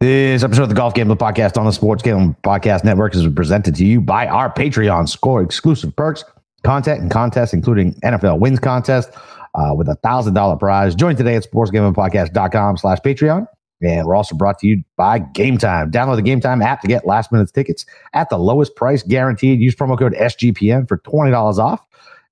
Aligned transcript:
This 0.00 0.44
episode 0.44 0.62
of 0.62 0.68
the 0.68 0.76
Golf 0.76 0.94
Gambling 0.94 1.18
Podcast 1.18 1.58
on 1.58 1.66
the 1.66 1.72
Sports 1.72 2.04
Gambling 2.04 2.36
Podcast 2.44 2.84
Network 2.84 3.16
is 3.16 3.26
presented 3.34 3.74
to 3.74 3.84
you 3.84 4.00
by 4.00 4.28
our 4.28 4.48
Patreon. 4.48 5.08
Score 5.08 5.42
exclusive 5.42 5.96
perks, 5.96 6.22
content, 6.62 7.00
and 7.00 7.10
contests, 7.10 7.52
including 7.52 7.94
NFL 7.94 8.38
wins 8.38 8.60
contest 8.60 9.10
uh, 9.56 9.74
with 9.74 9.88
a 9.88 9.96
thousand 9.96 10.34
dollar 10.34 10.54
prize. 10.54 10.94
Join 10.94 11.16
today 11.16 11.34
at 11.34 11.50
sportsgamblingpodcast.com 11.50 12.76
slash 12.76 12.98
Patreon. 12.98 13.48
And 13.82 14.06
we're 14.06 14.14
also 14.14 14.36
brought 14.36 14.60
to 14.60 14.68
you 14.68 14.84
by 14.96 15.18
Game 15.18 15.58
Time. 15.58 15.90
Download 15.90 16.14
the 16.14 16.22
Game 16.22 16.40
Time 16.40 16.62
app 16.62 16.80
to 16.82 16.86
get 16.86 17.04
last 17.04 17.32
minute 17.32 17.52
tickets 17.52 17.84
at 18.12 18.30
the 18.30 18.38
lowest 18.38 18.76
price 18.76 19.02
guaranteed. 19.02 19.58
Use 19.58 19.74
promo 19.74 19.98
code 19.98 20.14
SGPN 20.14 20.86
for 20.86 20.98
$20 20.98 21.58
off. 21.58 21.84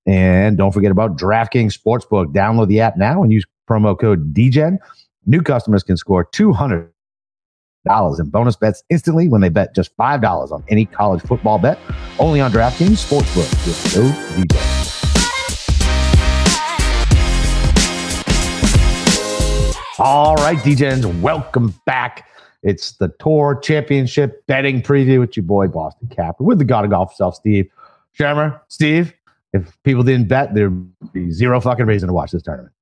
And 0.05 0.57
don't 0.57 0.71
forget 0.71 0.91
about 0.91 1.17
DraftKings 1.17 1.77
Sportsbook. 1.77 2.33
Download 2.33 2.69
the 2.69 2.79
app 2.79 2.95
now 2.95 3.23
and 3.23 3.33
use 3.33 3.43
promo 3.69 3.99
code 3.99 4.33
DGEN. 4.33 4.77
New 5.25 5.41
customers 5.41 5.83
can 5.83 5.97
score 5.97 6.23
200 6.23 6.93
dollars 7.87 8.19
in 8.19 8.29
bonus 8.29 8.55
bets 8.55 8.83
instantly 8.89 9.29
when 9.29 9.41
they 9.41 9.49
bet 9.49 9.73
just 9.73 9.95
five 9.95 10.21
dollars 10.21 10.51
on 10.51 10.63
any 10.67 10.85
college 10.85 11.21
football 11.21 11.57
bet. 11.57 11.79
Only 12.19 12.41
on 12.41 12.51
DraftKings 12.51 13.05
Sportsbook 13.05 13.49
with 13.65 13.95
no 13.95 14.03
DJ. 14.43 14.87
All 19.99 20.35
right, 20.35 20.57
DJs, 20.59 21.21
welcome 21.21 21.73
back. 21.85 22.27
It's 22.61 22.91
the 22.93 23.07
Tour 23.19 23.59
Championship 23.63 24.45
betting 24.45 24.81
preview 24.81 25.19
with 25.19 25.35
your 25.35 25.43
boy 25.43 25.67
Boston 25.67 26.07
Capper 26.09 26.43
with 26.43 26.59
the 26.59 26.65
God 26.65 26.85
of 26.85 26.91
Golf 26.91 27.15
self, 27.15 27.35
Steve 27.35 27.69
Schirmer. 28.11 28.61
Steve, 28.67 29.13
if 29.53 29.75
people 29.83 30.03
didn't 30.03 30.27
bet, 30.27 30.53
there'd 30.53 31.13
be 31.13 31.31
zero 31.31 31.59
fucking 31.59 31.85
reason 31.85 32.07
to 32.07 32.13
watch 32.13 32.31
this 32.31 32.43
tournament. 32.43 32.73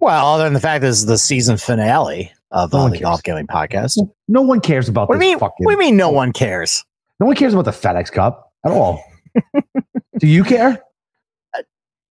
Well, 0.00 0.26
other 0.26 0.44
than 0.44 0.52
the 0.52 0.60
fact 0.60 0.82
this 0.82 0.98
is 0.98 1.06
the 1.06 1.18
season 1.18 1.56
finale 1.56 2.32
of 2.50 2.72
No 2.72 2.80
uh, 2.80 2.88
the. 2.88 2.98
Golf 2.98 3.22
Gambling 3.22 3.46
Podcast. 3.46 3.98
No 4.28 4.42
one 4.42 4.60
cares 4.60 4.88
about 4.88 5.08
What 5.08 5.14
do 5.16 5.18
this 5.20 5.26
you 5.26 5.30
mean? 5.32 5.38
fucking. 5.38 5.64
What 5.64 5.72
do 5.72 5.76
you 5.76 5.90
mean? 5.90 5.96
No 5.96 6.10
one 6.10 6.32
cares? 6.32 6.84
No 7.20 7.26
one 7.26 7.36
cares 7.36 7.52
about 7.52 7.64
the 7.64 7.70
FedEx 7.72 8.12
Cup 8.12 8.52
at 8.64 8.72
all. 8.72 9.02
Do 10.18 10.26
you 10.26 10.44
care? 10.44 10.82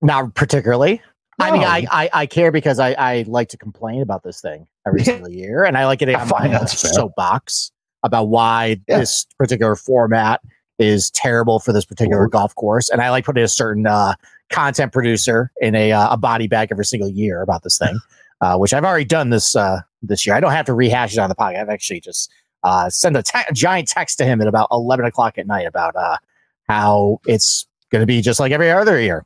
Not 0.01 0.35
particularly. 0.35 1.01
I 1.39 1.51
mean, 1.51 1.63
I, 1.63 1.85
I 1.91 2.09
I 2.13 2.25
care 2.25 2.51
because 2.51 2.79
I 2.79 2.93
I 2.93 3.25
like 3.27 3.49
to 3.49 3.57
complain 3.57 4.01
about 4.01 4.23
this 4.23 4.41
thing 4.41 4.67
every 4.87 5.03
single 5.03 5.29
year, 5.29 5.63
and 5.63 5.77
I 5.77 5.85
like 5.85 6.01
on 6.01 6.07
find 6.27 6.53
my 6.53 6.65
soapbox 6.65 7.71
about 8.03 8.25
why 8.29 8.79
Yeah. 8.87 8.99
this 8.99 9.25
particular 9.37 9.75
format 9.75 10.41
is 10.79 11.09
terrible 11.11 11.59
for 11.59 11.73
this 11.73 11.85
particular 11.85 12.23
Cool. 12.23 12.29
golf 12.39 12.55
course, 12.55 12.89
and 12.89 13.01
I 13.01 13.09
like 13.11 13.25
putting 13.25 13.43
a 13.43 13.47
certain 13.47 13.85
uh, 13.87 14.13
content 14.49 14.93
producer 14.93 15.51
in 15.61 15.75
a 15.75 15.91
uh, 15.91 16.13
a 16.13 16.17
body 16.17 16.47
bag 16.47 16.69
every 16.71 16.85
single 16.85 17.09
year 17.09 17.41
about 17.41 17.63
this 17.63 17.77
thing, 17.77 17.99
uh, 18.41 18.57
which 18.57 18.73
I've 18.73 18.83
already 18.83 19.05
done 19.05 19.29
this 19.29 19.55
uh, 19.55 19.81
this 20.01 20.25
year. 20.25 20.35
I 20.35 20.39
don't 20.39 20.51
have 20.51 20.65
to 20.65 20.73
rehash 20.73 21.13
it 21.13 21.19
on 21.19 21.29
the 21.29 21.35
podcast. 21.35 21.61
I've 21.61 21.69
actually 21.69 21.99
just 21.99 22.31
uh, 22.63 22.89
send 22.89 23.17
a, 23.17 23.23
te- 23.23 23.53
giant 23.53 23.87
text 23.87 24.17
to 24.19 24.25
him 24.25 24.41
at 24.41 24.47
about 24.47 24.67
eleven 24.71 25.05
o'clock 25.05 25.37
at 25.37 25.47
night 25.47 25.67
about 25.67 25.95
uh, 25.95 26.17
how 26.67 27.19
it's 27.25 27.65
going 27.91 28.01
to 28.01 28.07
be 28.07 28.21
just 28.21 28.39
like 28.39 28.51
every 28.51 28.71
other 28.71 28.99
year. 28.99 29.25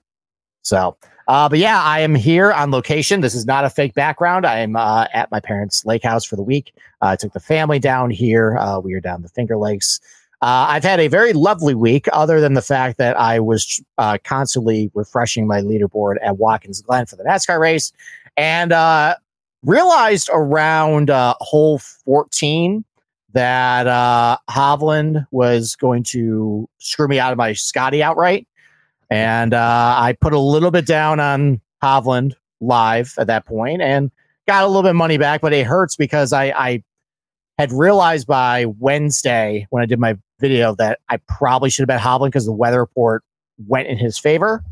So, 0.63 0.95
uh, 1.27 1.49
but 1.49 1.59
yeah, 1.59 1.81
I 1.81 2.01
am 2.01 2.13
here 2.13 2.51
on 2.51 2.71
location. 2.71 3.21
This 3.21 3.33
is 3.33 3.45
not 3.45 3.65
a 3.65 3.69
fake 3.69 3.93
background. 3.95 4.45
I 4.45 4.59
am 4.59 4.75
at 4.75 5.31
my 5.31 5.39
parents' 5.39 5.83
lake 5.85 6.03
house 6.03 6.23
for 6.23 6.35
the 6.35 6.43
week. 6.43 6.73
I 7.01 7.15
took 7.15 7.33
the 7.33 7.39
family 7.39 7.79
down 7.79 8.11
here. 8.11 8.59
We 8.83 8.93
are 8.93 8.99
down 8.99 9.23
the 9.23 9.29
Finger 9.29 9.57
Lakes. 9.57 9.99
Uh, 10.43 10.65
I've 10.69 10.83
had 10.83 10.99
a 10.99 11.07
very 11.07 11.33
lovely 11.33 11.75
week, 11.75 12.07
other 12.13 12.41
than 12.41 12.55
the 12.55 12.63
fact 12.63 12.97
that 12.97 13.15
I 13.15 13.39
was 13.39 13.79
uh, 13.99 14.17
constantly 14.23 14.89
refreshing 14.95 15.45
my 15.45 15.61
leaderboard 15.61 16.15
at 16.23 16.37
Watkins 16.37 16.81
Glen 16.81 17.05
for 17.05 17.15
the 17.15 17.23
NASCAR 17.23 17.59
race, 17.59 17.93
and 18.37 18.71
uh, 18.71 19.15
realized 19.63 20.29
around 20.31 21.09
uh, 21.09 21.35
hole 21.39 21.79
14 21.79 22.83
that 23.33 23.87
uh, 23.87 24.37
Hovland 24.49 25.25
was 25.31 25.75
going 25.75 26.03
to 26.03 26.67
screw 26.79 27.07
me 27.07 27.19
out 27.19 27.31
of 27.31 27.37
my 27.37 27.53
Scotty 27.53 28.03
outright. 28.03 28.47
And 29.09 29.53
uh, 29.53 29.95
I 29.97 30.15
put 30.19 30.33
a 30.33 30.39
little 30.39 30.71
bit 30.71 30.85
down 30.85 31.19
on 31.19 31.61
Hovland 31.83 32.33
live 32.59 33.13
at 33.17 33.27
that 33.27 33.45
point 33.45 33.81
and 33.81 34.11
got 34.47 34.63
a 34.63 34.67
little 34.67 34.83
bit 34.83 34.91
of 34.91 34.95
money 34.95 35.17
back, 35.17 35.41
but 35.41 35.53
it 35.53 35.65
hurts 35.65 35.95
because 35.95 36.33
I, 36.33 36.45
I 36.45 36.83
had 37.57 37.71
realized 37.71 38.27
by 38.27 38.65
Wednesday 38.79 39.67
when 39.69 39.83
I 39.83 39.85
did 39.85 39.99
my 39.99 40.17
video 40.39 40.75
that 40.75 40.99
I 41.09 41.17
probably 41.27 41.69
should 41.69 41.83
have 41.83 41.87
bet 41.87 42.01
Hovland 42.01 42.27
because 42.27 42.45
the 42.45 42.51
weather 42.51 42.79
report 42.79 43.23
went 43.67 43.87
in 43.87 43.97
his 43.97 44.17
favor. 44.17 44.63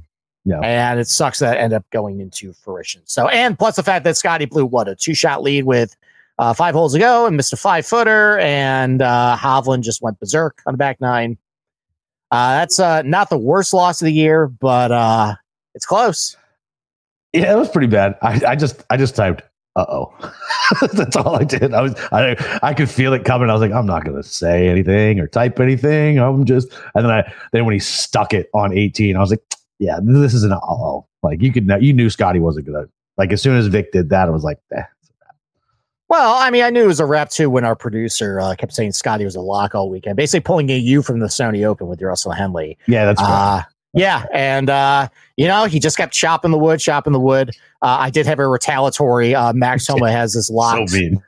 Yeah. 0.50 0.60
And 0.62 1.00
it 1.00 1.08
sucks 1.08 1.40
that 1.40 1.58
end 1.58 1.74
up 1.74 1.88
going 1.92 2.20
into 2.20 2.54
fruition. 2.54 3.02
So, 3.06 3.28
and 3.28 3.58
plus 3.58 3.76
the 3.76 3.84
fact 3.84 4.04
that 4.06 4.18
Scotty 4.18 4.46
blew 4.46 4.66
what 4.66 4.88
a 4.88 4.96
two 4.96 5.14
shot 5.14 5.44
lead 5.44 5.66
with 5.66 5.96
uh, 6.40 6.54
five 6.54 6.74
holes 6.74 6.96
ago 6.96 7.28
and 7.28 7.38
missed 7.38 7.54
a 7.54 7.58
five 7.58 7.86
footer, 7.86 8.40
and 8.40 9.02
uh, 9.02 9.38
Hovland 9.40 9.82
just 9.82 10.02
went 10.02 10.20
berserk 10.20 10.62
on 10.66 10.74
the 10.74 10.78
back 10.78 11.00
nine. 11.00 11.38
Uh, 12.32 12.58
that's 12.58 12.80
uh, 12.80 13.04
not 13.04 13.30
the 13.30 13.38
worst 13.38 13.74
loss 13.74 14.02
of 14.02 14.06
the 14.06 14.14
year, 14.14 14.48
but 14.48 14.92
uh, 14.92 15.36
it's 15.76 15.86
close. 15.86 16.36
Yeah, 17.34 17.54
it 17.54 17.58
was 17.58 17.70
pretty 17.70 17.88
bad. 17.88 18.18
I, 18.24 18.42
I 18.48 18.56
just 18.56 18.84
I 18.90 18.98
just 18.98 19.16
typed 19.16 19.44
uh 19.76 19.86
oh. 19.88 20.31
That's 20.94 21.16
all 21.16 21.36
I 21.36 21.44
did. 21.44 21.74
I 21.74 21.81
was 21.81 21.96
I 22.12 22.60
I 22.64 22.74
could 22.74 22.90
feel 22.90 23.14
it 23.14 23.24
coming. 23.24 23.50
I 23.50 23.54
was 23.54 23.62
like, 23.62 23.72
I'm 23.72 23.86
not 23.86 24.04
gonna 24.04 24.24
say 24.24 24.68
anything 24.68 25.20
or 25.20 25.28
type 25.28 25.60
anything. 25.60 26.20
I'm 26.20 26.46
just 26.46 26.72
and 26.96 27.06
then 27.06 27.12
I 27.12 27.34
then 27.52 27.66
when 27.66 27.74
he 27.74 27.80
stuck 27.80 28.34
it 28.34 28.50
on 28.54 28.74
18, 28.74 29.16
I 29.16 29.20
was 29.20 29.30
like, 29.30 29.44
yeah, 29.79 30.00
this 30.03 30.34
is 30.34 30.44
an 30.44 30.53
oh. 30.53 31.06
Like 31.23 31.41
you 31.41 31.51
could 31.51 31.67
know 31.67 31.78
you 31.78 31.94
knew 31.94 32.09
Scotty 32.09 32.40
wasn't 32.40 32.67
gonna 32.67 32.85
like 33.17 33.34
as 33.34 33.41
soon 33.41 33.57
as 33.57 33.67
Vic 33.67 33.91
did 33.91 34.09
that, 34.09 34.28
I 34.28 34.31
was 34.31 34.44
like, 34.44 34.59
eh. 34.73 34.84
Well, 36.07 36.35
I 36.35 36.50
mean, 36.50 36.63
I 36.63 36.69
knew 36.69 36.84
it 36.84 36.88
was 36.88 37.00
a 37.00 37.06
wrap 37.06 37.29
too 37.29 37.50
when 37.50 37.63
our 37.63 37.75
producer 37.75 38.39
uh, 38.39 38.56
kept 38.56 38.73
saying 38.73 38.94
Scotty 38.94 39.25
was 39.25 39.35
a 39.35 39.41
lock 39.41 39.75
all 39.75 39.89
weekend, 39.89 40.16
basically 40.18 40.39
pulling 40.39 40.69
a 40.69 40.78
you 40.78 41.03
from 41.03 41.19
the 41.19 41.28
Sony 41.28 41.66
Open 41.66 41.88
with 41.88 42.01
Russell 42.01 42.31
Henley. 42.31 42.78
Yeah, 42.88 43.06
that's 43.06 43.22
right. 43.22 43.59
Uh, 43.59 43.63
yeah, 43.94 44.25
and 44.34 44.69
uh, 44.69 45.07
you 45.38 45.47
know 45.47 45.66
he 45.66 45.79
just 45.79 45.97
kept 45.97 46.13
chopping 46.13 46.51
the 46.51 46.57
wood, 46.57 46.79
chopping 46.79 47.13
the 47.13 47.19
wood. 47.19 47.50
Uh, 47.81 47.97
I 48.00 48.09
did 48.09 48.25
have 48.25 48.39
a 48.39 48.47
retaliatory. 48.47 49.35
Uh, 49.35 49.53
Max 49.53 49.88
Homa 49.89 50.12
has 50.12 50.34
this 50.34 50.50
lock. 50.50 50.89
so 50.89 50.97
mean. 50.97 51.23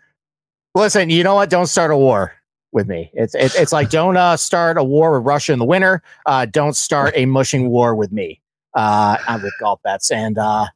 Listen, 0.74 1.10
you 1.10 1.24
know 1.24 1.36
what? 1.36 1.50
Don't 1.50 1.68
start 1.68 1.92
a 1.92 1.98
war 1.98 2.34
with 2.72 2.88
me. 2.88 3.12
It's 3.14 3.36
it's, 3.36 3.56
it's 3.56 3.72
like 3.72 3.90
don't 3.92 4.18
uh, 4.18 4.38
start 4.38 4.78
a 4.78 4.84
war 4.84 5.18
with 5.18 5.28
Russia 5.28 5.54
in 5.54 5.60
the 5.60 5.66
winter. 5.66 6.02
Uh, 6.26 6.46
don't 6.46 6.76
start 6.76 7.14
a 7.16 7.26
mushing 7.26 7.70
war 7.70 7.94
with 7.96 8.12
me 8.12 8.41
uh, 8.74 9.40
with 9.44 9.54
golf 9.60 9.82
bets. 9.84 10.12
And 10.12 10.38
uh, 10.38 10.68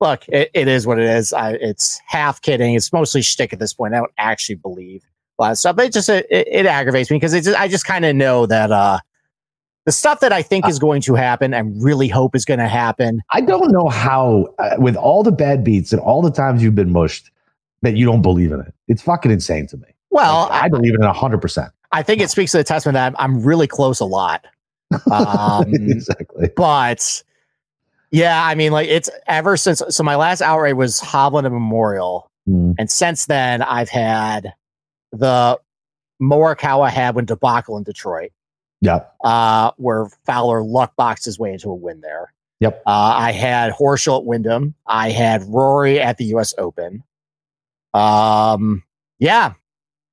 look, 0.00 0.28
it, 0.28 0.50
it 0.54 0.68
is 0.68 0.86
what 0.86 0.98
it 0.98 1.06
is. 1.06 1.32
I, 1.32 1.52
it's 1.52 2.00
half 2.06 2.40
kidding. 2.42 2.74
It's 2.74 2.92
mostly 2.92 3.22
shtick 3.22 3.52
at 3.52 3.58
this 3.58 3.72
point. 3.72 3.94
I 3.94 3.98
don't 3.98 4.12
actually 4.18 4.56
believe 4.56 5.02
a 5.38 5.42
lot 5.42 5.52
of 5.52 5.58
stuff. 5.58 5.76
But 5.76 5.86
it 5.86 5.92
just 5.92 6.08
it, 6.08 6.26
it 6.30 6.66
aggravates 6.66 7.10
me 7.10 7.16
because 7.16 7.34
it 7.34 7.44
just, 7.44 7.58
I 7.58 7.68
just 7.68 7.86
kind 7.86 8.04
of 8.04 8.16
know 8.16 8.46
that 8.46 8.70
uh, 8.70 8.98
the 9.84 9.92
stuff 9.92 10.20
that 10.20 10.32
I 10.32 10.42
think 10.42 10.66
is 10.68 10.78
going 10.78 11.00
to 11.02 11.14
happen 11.14 11.54
and 11.54 11.82
really 11.82 12.08
hope 12.08 12.34
is 12.34 12.44
going 12.44 12.58
to 12.58 12.68
happen. 12.68 13.22
I 13.32 13.40
don't 13.40 13.70
know 13.70 13.88
how, 13.88 14.52
uh, 14.58 14.76
with 14.78 14.96
all 14.96 15.22
the 15.22 15.32
bad 15.32 15.62
beats 15.62 15.92
and 15.92 16.00
all 16.00 16.22
the 16.22 16.30
times 16.30 16.62
you've 16.62 16.74
been 16.74 16.92
mushed, 16.92 17.30
that 17.82 17.96
you 17.96 18.04
don't 18.04 18.22
believe 18.22 18.52
in 18.52 18.60
it. 18.60 18.74
It's 18.88 19.02
fucking 19.02 19.30
insane 19.30 19.66
to 19.68 19.76
me. 19.76 19.86
Well, 20.10 20.48
Like, 20.48 20.64
I 20.64 20.68
believe 20.68 20.94
in 20.94 21.02
it 21.02 21.14
hundred 21.14 21.42
percent. 21.42 21.72
I 21.92 22.02
think 22.02 22.20
it 22.20 22.30
speaks 22.30 22.50
to 22.52 22.58
the 22.58 22.64
testament 22.64 22.94
that 22.94 23.06
I'm, 23.06 23.16
I'm 23.18 23.42
really 23.42 23.66
close 23.66 24.00
a 24.00 24.04
lot. 24.04 24.44
Um, 25.10 25.74
exactly. 25.74 26.48
but 26.56 27.22
yeah, 28.10 28.44
I 28.44 28.54
mean, 28.54 28.72
like 28.72 28.88
it's 28.88 29.10
ever 29.26 29.56
since. 29.56 29.82
So 29.90 30.02
my 30.02 30.16
last 30.16 30.40
outright 30.42 30.76
was 30.76 31.00
Hovland 31.00 31.44
and 31.46 31.54
Memorial, 31.54 32.30
Mm. 32.48 32.74
and 32.78 32.88
since 32.90 33.26
then 33.26 33.60
I've 33.62 33.88
had 33.88 34.54
the 35.12 35.58
Morikawa 36.22 36.88
Hadwin 36.90 37.24
debacle 37.24 37.76
in 37.76 37.82
Detroit, 37.82 38.30
Yep. 38.82 39.14
uh, 39.24 39.72
where 39.78 40.06
Fowler 40.26 40.62
luck 40.62 40.94
boxed 40.96 41.24
his 41.24 41.38
way 41.40 41.52
into 41.52 41.70
a 41.70 41.74
win 41.74 42.00
there. 42.02 42.32
Yep. 42.60 42.82
Uh, 42.86 42.90
I 43.16 43.32
had 43.32 43.72
Horschel 43.72 44.18
at 44.20 44.24
Wyndham. 44.24 44.74
I 44.86 45.10
had 45.10 45.42
Rory 45.44 46.00
at 46.00 46.16
the 46.18 46.24
U.S. 46.26 46.54
Open. 46.56 47.02
Um, 47.94 48.82
yeah, 49.18 49.54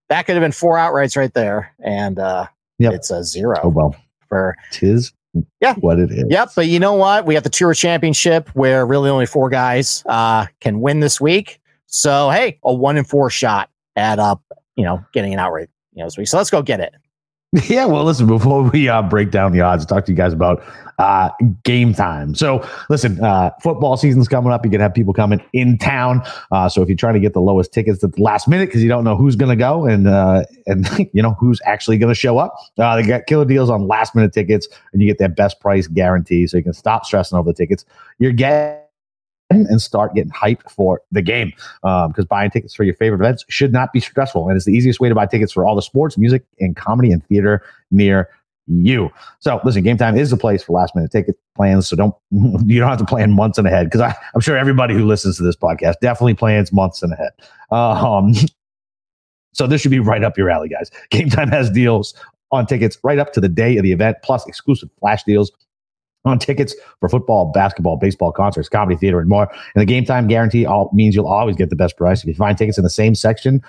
that 0.09 0.25
could 0.25 0.35
have 0.35 0.41
been 0.43 0.51
four 0.51 0.75
outrights 0.77 1.15
right 1.15 1.33
there, 1.33 1.73
and 1.79 2.17
uh, 2.19 2.47
Yep. 2.79 2.93
it's 2.93 3.11
a 3.11 3.23
zero 3.23 3.59
Oh 3.63 3.69
well, 3.69 3.95
for 4.27 4.55
tis 4.71 5.13
Yeah. 5.59 5.75
what 5.75 5.99
it 5.99 6.11
is. 6.11 6.25
Yep, 6.29 6.51
but 6.55 6.67
you 6.67 6.79
know 6.79 6.93
what? 6.93 7.25
We 7.25 7.33
got 7.33 7.43
the 7.43 7.49
Tour 7.49 7.73
Championship 7.73 8.49
where 8.49 8.85
really 8.85 9.09
only 9.09 9.25
four 9.25 9.49
guys 9.49 10.03
uh, 10.05 10.45
can 10.59 10.79
win 10.81 10.99
this 10.99 11.19
week. 11.19 11.59
So 11.87 12.29
hey, 12.29 12.59
a 12.63 12.73
one 12.73 12.97
in 12.97 13.03
four 13.03 13.29
shot 13.29 13.69
at 13.95 14.19
up, 14.19 14.41
you 14.75 14.83
know, 14.83 15.03
getting 15.13 15.33
an 15.33 15.39
outright, 15.39 15.69
you 15.93 15.99
know, 16.01 16.07
this 16.07 16.17
week. 16.17 16.27
So 16.27 16.37
let's 16.37 16.49
go 16.49 16.61
get 16.61 16.79
it. 16.79 16.93
Yeah, 17.69 17.85
well, 17.85 18.03
listen, 18.03 18.25
before 18.25 18.63
we 18.63 18.89
uh, 18.89 19.03
break 19.03 19.29
down 19.29 19.51
the 19.51 19.61
odds, 19.61 19.85
talk 19.85 20.05
to 20.05 20.11
you 20.11 20.15
guys 20.15 20.33
about 20.33 20.63
uh, 20.97 21.29
game 21.63 21.93
time. 21.93 22.33
So, 22.33 22.67
listen, 22.89 23.23
uh, 23.23 23.51
football 23.61 23.95
season's 23.95 24.27
coming 24.27 24.51
up. 24.51 24.63
Going 24.63 24.71
to 24.71 24.79
have 24.79 24.93
people 24.93 25.13
coming 25.13 25.43
in 25.53 25.77
town. 25.77 26.23
Uh, 26.51 26.67
so, 26.67 26.81
if 26.81 26.89
you're 26.89 26.97
trying 26.97 27.13
to 27.13 27.19
get 27.19 27.33
the 27.33 27.41
lowest 27.41 27.71
tickets 27.71 28.03
at 28.03 28.13
the 28.13 28.21
last 28.23 28.47
minute 28.47 28.69
because 28.69 28.81
you 28.81 28.89
don't 28.89 29.03
know 29.03 29.15
who's 29.15 29.35
going 29.35 29.51
to 29.51 29.55
go 29.55 29.85
and, 29.85 30.07
uh, 30.07 30.43
and 30.65 30.87
you 31.13 31.21
know, 31.21 31.33
who's 31.33 31.61
actually 31.65 31.99
going 31.99 32.09
to 32.09 32.15
show 32.15 32.39
up, 32.39 32.55
uh, 32.79 32.95
they 32.95 33.03
got 33.03 33.27
killer 33.27 33.45
deals 33.45 33.69
on 33.69 33.87
last 33.87 34.15
minute 34.15 34.33
tickets 34.33 34.67
and 34.91 35.03
you 35.03 35.07
get 35.07 35.19
that 35.19 35.35
best 35.35 35.59
price 35.59 35.85
guarantee. 35.85 36.47
So, 36.47 36.57
you 36.57 36.63
can 36.63 36.73
stop 36.73 37.05
stressing 37.05 37.37
over 37.37 37.51
the 37.51 37.55
tickets. 37.55 37.85
You're 38.17 38.31
getting 38.31 38.79
and 39.61 39.81
start 39.81 40.13
getting 40.13 40.31
hyped 40.31 40.69
for 40.69 41.01
the 41.11 41.21
game. 41.21 41.53
Because 41.81 42.19
um, 42.19 42.27
buying 42.29 42.51
tickets 42.51 42.73
for 42.73 42.83
your 42.83 42.95
favorite 42.95 43.19
events 43.19 43.45
should 43.49 43.71
not 43.71 43.93
be 43.93 43.99
stressful, 43.99 44.47
and 44.47 44.55
it's 44.55 44.65
the 44.65 44.73
easiest 44.73 44.99
way 44.99 45.09
to 45.09 45.15
buy 45.15 45.25
tickets 45.25 45.51
for 45.51 45.65
all 45.65 45.75
the 45.75 45.81
sports, 45.81 46.17
music, 46.17 46.43
and 46.59 46.75
comedy 46.75 47.11
and 47.11 47.25
theater 47.27 47.63
near 47.91 48.29
you. 48.67 49.11
So 49.39 49.59
listen, 49.63 49.83
game 49.83 49.97
time 49.97 50.17
is 50.17 50.29
the 50.29 50.37
place 50.37 50.63
for 50.63 50.73
last 50.73 50.95
minute 50.95 51.11
ticket 51.11 51.37
plans. 51.55 51.87
So 51.87 51.95
don't 51.95 52.15
you 52.31 52.79
don't 52.79 52.89
have 52.89 52.99
to 52.99 53.05
plan 53.05 53.31
months 53.31 53.57
in 53.57 53.65
ahead 53.65 53.89
because 53.89 54.01
I'm 54.33 54.41
sure 54.41 54.57
everybody 54.57 54.93
who 54.93 55.05
listens 55.05 55.37
to 55.37 55.43
this 55.43 55.55
podcast 55.55 55.95
definitely 56.01 56.35
plans 56.35 56.71
months 56.71 57.03
in 57.03 57.11
ahead. 57.11 57.31
Um, 57.71 58.33
so 59.53 59.67
this 59.67 59.81
should 59.81 59.91
be 59.91 59.99
right 59.99 60.23
up 60.23 60.37
your 60.37 60.49
alley, 60.49 60.69
guys. 60.69 60.91
Game 61.09 61.29
time 61.29 61.49
has 61.49 61.69
deals 61.69 62.13
on 62.51 62.67
tickets 62.67 62.97
right 63.03 63.19
up 63.19 63.33
to 63.33 63.41
the 63.41 63.49
day 63.49 63.77
of 63.77 63.83
the 63.83 63.91
event, 63.91 64.17
plus 64.23 64.47
exclusive 64.47 64.89
flash 64.99 65.23
deals 65.23 65.51
on 66.25 66.39
tickets 66.39 66.75
for 66.99 67.09
football, 67.09 67.51
basketball, 67.53 67.97
baseball, 67.97 68.31
concerts, 68.31 68.69
comedy, 68.69 68.97
theater, 68.97 69.19
and 69.19 69.29
more. 69.29 69.49
And 69.75 69.81
the 69.81 69.85
game 69.85 70.05
time 70.05 70.27
guarantee 70.27 70.65
all 70.65 70.89
means 70.93 71.15
you'll 71.15 71.27
always 71.27 71.55
get 71.55 71.69
the 71.69 71.75
best 71.75 71.97
price. 71.97 72.21
If 72.21 72.27
you 72.27 72.33
find 72.35 72.57
tickets 72.57 72.77
in 72.77 72.83
the 72.83 72.89
same 72.89 73.15
section 73.15 73.61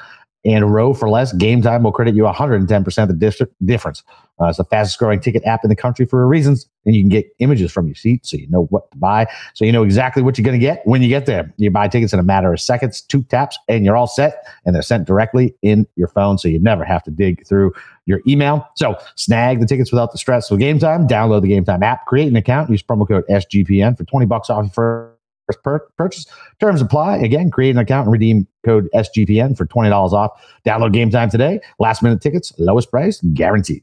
and 0.45 0.73
row 0.73 0.93
for 0.93 1.09
less, 1.09 1.33
Game 1.33 1.63
Time 1.63 1.83
will 1.83 1.93
credit 1.93 2.15
you 2.15 2.25
110% 2.25 3.03
of 3.03 3.09
the 3.09 3.15
district 3.15 3.55
difference. 3.65 4.03
Uh, 4.41 4.47
it's 4.47 4.59
the 4.59 4.65
fastest 4.65 4.99
growing 4.99 5.21
ticket 5.21 5.45
app 5.45 5.65
in 5.65 5.71
the 5.71 5.77
country 5.77 6.05
for 6.05 6.23
a 6.23 6.27
reason. 6.27 6.57
And 6.85 6.95
you 6.95 7.03
can 7.03 7.09
get 7.09 7.27
images 7.39 7.73
from 7.73 7.87
your 7.87 7.95
seat 7.95 8.27
so 8.27 8.37
you 8.37 8.49
know 8.51 8.65
what 8.67 8.91
to 8.91 8.99
buy. 8.99 9.27
So 9.55 9.65
you 9.65 9.73
know 9.73 9.85
exactly 9.85 10.23
what 10.23 10.37
you're 10.37 10.45
going 10.45 10.59
to 10.59 10.65
get 10.65 10.83
when 10.85 11.03
you 11.03 11.09
get 11.09 11.27
there. 11.27 11.55
You 11.57 11.71
buy 11.71 11.89
tickets 11.89 12.13
in 12.13 12.19
a 12.19 12.25
matter 12.25 12.53
of 12.53 12.61
seconds, 12.61 13.01
two 13.01 13.23
taps, 13.23 13.59
and 13.69 13.85
you're 13.85 13.97
all 13.97 14.07
set. 14.07 14.45
And 14.67 14.75
they're 14.75 14.83
sent 14.83 15.07
directly 15.07 15.55
in 15.63 15.87
your 15.97 16.09
phone. 16.09 16.37
So 16.37 16.49
you 16.49 16.59
never 16.59 16.85
have 16.85 17.03
to 17.05 17.11
dig 17.11 17.47
through 17.47 17.73
your 18.07 18.21
email. 18.27 18.69
So 18.77 18.97
snag 19.17 19.61
the 19.61 19.67
tickets 19.67 19.91
without 19.91 20.13
the 20.13 20.19
stress. 20.19 20.49
So 20.49 20.57
game 20.57 20.79
time, 20.79 21.07
download 21.07 21.43
the 21.43 21.49
game 21.49 21.65
time 21.65 21.83
app, 21.83 22.07
create 22.07 22.29
an 22.29 22.37
account, 22.37 22.71
use 22.71 22.83
promo 22.83 23.07
code 23.07 23.25
SGPN 23.29 23.97
for 23.97 24.05
20 24.05 24.27
bucks 24.27 24.51
off 24.51 24.65
your 24.77 25.15
first 25.47 25.63
per- 25.63 25.87
purchase. 25.97 26.27
Terms 26.61 26.81
apply. 26.81 27.19
Again, 27.19 27.51
create 27.51 27.71
an 27.71 27.79
account 27.79 28.07
and 28.07 28.13
redeem 28.13 28.47
code 28.65 28.89
SGPN 28.95 29.57
for 29.57 29.67
$20 29.67 29.91
off. 30.13 30.31
Download 30.67 30.93
game 30.93 31.11
time 31.11 31.31
today. 31.31 31.61
Last 31.79 32.03
minute 32.03 32.21
tickets, 32.21 32.53
lowest 32.59 32.91
price, 32.91 33.21
guaranteed. 33.33 33.83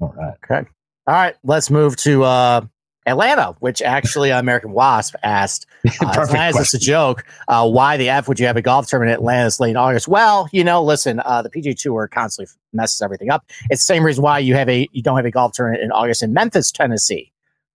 All 0.00 0.14
right. 0.16 0.34
Okay. 0.44 0.68
All 1.06 1.14
right. 1.14 1.34
Let's 1.42 1.70
move 1.70 1.96
to 1.96 2.24
uh, 2.24 2.60
Atlanta, 3.08 3.56
which 3.60 3.82
actually 3.82 4.30
American 4.30 4.72
Wasp 4.72 5.14
asked, 5.22 5.66
uh, 6.00 6.26
as 6.36 6.58
it's 6.58 6.74
a 6.74 6.78
joke, 6.78 7.24
uh, 7.48 7.68
why 7.68 7.96
the 7.96 8.08
F 8.08 8.28
would 8.28 8.38
you 8.38 8.46
have 8.46 8.56
a 8.56 8.62
golf 8.62 8.86
tournament 8.86 9.14
in 9.14 9.20
Atlanta 9.20 9.44
this 9.44 9.60
late 9.60 9.70
in 9.70 9.76
August? 9.76 10.08
Well, 10.08 10.48
you 10.52 10.62
know, 10.62 10.82
listen, 10.82 11.20
uh, 11.24 11.42
the 11.42 11.50
PGA 11.50 11.76
Tour 11.76 12.08
constantly 12.08 12.52
messes 12.72 13.00
everything 13.02 13.30
up. 13.30 13.44
It's 13.70 13.82
the 13.82 13.86
same 13.86 14.04
reason 14.04 14.22
why 14.22 14.38
you 14.38 14.54
have 14.54 14.68
a 14.68 14.88
you 14.92 15.02
don't 15.02 15.16
have 15.16 15.26
a 15.26 15.30
golf 15.30 15.52
tournament 15.52 15.82
in 15.82 15.90
August 15.92 16.22
in 16.22 16.32
Memphis, 16.32 16.70
Tennessee, 16.70 17.32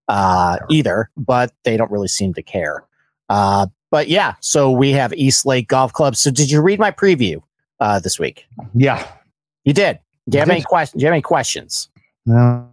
uh, 0.07 0.57
either, 0.69 1.09
but 1.18 1.53
they 1.63 1.77
don't 1.77 1.91
really 1.91 2.07
seem 2.07 2.33
to 2.33 2.44
care. 2.44 2.83
Uh, 3.29 3.68
but 3.89 4.07
yeah, 4.07 4.36
so 4.39 4.71
we 4.71 4.91
have 4.91 5.13
East 5.13 5.45
Lake 5.45 5.68
Golf 5.68 5.94
Club. 5.94 6.15
So 6.15 6.31
did 6.31 6.50
you 6.50 6.62
read 6.62 6.79
my 6.79 6.91
preview 6.91 7.41
uh, 7.79 8.00
this 8.00 8.19
week? 8.19 8.45
Yeah, 8.74 9.06
you 9.63 9.74
did. 9.74 10.00
Do 10.29 10.38
you 10.38 10.39
have 10.39 10.50
any 10.50 10.62
questions? 10.62 11.00
Do 11.00 11.03
you 11.03 11.07
have 11.07 11.13
any 11.13 11.21
questions? 11.21 11.89
No, 12.25 12.72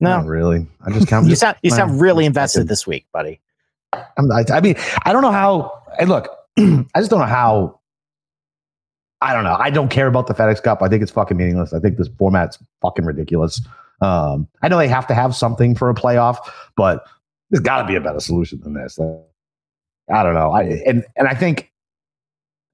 no, 0.00 0.18
not 0.18 0.26
really. 0.26 0.66
I 0.84 0.90
just 0.90 1.08
count. 1.08 1.26
you 1.28 1.36
sound 1.36 1.56
you 1.62 1.70
sound 1.70 2.00
really 2.00 2.24
invested 2.24 2.68
this 2.68 2.86
week, 2.86 3.06
buddy. 3.12 3.40
I, 3.92 4.44
I 4.50 4.60
mean, 4.60 4.76
I 5.02 5.12
don't 5.12 5.22
know 5.22 5.32
how. 5.32 5.82
And 5.98 6.08
look, 6.08 6.28
I 6.58 6.84
just 6.96 7.10
don't 7.10 7.20
know 7.20 7.26
how. 7.26 7.80
I 9.20 9.32
don't 9.32 9.42
know. 9.42 9.56
I 9.58 9.70
don't 9.70 9.88
care 9.88 10.06
about 10.06 10.28
the 10.28 10.34
FedEx 10.34 10.62
Cup. 10.62 10.80
I 10.80 10.88
think 10.88 11.02
it's 11.02 11.10
fucking 11.10 11.36
meaningless. 11.36 11.72
I 11.72 11.80
think 11.80 11.96
this 11.96 12.08
format's 12.18 12.58
fucking 12.80 13.04
ridiculous. 13.04 13.60
Um, 14.00 14.46
I 14.62 14.68
know 14.68 14.78
they 14.78 14.86
have 14.86 15.08
to 15.08 15.14
have 15.14 15.34
something 15.34 15.74
for 15.74 15.90
a 15.90 15.94
playoff, 15.94 16.36
but 16.76 17.04
there's 17.50 17.60
got 17.60 17.82
to 17.82 17.88
be 17.88 17.96
a 17.96 18.00
better 18.00 18.20
solution 18.20 18.60
than 18.60 18.74
this. 18.74 18.96
I 20.10 20.22
don't 20.22 20.34
know. 20.34 20.52
I 20.52 20.62
and 20.86 21.04
and 21.16 21.28
I 21.28 21.34
think. 21.34 21.72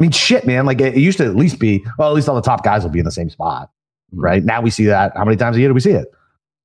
I 0.00 0.02
mean, 0.02 0.10
shit, 0.10 0.44
man. 0.44 0.66
Like 0.66 0.80
it, 0.80 0.96
it 0.96 1.00
used 1.00 1.18
to 1.18 1.24
at 1.24 1.36
least 1.36 1.58
be. 1.58 1.84
Well, 1.98 2.08
at 2.10 2.14
least 2.14 2.28
all 2.28 2.34
the 2.34 2.42
top 2.42 2.64
guys 2.64 2.82
will 2.82 2.90
be 2.90 2.98
in 2.98 3.04
the 3.04 3.12
same 3.12 3.30
spot. 3.30 3.70
Mm-hmm. 4.14 4.20
right? 4.20 4.44
Now 4.44 4.60
we 4.60 4.70
see 4.70 4.84
that. 4.86 5.16
How 5.16 5.24
many 5.24 5.36
times 5.36 5.56
a 5.56 5.60
year 5.60 5.68
do 5.68 5.74
we 5.74 5.80
see 5.80 5.90
it? 5.90 6.08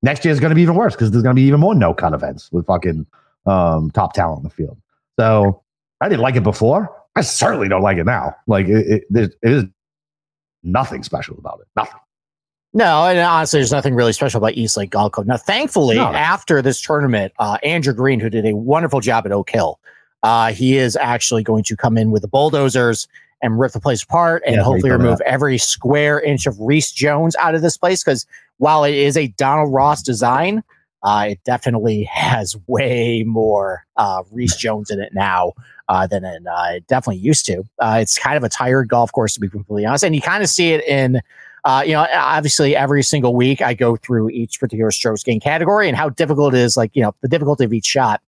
Next 0.02 0.24
year 0.24 0.32
is 0.32 0.40
going 0.40 0.52
to 0.52 0.56
be 0.56 0.62
even 0.62 0.76
worse 0.76 0.96
because 0.96 1.12
there's 1.12 1.24
going 1.24 1.36
to 1.36 1.40
be 1.40 1.46
even 1.46 1.60
more 1.60 1.76
no 1.76 1.94
cut 1.94 2.14
events 2.14 2.52
with 2.52 2.66
fucking 2.66 3.06
um, 3.46 3.92
top 3.92 4.14
talent 4.14 4.40
in 4.40 4.44
the 4.44 4.50
field. 4.50 4.78
So 5.20 5.62
I 6.02 6.08
didn't 6.08 6.22
like 6.22 6.36
it 6.36 6.44
before. 6.44 6.96
I 7.16 7.22
certainly 7.22 7.68
don't 7.68 7.82
like 7.82 7.98
it 7.98 8.06
now. 8.06 8.36
Like 8.48 8.68
it, 8.68 9.04
it, 9.10 9.36
it 9.42 9.52
is 9.52 9.66
nothing 10.64 11.04
special 11.04 11.38
about 11.38 11.60
it. 11.62 11.68
Nothing. 11.76 12.00
No, 12.72 13.06
and 13.06 13.18
honestly, 13.20 13.60
there's 13.60 13.72
nothing 13.72 13.96
really 13.96 14.14
special 14.14 14.38
about 14.38 14.54
East 14.54 14.78
Lake 14.78 14.92
Golf 14.92 15.14
Club. 15.14 15.26
Now, 15.26 15.38
thankfully, 15.38 15.96
no. 15.96 16.06
after 16.14 16.62
this 16.62 16.80
tournament, 16.80 17.34
uh, 17.40 17.58
Andrew 17.64 17.94
Green, 17.94 18.20
who 18.20 18.30
did 18.30 18.46
a 18.46 18.56
wonderful 18.56 19.00
job 19.00 19.26
at 19.26 19.32
Oak 19.32 19.50
Hill, 19.50 19.80
uh, 20.22 20.52
he 20.52 20.78
is 20.78 20.96
actually 20.96 21.44
going 21.44 21.64
to 21.64 21.76
come 21.76 21.98
in 21.98 22.12
with 22.12 22.22
the 22.22 22.28
bulldozers 22.28 23.08
and 23.42 23.60
rip 23.60 23.72
the 23.72 23.80
place 23.80 24.04
apart 24.04 24.44
and 24.46 24.58
yeah, 24.58 24.64
hopefully 24.64 24.92
remove 24.92 25.20
every 25.22 25.58
square 25.58 26.20
inch 26.20 26.46
of 26.46 26.60
Rees 26.60 26.92
Jones 26.92 27.36
out 27.38 27.56
of 27.56 27.62
this 27.62 27.78
place. 27.78 28.04
Because 28.04 28.28
while 28.60 28.84
it 28.84 28.94
is 28.94 29.18
a 29.18 29.28
Donald 29.28 29.74
Ross 29.74 30.04
design, 30.04 30.64
uh, 31.02 31.28
it 31.32 31.40
definitely 31.44 32.04
has 32.12 32.56
way 32.68 33.24
more 33.26 33.86
uh, 33.98 34.24
Rees 34.32 34.56
Jones 34.56 34.92
in 34.92 35.00
it 35.02 35.14
now 35.14 35.54
uh, 35.88 36.06
than 36.06 36.24
it, 36.24 36.44
uh, 36.46 36.76
it, 36.76 36.88
definitely 36.88 37.22
used 37.22 37.46
to. 37.48 37.64
Uh, 37.80 37.98
it's 38.02 38.20
kind 38.20 38.38
of 38.38 38.44
a 38.44 38.50
tired 38.50 38.90
golf 38.90 39.12
course, 39.12 39.34
to 39.34 39.40
be 39.40 39.50
completely 39.50 39.86
honest. 39.86 40.04
And 40.04 40.14
you 40.14 40.22
kind 40.22 40.44
of 40.44 40.50
see 40.50 40.72
it 40.72 40.86
in, 40.86 41.22
uh, 41.64 41.84
you 41.86 41.94
know, 41.94 42.06
obviously 42.14 42.76
every 42.76 43.02
single 43.02 43.34
week 43.34 43.62
I 43.62 43.74
go 43.74 43.96
through 43.96 44.30
each 44.30 44.60
particular 44.60 44.92
strokes 44.92 45.24
gain 45.24 45.40
category 45.40 45.88
and 45.88 45.98
how 45.98 46.10
difficult 46.10 46.54
it 46.54 46.60
is, 46.60 46.78
like, 46.78 46.92
you 46.94 47.02
know, 47.02 47.16
the 47.22 47.28
difficulty 47.28 47.64
of 47.64 47.74
each 47.74 47.86
shot. 47.86 48.22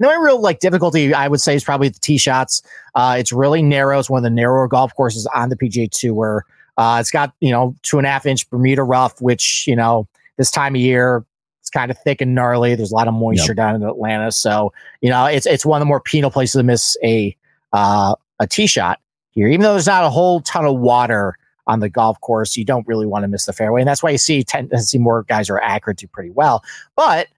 The 0.00 0.06
only 0.08 0.24
real 0.24 0.40
like 0.40 0.60
difficulty 0.60 1.12
I 1.12 1.28
would 1.28 1.42
say 1.42 1.54
is 1.54 1.62
probably 1.62 1.90
the 1.90 1.98
tee 1.98 2.16
shots. 2.16 2.62
It's 2.96 3.32
really 3.32 3.62
narrow. 3.62 3.98
It's 3.98 4.08
one 4.08 4.20
of 4.20 4.22
the 4.22 4.30
narrower 4.30 4.66
golf 4.66 4.94
courses 4.94 5.26
on 5.34 5.50
the 5.50 5.56
PGA 5.56 5.90
Tour. 5.90 6.46
Uh, 6.76 6.98
it's 7.00 7.10
got 7.10 7.32
you 7.40 7.50
know 7.50 7.74
two 7.82 7.98
and 7.98 8.06
a 8.06 8.10
half 8.10 8.26
inch 8.26 8.48
Bermuda 8.50 8.82
rough, 8.82 9.20
which 9.20 9.64
you 9.66 9.76
know 9.76 10.08
this 10.36 10.50
time 10.50 10.74
of 10.74 10.80
year 10.80 11.24
it's 11.60 11.70
kind 11.70 11.90
of 11.90 11.98
thick 11.98 12.20
and 12.20 12.34
gnarly. 12.34 12.74
There's 12.74 12.90
a 12.90 12.94
lot 12.94 13.08
of 13.08 13.14
moisture 13.14 13.52
yep. 13.52 13.56
down 13.56 13.74
in 13.76 13.82
Atlanta, 13.82 14.32
so 14.32 14.72
you 15.00 15.10
know 15.10 15.26
it's 15.26 15.46
it's 15.46 15.64
one 15.64 15.80
of 15.80 15.86
the 15.86 15.88
more 15.88 16.00
penal 16.00 16.30
places 16.30 16.58
to 16.58 16.62
miss 16.62 16.96
a 17.02 17.36
uh, 17.72 18.14
a 18.38 18.46
tee 18.46 18.66
shot 18.66 19.00
here. 19.30 19.48
Even 19.48 19.60
though 19.60 19.72
there's 19.72 19.86
not 19.86 20.04
a 20.04 20.10
whole 20.10 20.40
ton 20.40 20.64
of 20.64 20.76
water 20.76 21.36
on 21.66 21.80
the 21.80 21.88
golf 21.88 22.20
course, 22.20 22.56
you 22.56 22.64
don't 22.64 22.86
really 22.88 23.06
want 23.06 23.22
to 23.22 23.28
miss 23.28 23.46
the 23.46 23.52
fairway, 23.52 23.80
and 23.80 23.88
that's 23.88 24.02
why 24.02 24.10
you 24.10 24.18
see 24.18 24.42
tend 24.42 24.70
to 24.70 24.78
see 24.78 24.98
more 24.98 25.22
guys 25.24 25.48
are 25.50 25.60
accurate 25.60 25.98
to 25.98 26.08
pretty 26.08 26.30
well. 26.30 26.64
But 26.96 27.28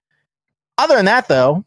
other 0.77 0.95
than 0.95 1.05
that, 1.05 1.27
though, 1.27 1.63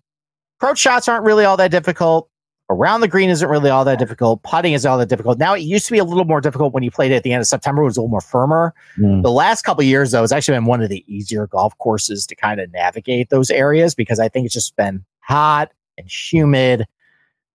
approach 0.59 0.79
shots 0.79 1.09
aren't 1.09 1.25
really 1.25 1.45
all 1.45 1.57
that 1.59 1.71
difficult. 1.71 2.29
Around 2.69 3.01
the 3.01 3.09
green 3.09 3.31
isn't 3.31 3.49
really 3.49 3.71
all 3.71 3.85
that 3.85 3.99
difficult. 3.99 4.43
Putting 4.43 4.73
is 4.73 4.85
all 4.85 4.99
that 4.99 5.09
difficult. 5.09 5.39
Now 5.39 5.55
it 5.55 5.61
used 5.61 5.87
to 5.87 5.93
be 5.93 5.99
a 5.99 6.05
little 6.05 6.25
more 6.25 6.41
difficult 6.41 6.75
when 6.75 6.83
you 6.83 6.91
played 6.91 7.13
it 7.13 7.15
at 7.15 7.23
the 7.23 7.33
end 7.33 7.41
of 7.41 7.47
September. 7.47 7.83
It 7.83 7.85
was 7.85 7.97
a 7.97 8.01
little 8.01 8.11
more 8.11 8.21
firmer. 8.21 8.75
Mm. 8.99 9.23
The 9.23 9.31
last 9.31 9.63
couple 9.63 9.85
years, 9.85 10.11
though, 10.11 10.25
it's 10.25 10.33
actually 10.33 10.57
been 10.57 10.65
one 10.65 10.83
of 10.83 10.89
the 10.89 11.05
easier 11.07 11.47
golf 11.47 11.79
courses 11.79 12.27
to 12.27 12.35
kind 12.35 12.61
of 12.61 12.73
navigate 12.73 13.31
those 13.31 13.53
areas 13.53 13.95
because 13.95 14.19
I 14.19 14.29
think 14.29 14.47
it's 14.47 14.55
just 14.55 14.75
been 14.75 15.05
hot 15.21 15.71
and 15.97 16.11
humid 16.11 16.87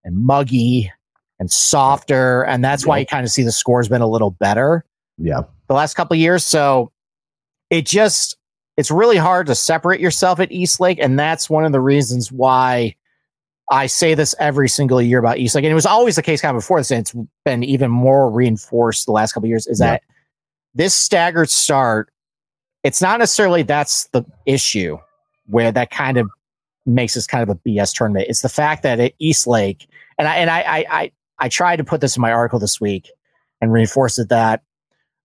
and 0.02 0.16
muggy 0.16 0.90
and 1.38 1.50
softer, 1.50 2.44
and 2.44 2.64
that's 2.64 2.86
why 2.86 2.98
you 2.98 3.06
kind 3.06 3.24
of 3.24 3.30
see 3.30 3.42
the 3.42 3.52
score's 3.52 3.88
been 3.88 4.00
a 4.00 4.06
little 4.06 4.30
better. 4.30 4.84
Yeah, 5.18 5.42
the 5.68 5.74
last 5.74 5.94
couple 5.94 6.16
years. 6.16 6.46
So 6.46 6.90
it 7.68 7.84
just 7.84 8.36
it's 8.76 8.90
really 8.90 9.16
hard 9.16 9.46
to 9.48 9.54
separate 9.54 10.00
yourself 10.00 10.40
at 10.40 10.50
East 10.52 10.80
Lake, 10.80 10.98
and 11.00 11.18
that's 11.18 11.50
one 11.50 11.64
of 11.64 11.72
the 11.72 11.80
reasons 11.80 12.32
why 12.32 12.94
I 13.70 13.86
say 13.86 14.14
this 14.14 14.34
every 14.38 14.68
single 14.68 15.00
year 15.00 15.18
about 15.18 15.38
East 15.38 15.54
Lake. 15.54 15.64
And 15.64 15.72
it 15.72 15.74
was 15.74 15.86
always 15.86 16.16
the 16.16 16.22
case 16.22 16.40
kind 16.40 16.54
of 16.56 16.60
before 16.60 16.80
this, 16.80 16.90
and 16.90 17.00
it's 17.00 17.14
been 17.44 17.62
even 17.62 17.90
more 17.90 18.30
reinforced 18.30 19.06
the 19.06 19.12
last 19.12 19.32
couple 19.32 19.48
years. 19.48 19.66
Is 19.66 19.80
yeah. 19.80 19.92
that 19.92 20.02
this 20.74 20.94
staggered 20.94 21.50
start? 21.50 22.12
It's 22.84 23.00
not 23.00 23.18
necessarily 23.18 23.62
that's 23.62 24.08
the 24.08 24.24
issue 24.46 24.98
where 25.46 25.72
that 25.72 25.90
kind 25.90 26.18
of 26.18 26.28
makes 26.84 27.14
this 27.14 27.26
kind 27.26 27.42
of 27.42 27.48
a 27.48 27.54
BS 27.68 27.94
tournament. 27.94 28.26
It's 28.28 28.42
the 28.42 28.48
fact 28.48 28.82
that 28.82 28.98
at 29.00 29.12
East 29.18 29.46
Lake, 29.46 29.88
and 30.18 30.26
I 30.28 30.36
and 30.36 30.50
I 30.50 30.60
I 30.60 30.84
I, 30.90 31.12
I 31.38 31.48
tried 31.48 31.76
to 31.76 31.84
put 31.84 32.00
this 32.00 32.16
in 32.16 32.20
my 32.20 32.32
article 32.32 32.58
this 32.58 32.80
week 32.80 33.10
and 33.60 33.72
reinforce 33.72 34.18
it 34.18 34.28
that 34.28 34.62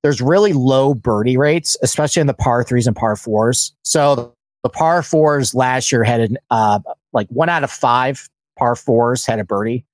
there's 0.04 0.22
really 0.22 0.54
low 0.54 0.94
birdie 0.94 1.38
rates, 1.38 1.76
especially 1.82 2.22
in 2.22 2.28
the 2.28 2.34
par 2.34 2.64
threes 2.64 2.88
and 2.88 2.96
par 2.96 3.16
fours. 3.16 3.74
So 3.84 4.34
the 4.64 4.70
par 4.70 5.02
fours 5.04 5.56
last 5.56 5.92
year 5.92 6.04
had 6.04 6.22
an, 6.22 6.38
uh, 6.50 6.80
like 7.14 7.28
one 7.30 7.50
out 7.50 7.64
of 7.64 7.72
five 7.72 8.30
par 8.58 8.76
fours 8.76 9.26
had 9.26 9.40
a 9.40 9.44
birdie, 9.44 9.86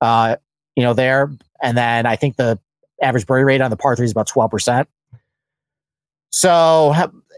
uh, 0.00 0.36
you 0.76 0.82
know, 0.82 0.94
there. 0.94 1.30
And 1.62 1.76
then 1.76 2.06
I 2.06 2.16
think 2.16 2.36
the 2.36 2.58
average 3.02 3.26
birdie 3.26 3.44
rate 3.44 3.60
on 3.60 3.70
the 3.70 3.76
par 3.76 3.96
three 3.96 4.04
is 4.04 4.12
about 4.12 4.28
12%. 4.28 4.86
So 6.30 6.92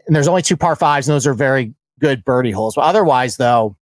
and 0.07 0.15
there's 0.15 0.29
only 0.29 0.43
two 0.43 0.57
par 0.57 0.77
fives, 0.77 1.09
and 1.09 1.15
those 1.15 1.27
are 1.27 1.35
very 1.35 1.73
good 2.01 2.25
birdie 2.25 2.51
holes. 2.51 2.75
But 2.75 2.83
otherwise, 2.83 3.37
though, 3.37 3.77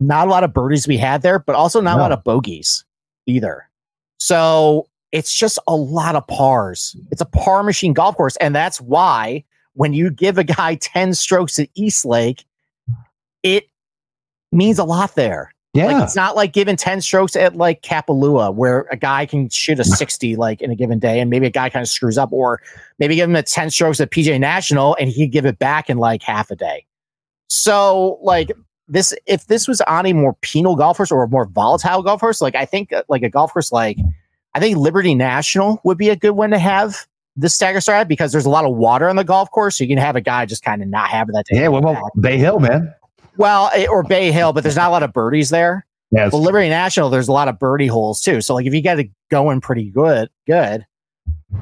not 0.00 0.26
a 0.26 0.30
lot 0.30 0.44
of 0.44 0.52
birdies 0.52 0.88
we 0.88 0.96
had 0.96 1.22
there, 1.22 1.38
but 1.38 1.54
also 1.54 1.80
not 1.80 1.96
no. 1.96 2.00
a 2.00 2.02
lot 2.02 2.12
of 2.12 2.24
bogeys 2.24 2.84
either. 3.26 3.68
So 4.18 4.88
it's 5.12 5.34
just 5.34 5.58
a 5.68 5.76
lot 5.76 6.16
of 6.16 6.26
pars. 6.26 6.96
It's 7.10 7.20
a 7.20 7.26
par 7.26 7.62
machine 7.62 7.92
golf 7.92 8.16
course. 8.16 8.36
And 8.36 8.54
that's 8.54 8.80
why 8.80 9.44
when 9.74 9.92
you 9.92 10.10
give 10.10 10.38
a 10.38 10.44
guy 10.44 10.74
10 10.80 11.14
strokes 11.14 11.58
at 11.58 11.68
East 11.74 12.04
Lake, 12.04 12.44
it 13.42 13.68
means 14.52 14.78
a 14.78 14.84
lot 14.84 15.14
there. 15.14 15.52
Yeah. 15.74 15.86
Like 15.86 16.04
it's 16.04 16.16
not 16.16 16.36
like 16.36 16.52
giving 16.52 16.76
10 16.76 17.00
strokes 17.00 17.34
at 17.34 17.56
like 17.56 17.80
Kapalua 17.80 18.54
where 18.54 18.86
a 18.90 18.96
guy 18.96 19.24
can 19.24 19.48
shoot 19.48 19.78
a 19.78 19.84
60 19.84 20.36
like 20.36 20.60
in 20.60 20.70
a 20.70 20.76
given 20.76 20.98
day 20.98 21.18
and 21.18 21.30
maybe 21.30 21.46
a 21.46 21.50
guy 21.50 21.70
kind 21.70 21.82
of 21.82 21.88
screws 21.88 22.18
up 22.18 22.30
or 22.30 22.60
maybe 22.98 23.14
give 23.14 23.28
him 23.30 23.36
a 23.36 23.42
10 23.42 23.70
strokes 23.70 23.98
at 23.98 24.10
PGA 24.10 24.38
National 24.38 24.94
and 25.00 25.08
he 25.08 25.24
could 25.24 25.32
give 25.32 25.46
it 25.46 25.58
back 25.58 25.88
in 25.88 25.96
like 25.96 26.22
half 26.22 26.50
a 26.50 26.56
day. 26.56 26.84
So 27.48 28.18
like 28.20 28.52
this 28.86 29.14
if 29.24 29.46
this 29.46 29.66
was 29.66 29.80
on 29.82 30.04
a 30.04 30.12
more 30.12 30.34
penal 30.42 30.76
golf 30.76 30.98
course 30.98 31.10
or 31.10 31.22
a 31.22 31.28
more 31.28 31.46
volatile 31.46 32.02
golf 32.02 32.20
course, 32.20 32.42
like 32.42 32.54
I 32.54 32.66
think 32.66 32.92
uh, 32.92 33.02
like 33.08 33.22
a 33.22 33.30
golf 33.30 33.54
course 33.54 33.72
like 33.72 33.96
I 34.54 34.60
think 34.60 34.76
Liberty 34.76 35.14
National 35.14 35.80
would 35.84 35.96
be 35.96 36.10
a 36.10 36.16
good 36.16 36.32
one 36.32 36.50
to 36.50 36.58
have 36.58 37.06
this 37.34 37.54
stagger 37.54 37.80
start 37.80 38.08
because 38.08 38.30
there's 38.30 38.44
a 38.44 38.50
lot 38.50 38.66
of 38.66 38.76
water 38.76 39.08
on 39.08 39.16
the 39.16 39.24
golf 39.24 39.50
course. 39.50 39.78
So 39.78 39.84
you 39.84 39.88
can 39.88 39.96
have 39.96 40.16
a 40.16 40.20
guy 40.20 40.44
just 40.44 40.62
kind 40.62 40.82
of 40.82 40.88
not 40.88 41.08
have 41.08 41.28
that. 41.28 41.46
Day. 41.46 41.60
Yeah, 41.60 41.68
well, 41.68 41.80
well 41.80 42.10
Bay 42.20 42.36
Hill, 42.36 42.60
man. 42.60 42.94
Well, 43.36 43.70
eh, 43.74 43.86
or 43.86 44.02
Bay 44.02 44.30
Hill, 44.32 44.52
but 44.52 44.62
there's 44.62 44.76
not 44.76 44.88
a 44.88 44.90
lot 44.90 45.02
of 45.02 45.12
birdies 45.12 45.50
there. 45.50 45.86
Yeah, 46.10 46.28
well, 46.30 46.42
Liberty 46.42 46.68
National, 46.68 47.08
there's 47.08 47.28
a 47.28 47.32
lot 47.32 47.48
of 47.48 47.58
birdie 47.58 47.86
holes 47.86 48.20
too. 48.20 48.40
So 48.42 48.54
like 48.54 48.66
if 48.66 48.74
you 48.74 48.82
get 48.82 48.98
it 48.98 49.10
going 49.30 49.60
pretty 49.62 49.90
good, 49.90 50.28
good, 50.46 50.84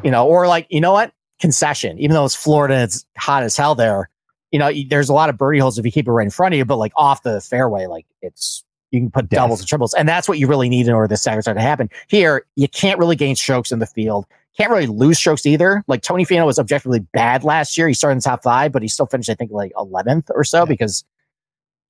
you 0.02 0.10
know, 0.10 0.26
or 0.26 0.48
like 0.48 0.66
you 0.70 0.80
know 0.80 0.92
what, 0.92 1.12
concession. 1.40 1.98
Even 2.00 2.14
though 2.14 2.24
it's 2.24 2.34
Florida, 2.34 2.82
it's 2.82 3.04
hot 3.16 3.42
as 3.44 3.56
hell 3.56 3.74
there. 3.76 4.10
You 4.50 4.58
know, 4.58 4.72
there's 4.88 5.08
a 5.08 5.12
lot 5.14 5.28
of 5.30 5.38
birdie 5.38 5.60
holes 5.60 5.78
if 5.78 5.84
you 5.86 5.92
keep 5.92 6.08
it 6.08 6.10
right 6.12 6.24
in 6.24 6.30
front 6.30 6.54
of 6.54 6.58
you, 6.58 6.64
but 6.64 6.76
like 6.76 6.92
off 6.96 7.22
the 7.22 7.40
fairway, 7.40 7.86
like 7.86 8.06
it's 8.22 8.64
you 8.90 8.98
can 9.00 9.10
put 9.10 9.26
Yes. 9.30 9.38
doubles 9.38 9.60
and 9.60 9.68
triples, 9.68 9.94
and 9.94 10.08
that's 10.08 10.28
what 10.28 10.40
you 10.40 10.48
really 10.48 10.68
need 10.68 10.88
in 10.88 10.94
order 10.94 11.06
this 11.06 11.22
start 11.22 11.44
to 11.44 11.60
happen. 11.60 11.88
Here, 12.08 12.44
you 12.56 12.66
can't 12.66 12.98
really 12.98 13.14
gain 13.14 13.36
strokes 13.36 13.70
in 13.70 13.78
the 13.78 13.86
field. 13.86 14.26
Can't 14.58 14.72
really 14.72 14.88
lose 14.88 15.16
strokes 15.18 15.46
either. 15.46 15.84
Like 15.86 16.02
Tony 16.02 16.26
Finau 16.26 16.44
was 16.44 16.58
objectively 16.58 16.98
bad 16.98 17.44
last 17.44 17.78
year. 17.78 17.86
He 17.86 17.94
started 17.94 18.14
in 18.14 18.18
the 18.18 18.22
top 18.24 18.42
five, 18.42 18.72
but 18.72 18.82
he 18.82 18.88
still 18.88 19.06
finished, 19.06 19.30
I 19.30 19.34
think, 19.34 19.52
like 19.52 19.72
11th 19.76 20.28
or 20.34 20.42
so 20.42 20.66
because 20.66 21.04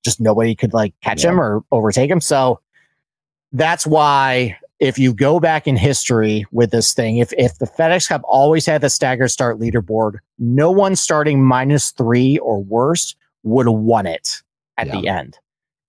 just 0.03 0.19
nobody 0.19 0.55
could 0.55 0.73
like 0.73 0.93
catch 1.01 1.23
him 1.23 1.39
or 1.39 1.63
overtake 1.71 2.09
him. 2.09 2.21
So 2.21 2.59
that's 3.51 3.85
why 3.85 4.57
if 4.79 4.97
you 4.97 5.13
go 5.13 5.39
back 5.39 5.67
in 5.67 5.77
history 5.77 6.45
with 6.51 6.71
this 6.71 6.93
thing, 6.93 7.17
if 7.17 7.31
if 7.37 7.59
the 7.59 7.67
FedEx 7.67 8.09
Cup 8.09 8.21
always 8.25 8.65
had 8.65 8.81
the 8.81 8.89
stagger 8.89 9.27
start 9.27 9.59
leaderboard, 9.59 10.17
no 10.39 10.71
one 10.71 10.95
starting 10.95 11.43
minus 11.43 11.91
three 11.91 12.37
or 12.39 12.63
worse 12.63 13.15
would 13.43 13.67
have 13.67 13.75
won 13.75 14.05
it 14.07 14.41
at 14.77 14.91
the 14.91 15.07
end. 15.07 15.37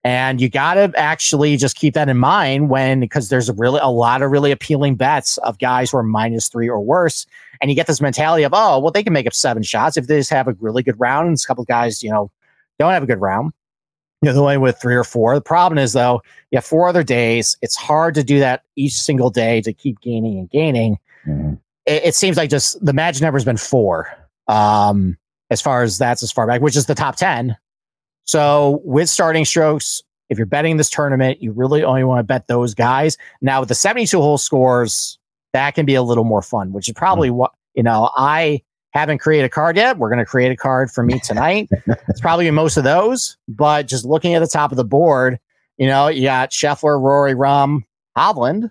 And 0.05 0.41
you 0.41 0.49
got 0.49 0.75
to 0.75 0.93
actually 0.97 1.57
just 1.57 1.77
keep 1.77 1.95
that 1.95 2.09
in 2.09 2.19
mind 2.19 2.71
when, 2.71 2.99
because 2.99 3.29
there's 3.29 3.51
really 3.53 3.79
a 3.81 3.89
lot 3.89 4.21
of 4.21 4.33
really 4.33 4.51
appealing 4.51 4.97
bets 4.97 5.39
of 5.39 5.59
guys 5.61 5.93
who 5.93 5.99
are 5.99 6.03
minus 6.03 6.49
three 6.49 6.69
or 6.69 6.81
worse. 6.81 7.25
And 7.61 7.71
you 7.71 7.77
get 7.77 7.87
this 7.87 8.01
mentality 8.01 8.43
of, 8.43 8.53
oh, 8.53 8.81
well, 8.81 8.91
they 8.91 9.05
can 9.05 9.13
make 9.13 9.29
up 9.29 9.33
seven 9.33 9.63
shots 9.63 9.97
if 9.97 10.09
they 10.09 10.19
just 10.19 10.31
have 10.31 10.49
a 10.49 10.57
really 10.59 10.83
good 10.83 10.99
round. 10.99 11.29
And 11.29 11.37
a 11.37 11.47
couple 11.47 11.63
of 11.63 11.69
guys, 11.69 12.03
you 12.03 12.11
know, 12.11 12.33
don't 12.81 12.93
have 12.93 13.05
a 13.05 13.07
good 13.07 13.21
round. 13.21 13.53
You 14.23 14.29
know, 14.29 14.35
the 14.35 14.41
only 14.41 14.59
with 14.59 14.81
three 14.81 14.95
or 14.95 15.05
four. 15.05 15.35
The 15.35 15.41
problem 15.41 15.79
is 15.79 15.93
though, 15.93 16.23
you 16.51 16.57
have 16.57 16.65
four 16.65 16.89
other 16.89 17.03
days. 17.03 17.57
It's 17.61 17.77
hard 17.77 18.15
to 18.15 18.23
do 18.23 18.39
that 18.39 18.63
each 18.77 18.95
single 18.95 19.31
day 19.31 19.61
to 19.63 19.73
keep 19.73 20.01
gaining 20.01 20.39
and 20.39 20.49
gaining. 20.49 20.99
Mhm. 21.27 21.59
It, 21.87 22.05
it 22.05 22.15
seems 22.15 22.37
like 22.37 22.49
just 22.49 22.83
the 22.85 22.93
magic 22.93 23.21
number 23.21 23.37
has 23.37 23.45
been 23.45 23.57
four. 23.57 24.09
Um, 24.47 25.19
as 25.51 25.61
far 25.61 25.83
as 25.83 25.99
that's 25.99 26.23
as 26.23 26.33
far 26.33 26.47
back, 26.47 26.63
which 26.63 26.77
is 26.77 26.87
the 26.87 26.95
top 26.95 27.17
10. 27.17 27.57
So 28.25 28.81
with 28.85 29.09
starting 29.09 29.45
strokes, 29.45 30.03
if 30.31 30.39
you're 30.39 30.47
betting 30.47 30.77
this 30.79 30.89
tournament, 30.89 31.43
you 31.43 31.53
really 31.53 31.85
only 31.85 32.05
want 32.05 32.21
to 32.21 32.23
bet 32.25 32.47
those 32.47 32.75
guys. 32.75 33.19
Now 33.43 33.61
with 33.61 33.69
the 33.69 33.75
72 33.75 34.19
hole 34.21 34.39
scores, 34.39 35.19
that 35.53 35.75
can 35.75 35.85
be 35.85 35.95
a 35.95 36.03
little 36.03 36.25
more 36.25 36.41
fun, 36.43 36.73
which 36.73 36.89
is 36.89 36.95
probably 36.95 37.29
what, 37.31 37.53
you 37.75 37.83
know, 37.83 38.11
I 38.17 38.63
haven't 38.93 39.19
created 39.19 39.45
a 39.47 39.49
card 39.49 39.77
yet. 39.77 39.99
We're 39.99 40.09
going 40.09 40.19
to 40.19 40.25
create 40.27 40.53
a 40.53 40.57
card 40.57 40.91
for 40.91 41.03
me 41.03 41.19
tonight. 41.21 41.69
it's 42.09 42.21
probably 42.21 42.51
most 42.51 42.77
of 42.77 42.85
those, 42.85 43.37
but 43.49 43.87
just 43.87 44.05
looking 44.05 44.35
at 44.35 44.41
the 44.41 44.47
top 44.47 44.71
of 44.71 44.77
the 44.77 44.85
board, 44.85 45.39
you 45.79 45.87
know, 45.87 46.09
you 46.09 46.23
got 46.23 46.51
Scheffler, 46.51 47.01
Rory, 47.01 47.35
Rahm, 47.35 47.85
Hovland, 48.17 48.71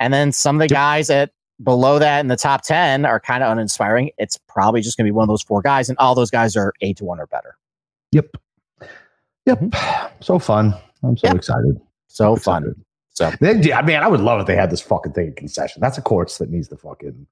and 0.00 0.12
then 0.12 0.32
some 0.32 0.56
of 0.56 0.60
the 0.68 0.72
guys 0.72 1.10
at 1.10 1.30
below 1.62 1.98
that 1.98 2.20
in 2.20 2.28
the 2.28 2.36
top 2.36 2.62
10 2.62 3.04
are 3.04 3.20
kind 3.20 3.44
of 3.44 3.52
uninspiring. 3.52 4.10
It's 4.18 4.36
probably 4.48 4.80
just 4.80 4.96
going 4.96 5.04
to 5.04 5.08
be 5.12 5.14
one 5.14 5.22
of 5.24 5.28
those 5.28 5.42
four 5.42 5.60
guys, 5.62 5.88
and 5.88 5.98
all 5.98 6.14
those 6.14 6.30
guys 6.30 6.56
are 6.56 6.72
eight 6.80 6.96
to 6.96 7.04
one 7.04 7.20
or 7.20 7.26
better. 7.26 7.56
Yep. 8.12 8.26
Yep. 9.46 9.60
Mm-hmm. 9.60 10.14
So 10.22 10.38
fun. 10.38 10.74
I'm 11.02 11.16
so 11.16 11.28
Yep. 11.28 11.36
excited. 11.36 11.80
So 12.08 12.34
So 12.34 12.36
fun. 12.36 12.62
excited. 12.62 12.84
So 13.10 13.30
They, 13.40 13.72
I 13.72 13.82
mean, 13.82 13.96
I 13.96 14.08
would 14.08 14.20
love 14.20 14.40
if 14.40 14.46
they 14.46 14.56
had 14.56 14.70
this 14.70 14.80
fucking 14.80 15.12
thing 15.12 15.26
in 15.28 15.34
concession. 15.34 15.80
That's 15.80 15.98
a 15.98 16.02
course 16.02 16.38
that 16.38 16.48
needs 16.50 16.68
to 16.68 16.76
fucking 16.76 17.26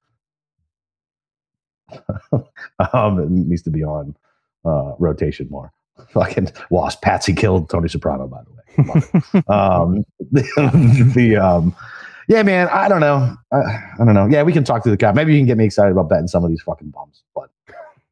um 2.93 3.19
it 3.19 3.29
needs 3.29 3.61
to 3.63 3.69
be 3.69 3.83
on 3.83 4.15
uh 4.65 4.93
rotation 4.99 5.47
more. 5.49 5.71
Fucking 6.13 6.49
lost. 6.71 7.01
Patsy 7.01 7.33
killed 7.33 7.69
Tony 7.69 7.87
Soprano, 7.89 8.27
by 8.27 8.41
the 8.43 8.51
way. 8.51 9.43
um 9.47 10.03
the, 10.31 11.11
the 11.15 11.37
um 11.37 11.75
yeah, 12.27 12.43
man, 12.43 12.69
I 12.71 12.87
don't 12.87 13.01
know. 13.01 13.35
I, 13.51 13.57
I 13.57 13.97
don't 14.05 14.13
know. 14.13 14.25
Yeah, 14.27 14.43
we 14.43 14.53
can 14.53 14.63
talk 14.63 14.83
to 14.83 14.89
the 14.89 14.95
cap. 14.95 15.15
Maybe 15.15 15.33
you 15.33 15.39
can 15.39 15.47
get 15.47 15.57
me 15.57 15.65
excited 15.65 15.91
about 15.91 16.07
betting 16.07 16.27
some 16.29 16.43
of 16.45 16.49
these 16.49 16.61
fucking 16.61 16.89
bums, 16.91 17.23
but 17.35 17.49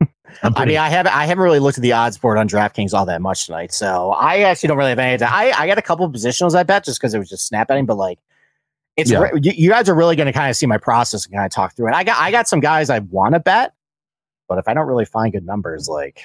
I'm 0.02 0.08
I 0.44 0.50
pretty- 0.50 0.72
mean, 0.72 0.78
I 0.80 0.90
haven't 0.90 1.16
I 1.16 1.26
haven't 1.26 1.44
really 1.44 1.60
looked 1.60 1.78
at 1.78 1.82
the 1.82 1.94
odds 1.94 2.18
board 2.18 2.38
on 2.38 2.48
DraftKings 2.50 2.94
all 2.94 3.06
that 3.06 3.22
much 3.22 3.46
tonight, 3.46 3.72
so 3.72 4.12
I 4.12 4.40
actually 4.40 4.68
don't 4.68 4.78
really 4.78 4.90
have 4.90 5.00
any. 5.00 5.24
I 5.24 5.52
I 5.58 5.68
got 5.68 5.78
a 5.78 5.82
couple 5.82 6.06
of 6.06 6.12
positionals 6.12 6.56
I 6.56 6.64
bet 6.64 6.84
just 6.84 7.00
because 7.00 7.14
it 7.14 7.20
was 7.20 7.30
just 7.30 7.48
snap 7.48 7.68
betting, 7.70 7.86
but 7.86 7.96
like. 7.98 8.20
It's 9.00 9.12
Yeah. 9.12 9.20
re- 9.20 9.40
you, 9.42 9.52
you 9.56 9.70
guys 9.70 9.88
are 9.90 9.96
really 9.96 10.16
going 10.16 10.28
to 10.28 10.34
kind 10.34 10.50
of 10.50 10.56
see 10.56 10.66
my 10.66 10.78
process 10.78 11.26
and 11.26 11.34
kind 11.34 11.46
of 11.46 11.52
talk 11.52 11.76
through 11.76 11.88
it. 11.90 11.94
I 11.96 12.04
got 12.04 12.18
I 12.22 12.32
got 12.32 12.48
some 12.48 12.60
guys 12.60 12.90
I 12.90 13.00
want 13.00 13.34
to 13.34 13.40
bet, 13.40 13.74
but 14.48 14.58
if 14.58 14.68
I 14.68 14.74
don't 14.74 14.88
really 14.88 15.06
find 15.06 15.32
good 15.32 15.46
numbers, 15.46 15.88
like 15.88 16.22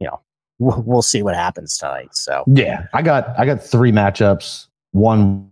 you 0.00 0.06
know, 0.06 0.20
we'll, 0.58 0.82
we'll 0.86 1.02
see 1.02 1.22
what 1.22 1.34
happens 1.34 1.76
tonight. 1.78 2.14
So 2.14 2.44
Yeah, 2.46 2.86
I 2.92 3.02
got 3.02 3.38
I 3.38 3.46
got 3.46 3.62
three 3.62 3.92
matchups, 3.92 4.66
one 4.92 5.50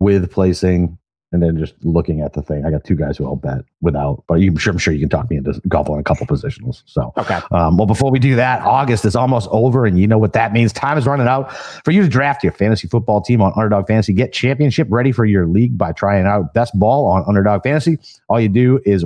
with 0.00 0.30
placing, 0.30 0.98
and 1.34 1.42
then 1.42 1.58
just 1.58 1.74
looking 1.82 2.20
at 2.20 2.32
the 2.32 2.42
thing. 2.42 2.64
I 2.64 2.70
got 2.70 2.84
two 2.84 2.94
guys 2.94 3.18
who 3.18 3.26
I'll 3.26 3.34
bet 3.34 3.64
without, 3.80 4.22
but 4.28 4.34
you, 4.34 4.52
I'm 4.52 4.56
sure 4.56 4.70
I'm 4.70 4.78
sure 4.78 4.94
you 4.94 5.00
can 5.00 5.08
talk 5.08 5.28
me 5.28 5.36
into 5.36 5.60
golf 5.66 5.90
on 5.90 5.98
a 5.98 6.02
couple 6.04 6.28
positionals. 6.28 6.84
So, 6.86 7.12
okay, 7.16 7.40
um, 7.50 7.76
well, 7.76 7.86
before 7.86 8.12
we 8.12 8.20
do 8.20 8.36
that, 8.36 8.62
August 8.62 9.04
is 9.04 9.16
almost 9.16 9.48
over, 9.50 9.84
and 9.84 9.98
you 9.98 10.06
know 10.06 10.16
what 10.16 10.32
that 10.34 10.52
means. 10.52 10.72
Time 10.72 10.96
is 10.96 11.06
running 11.06 11.26
out 11.26 11.52
for 11.84 11.90
you 11.90 12.02
to 12.02 12.08
draft 12.08 12.44
your 12.44 12.52
fantasy 12.52 12.86
football 12.86 13.20
team 13.20 13.42
on 13.42 13.52
Underdog 13.56 13.88
Fantasy. 13.88 14.12
Get 14.12 14.32
championship 14.32 14.86
ready 14.90 15.10
for 15.10 15.24
your 15.24 15.48
league 15.48 15.76
by 15.76 15.90
trying 15.90 16.24
out 16.24 16.54
best 16.54 16.78
ball 16.78 17.06
on 17.06 17.24
Underdog 17.26 17.64
Fantasy. 17.64 17.98
All 18.28 18.40
you 18.40 18.48
do 18.48 18.80
is 18.84 19.04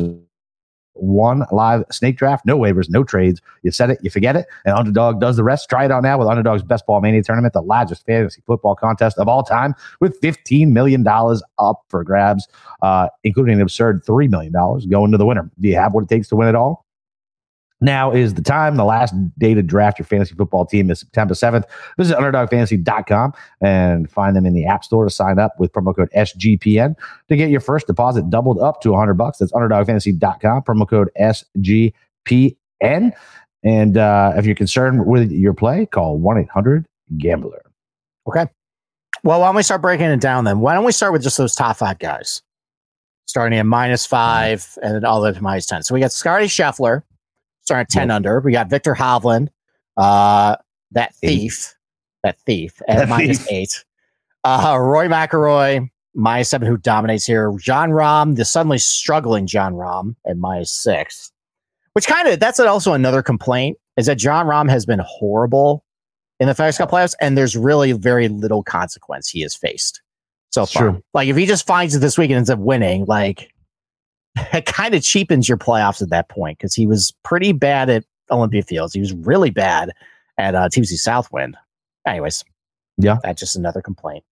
one 0.99 1.45
live 1.53 1.85
snake 1.91 2.17
draft, 2.17 2.45
no 2.45 2.59
waivers, 2.59 2.89
no 2.89 3.05
trades. 3.05 3.41
You 3.63 3.71
set 3.71 3.91
it, 3.91 3.99
you 4.03 4.11
forget 4.11 4.37
it, 4.37 4.47
and 4.65 4.75
Underdog 4.75 5.21
does 5.21 5.37
the 5.37 5.45
rest. 5.45 5.69
Try 5.69 5.85
it 5.85 5.91
out 5.91 6.03
now 6.03 6.19
with 6.19 6.29
Underdog's 6.29 6.63
Best 6.63 6.87
Ball 6.87 7.01
Mania 7.01 7.23
Tournament, 7.23 7.55
the 7.55 7.63
largest 7.63 8.05
fantasy 8.07 8.43
football 8.47 8.75
contest 8.75 9.19
of 9.19 9.29
all 9.29 9.43
time, 9.43 9.75
with 10.01 10.21
$15 10.21 10.71
million 10.71 11.07
up 11.07 11.85
for 11.89 12.05
grabs, 12.05 12.49
uh, 12.83 13.09
including 13.25 13.55
an 13.55 13.61
absurd 13.61 14.05
$3 14.05 14.29
million 14.29 14.53
going 14.53 15.13
to 15.13 15.19
the 15.19 15.27
winner. 15.27 15.51
Do 15.61 15.69
you 15.69 15.77
have 15.77 15.95
what 15.95 16.05
it 16.05 16.09
takes 16.09 16.29
to 16.29 16.37
win 16.37 16.49
it 16.49 16.55
all? 16.55 16.88
Now 17.81 18.11
is 18.11 18.35
the 18.35 18.43
time. 18.43 18.77
The 18.77 18.85
last 18.85 19.15
day 19.39 19.55
to 19.55 19.63
draft 19.63 19.99
your 19.99 20.07
fantasy 20.07 20.35
football 20.35 20.67
team 20.67 20.91
is 20.91 21.01
September 21.01 21.35
7th. 21.35 21.63
Visit 21.97 22.19
UnderdogFantasy.com 22.19 23.33
and 23.61 24.11
find 24.11 24.35
them 24.35 24.47
in 24.47 24.55
the 24.55 24.67
App 24.67 24.83
Store 24.83 25.05
to 25.05 25.11
sign 25.11 25.39
up 25.39 25.55
with 25.59 25.73
promo 25.73 25.95
code 25.95 26.09
SGPN 26.17 26.97
to 27.29 27.37
get 27.37 27.51
your 27.51 27.61
first 27.61 27.87
deposit 27.87 28.29
doubled 28.31 28.59
up 28.59 28.81
to 28.81 28.91
100 28.91 29.15
bucks. 29.15 29.39
That's 29.39 29.53
UnderdogFantasy.com, 29.53 30.63
promo 30.63 30.89
code 30.89 31.11
SGPN. 31.21 33.13
And 33.65 33.97
uh, 33.97 34.33
if 34.37 34.47
you're 34.47 34.55
concerned 34.55 35.07
with 35.07 35.31
your 35.31 35.55
play, 35.55 35.87
call 35.87 36.19
1 36.19 36.39
800 36.39 36.85
Gambler. 37.17 37.63
okay. 38.27 38.47
Well, 39.25 39.41
why 39.41 39.49
don't 39.49 39.57
we 39.57 39.63
start 39.65 39.83
breaking 39.83 40.07
it 40.07 40.21
down 40.21 40.45
then? 40.45 40.61
Why 40.61 40.75
don't 40.75 40.85
we 40.85 40.93
start 40.93 41.13
with 41.13 41.23
just 41.23 41.39
those 41.39 41.57
top 41.57 41.77
five 41.77 41.99
guys, 41.99 42.41
starting 43.27 43.59
at 43.59 43.67
minus 43.67 44.07
five 44.07 44.79
and 44.81 44.95
then 44.95 45.05
all 45.05 45.21
the 45.21 45.29
way 45.29 45.33
to 45.35 45.43
minus 45.43 45.67
ten. 45.67 45.83
So 45.83 45.93
we 45.93 46.01
got 46.01 46.13
Scotty 46.13 46.47
Scheffler 46.47 47.03
starting 47.69 47.87
ten 47.91 48.09
Yep. 48.09 48.17
under. 48.17 48.41
We 48.41 48.53
got 48.53 48.69
Victor 48.71 48.95
Hovland, 48.95 49.49
uh, 49.97 50.57
that 50.93 51.13
Eight. 51.23 51.29
thief, 51.41 51.75
that 52.25 52.39
thief 52.41 52.81
at 52.89 52.97
That 52.99 53.09
minus 53.09 53.39
thief. 53.39 53.49
eight. 53.51 53.85
Uh, 54.45 54.77
Rory 54.81 55.09
McIlroy 55.09 55.89
minus 56.15 56.49
seven, 56.49 56.67
who 56.67 56.77
dominates 56.79 57.27
here. 57.27 57.53
Jon 57.61 57.91
Rahm, 57.91 58.37
the 58.37 58.45
suddenly 58.45 58.79
struggling 58.79 59.47
Jon 59.47 59.75
Rahm 59.75 60.15
at 60.27 60.37
minus 60.39 60.71
six, 60.71 61.31
which 61.93 62.07
kind 62.07 62.27
of 62.27 62.41
that's 62.41 62.59
also 62.59 62.95
another 62.95 63.23
complaint 63.23 63.77
is 63.97 64.07
that 64.07 64.17
Jon 64.17 64.47
Rahm 64.47 64.71
has 64.71 64.87
been 64.87 65.01
horrible 65.05 65.85
in 66.41 66.47
the 66.49 66.55
FedEx 66.55 66.79
Cup 66.79 66.91
playoffs, 66.91 67.15
and 67.21 67.37
there's 67.37 67.57
really 67.57 67.93
very 67.93 68.29
little 68.29 68.63
consequence 68.63 69.29
he 69.29 69.41
has 69.43 69.55
faced 69.55 70.01
so 70.51 70.63
It's 70.63 70.73
far. 70.73 70.83
true. 70.93 71.03
Like 71.13 71.29
if 71.29 71.37
he 71.37 71.45
just 71.47 71.67
finds 71.67 71.95
it 71.95 71.99
this 71.99 72.17
week 72.17 72.31
and 72.31 72.39
ends 72.39 72.49
up 72.49 72.61
winning, 72.61 73.05
like 73.07 73.53
it 74.53 74.67
kind 74.67 74.95
of 74.95 75.03
cheapens 75.03 75.49
your 75.49 75.59
playoffs 75.59 76.03
at 76.03 76.11
that 76.11 76.29
point 76.29 76.59
because 76.59 76.75
he 76.75 76.87
was 76.87 77.13
pretty 77.25 77.53
bad 77.53 77.91
at 77.91 78.05
Olympia 78.31 78.63
Fields. 78.63 78.93
He 78.95 79.01
was 79.01 79.13
really 79.15 79.51
bad 79.51 79.93
at 80.39 80.55
uh, 80.55 80.69
TPC 80.69 80.97
Southwind. 80.99 81.57
Anyways, 82.07 82.45
Yeah. 82.99 83.17
that's 83.23 83.41
just 83.41 83.57
another 83.57 83.83
complaint. 83.83 84.25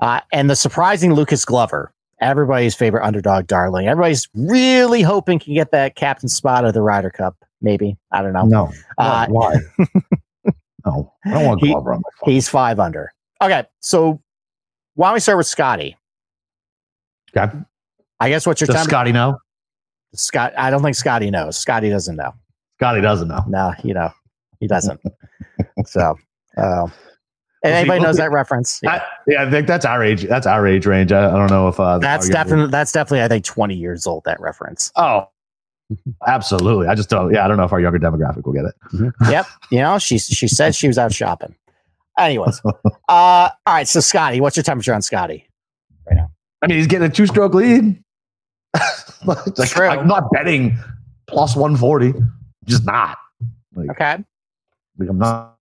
Uh, 0.00 0.20
and 0.32 0.50
the 0.50 0.56
surprising 0.56 1.14
Lucas 1.14 1.44
Glover, 1.44 1.92
everybody's 2.20 2.74
favorite 2.74 3.04
underdog 3.04 3.46
darling. 3.46 3.86
Everybody's 3.88 4.28
really 4.34 5.02
hoping 5.02 5.38
can 5.38 5.54
get 5.54 5.70
that 5.72 5.94
captain 5.94 6.28
spot 6.28 6.64
of 6.64 6.74
the 6.74 6.82
Ryder 6.82 7.10
Cup. 7.10 7.36
Maybe 7.62 7.96
I 8.12 8.22
don't 8.22 8.32
know. 8.32 8.44
No. 8.44 8.72
Uh, 8.98 9.26
Why? 9.28 9.56
no. 10.86 11.12
I 11.24 11.30
don't 11.30 11.44
want 11.46 11.60
he- 11.60 11.68
Glover 11.72 11.94
on 11.94 12.00
my 12.00 12.10
phone. 12.20 12.32
He's 12.34 12.48
five 12.48 12.78
under. 12.78 13.12
Okay, 13.42 13.64
so 13.80 14.20
why 14.94 15.08
don't 15.08 15.14
we 15.14 15.20
start 15.20 15.38
with 15.38 15.46
Scotty? 15.46 15.96
Okay. 17.36 17.52
I 18.20 18.28
guess 18.28 18.46
what's 18.46 18.60
your 18.60 18.66
Does 18.66 18.76
time? 18.76 18.84
Scotty 18.84 19.12
know? 19.12 19.38
Scott, 20.14 20.52
I 20.56 20.70
don't 20.70 20.82
think 20.82 20.96
Scotty 20.96 21.30
knows. 21.30 21.58
Scotty 21.58 21.90
doesn't 21.90 22.16
know. 22.16 22.32
Scotty 22.78 23.00
doesn't 23.00 23.28
know. 23.28 23.44
No, 23.48 23.72
you 23.82 23.94
know, 23.94 24.10
he 24.60 24.66
doesn't. 24.66 25.00
so, 25.86 26.16
uh, 26.56 26.86
and 27.64 27.72
anybody 27.72 28.02
knows 28.02 28.18
that 28.18 28.30
reference? 28.30 28.78
Yeah. 28.82 28.92
I, 28.92 29.02
yeah, 29.26 29.42
I 29.44 29.50
think 29.50 29.66
that's 29.66 29.86
our 29.86 30.04
age. 30.04 30.24
That's 30.24 30.46
our 30.46 30.66
age 30.66 30.84
range. 30.84 31.12
I, 31.12 31.26
I 31.28 31.32
don't 31.32 31.50
know 31.50 31.68
if 31.68 31.80
uh, 31.80 31.98
that's 31.98 32.28
definitely 32.28 32.70
that's 32.70 32.92
definitely 32.92 33.22
I 33.22 33.28
think 33.28 33.44
twenty 33.44 33.74
years 33.74 34.06
old. 34.06 34.24
That 34.24 34.38
reference. 34.38 34.92
Oh, 34.96 35.28
absolutely. 36.26 36.88
I 36.88 36.94
just 36.94 37.08
don't. 37.08 37.32
Yeah, 37.32 37.44
I 37.44 37.48
don't 37.48 37.56
know 37.56 37.64
if 37.64 37.72
our 37.72 37.80
younger 37.80 37.98
demographic 37.98 38.44
will 38.44 38.52
get 38.52 38.66
it. 38.66 39.14
yep. 39.30 39.46
You 39.70 39.78
know, 39.78 39.98
she 39.98 40.18
she 40.18 40.46
said 40.46 40.74
she 40.74 40.88
was 40.88 40.98
out 40.98 41.12
shopping. 41.12 41.54
Anyways, 42.18 42.60
uh, 42.64 42.72
all 43.08 43.50
right. 43.66 43.88
So 43.88 44.00
Scotty, 44.00 44.42
what's 44.42 44.56
your 44.56 44.62
temperature 44.62 44.92
on 44.92 45.00
Scotty? 45.00 45.48
Right 46.06 46.16
now? 46.16 46.30
I 46.62 46.66
mean, 46.66 46.78
he's 46.78 46.86
getting 46.86 47.06
a 47.06 47.10
two-stroke 47.10 47.54
lead. 47.54 48.03
like, 49.24 49.68
True. 49.70 49.86
I'm 49.88 50.06
not 50.06 50.24
betting 50.32 50.76
plus 51.26 51.56
one 51.56 51.76
forty. 51.76 52.12
Just 52.64 52.84
not. 52.84 53.18
Like, 53.74 53.90
Okay. 53.90 54.24
like, 54.98 55.08
I'm 55.08 55.18
not. 55.18 55.56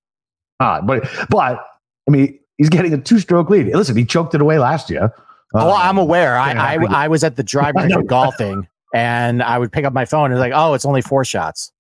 Not. 0.60 0.86
But 0.86 1.08
but 1.30 1.66
I 2.08 2.12
mean, 2.12 2.40
he's 2.58 2.70
getting 2.70 2.94
a 2.94 2.98
two-stroke 2.98 3.50
lead. 3.50 3.68
Listen, 3.68 3.96
he 3.96 4.06
choked 4.06 4.34
it 4.36 4.42
away 4.42 4.58
last 4.60 4.90
year. 4.90 5.14
Oh, 5.54 5.70
Uh, 5.70 5.74
I'm 5.76 5.98
aware. 5.98 6.38
I, 6.38 6.54
yeah, 6.54 6.64
I. 6.92 7.04
I 7.06 7.08
was 7.08 7.24
at 7.24 7.36
the 7.36 7.44
drive 7.44 7.76
I 7.78 7.88
know. 7.88 7.98
range 7.98 8.08
golfing, 8.10 8.68
and 8.94 9.44
I 9.44 9.58
would 9.60 9.72
pick 9.72 9.86
up 9.86 9.94
my 9.94 10.06
phone 10.06 10.26
and 10.26 10.34
it's 10.34 10.40
like, 10.40 10.54
oh, 10.56 10.74
it's 10.74 10.86
only 10.86 11.02
four 11.02 11.24
shots. 11.26 11.72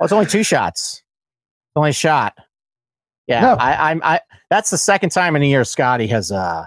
Oh, 0.00 0.04
it's 0.04 0.12
only 0.12 0.26
two 0.26 0.42
shots. 0.42 0.94
It's 0.94 1.76
only 1.76 1.90
a 1.90 1.94
shot. 1.94 2.36
Yeah, 3.26 3.42
No. 3.42 3.54
I, 3.54 3.90
I'm. 3.90 4.00
I 4.02 4.20
that's 4.48 4.70
the 4.70 4.78
second 4.78 5.10
time 5.10 5.36
in 5.36 5.42
a 5.42 5.46
year 5.46 5.64
Scotty 5.64 6.06
has 6.08 6.32
uh 6.32 6.66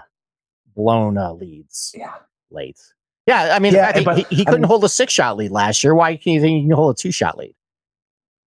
blown 0.74 1.18
uh, 1.18 1.32
leads 1.32 1.92
Yeah. 1.96 2.14
late. 2.50 2.80
Yeah, 3.26 3.54
I 3.54 3.58
mean, 3.58 3.74
Yeah, 3.74 3.88
I 3.88 3.92
think 3.92 4.04
but, 4.04 4.18
he, 4.18 4.24
he 4.36 4.44
couldn't 4.44 4.62
mean- 4.62 4.68
hold 4.68 4.84
a 4.84 4.88
six 4.88 5.12
shot 5.12 5.36
lead 5.36 5.50
last 5.50 5.82
year. 5.82 5.94
Why 5.94 6.16
can 6.16 6.32
you 6.32 6.40
think 6.40 6.62
he 6.62 6.68
can 6.68 6.76
hold 6.76 6.94
a 6.94 6.98
two 6.98 7.10
shot 7.10 7.38
lead? 7.38 7.54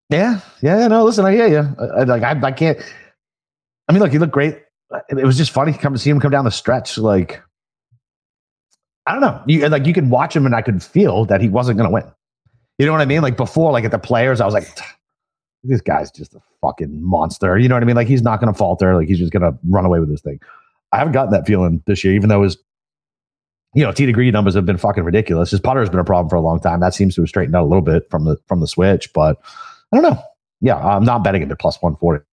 Yeah, 0.09 0.39
yeah, 0.61 0.87
no. 0.87 1.03
Listen, 1.03 1.25
I 1.25 1.31
hear 1.33 1.47
you. 1.47 1.75
I, 1.79 2.01
I- 2.01 2.03
like, 2.03 2.23
I, 2.23 2.39
I 2.47 2.51
can't. 2.51 2.77
I 3.87 3.93
mean, 3.93 4.01
look, 4.01 4.11
he 4.11 4.19
looked 4.19 4.33
great. 4.33 4.59
It 5.09 5.25
was 5.25 5.37
just 5.37 5.51
funny 5.51 5.73
to 5.73 5.77
come 5.77 5.93
to 5.93 5.99
see 5.99 6.09
him 6.09 6.19
come 6.19 6.31
down 6.31 6.45
the 6.45 6.51
stretch. 6.51 6.97
Like, 6.97 7.41
I 9.05 9.11
don't 9.13 9.21
know. 9.21 9.41
You 9.47 9.67
like 9.69 9.85
you 9.85 9.93
could 9.93 10.09
watch 10.09 10.35
him, 10.35 10.45
and 10.45 10.53
I 10.55 10.61
could 10.61 10.81
feel 10.83 11.25
that 11.25 11.41
he 11.41 11.49
wasn't 11.49 11.77
going 11.77 11.89
to 11.89 11.93
win. 11.93 12.03
You 12.77 12.85
know 12.85 12.91
what 12.91 13.01
I 13.01 13.05
mean? 13.05 13.21
Like 13.21 13.35
before, 13.37 13.71
like 13.71 13.83
at 13.85 13.91
the 13.91 13.97
players, 13.99 14.39
I 14.39 14.45
was 14.45 14.53
like, 14.53 14.67
this 15.63 15.81
guy's 15.81 16.11
just 16.11 16.35
a 16.35 16.39
fucking 16.61 17.01
monster. 17.01 17.57
You 17.57 17.67
know 17.67 17.75
what 17.75 17.83
I 17.83 17.85
mean? 17.85 17.95
Like 17.95 18.07
he's 18.07 18.21
not 18.21 18.39
going 18.39 18.53
to 18.53 18.57
falter. 18.57 18.95
Like 18.95 19.07
he's 19.07 19.17
just 19.19 19.31
going 19.33 19.41
to 19.41 19.57
run 19.69 19.85
away 19.85 19.99
with 19.99 20.09
this 20.09 20.21
thing. 20.21 20.39
I 20.93 20.97
haven't 20.97 21.13
gotten 21.13 21.31
that 21.31 21.47
feeling 21.47 21.81
this 21.87 22.03
year, 22.03 22.13
even 22.13 22.29
though 22.29 22.43
his, 22.43 22.57
you 23.77 23.83
know, 23.83 23.91
T 23.91 24.07
degree 24.07 24.31
numbers 24.31 24.55
have 24.55 24.65
been 24.65 24.77
fucking 24.77 25.03
ridiculous. 25.03 25.51
His 25.51 25.59
putter 25.59 25.81
has 25.81 25.89
been 25.89 25.99
a 25.99 26.03
problem 26.03 26.29
for 26.29 26.35
a 26.35 26.41
long 26.41 26.59
time. 26.59 26.79
That 26.79 26.95
seems 26.95 27.13
to 27.13 27.21
have 27.21 27.29
straightened 27.29 27.55
out 27.55 27.61
a 27.61 27.67
little 27.67 27.83
bit 27.83 28.09
from 28.09 28.23
the 28.25 28.35
from 28.47 28.59
the 28.59 28.65
switch, 28.67 29.13
but 29.13 29.37
I 29.91 29.97
don't 29.97 30.03
know. 30.11 30.19
Yeah, 30.61 30.77
I'm 30.77 31.03
not 31.03 31.23
betting 31.23 31.43
him 31.43 31.51
at 31.51 31.59
plus 31.59 31.79
one 31.79 31.95
forty, 31.97 32.23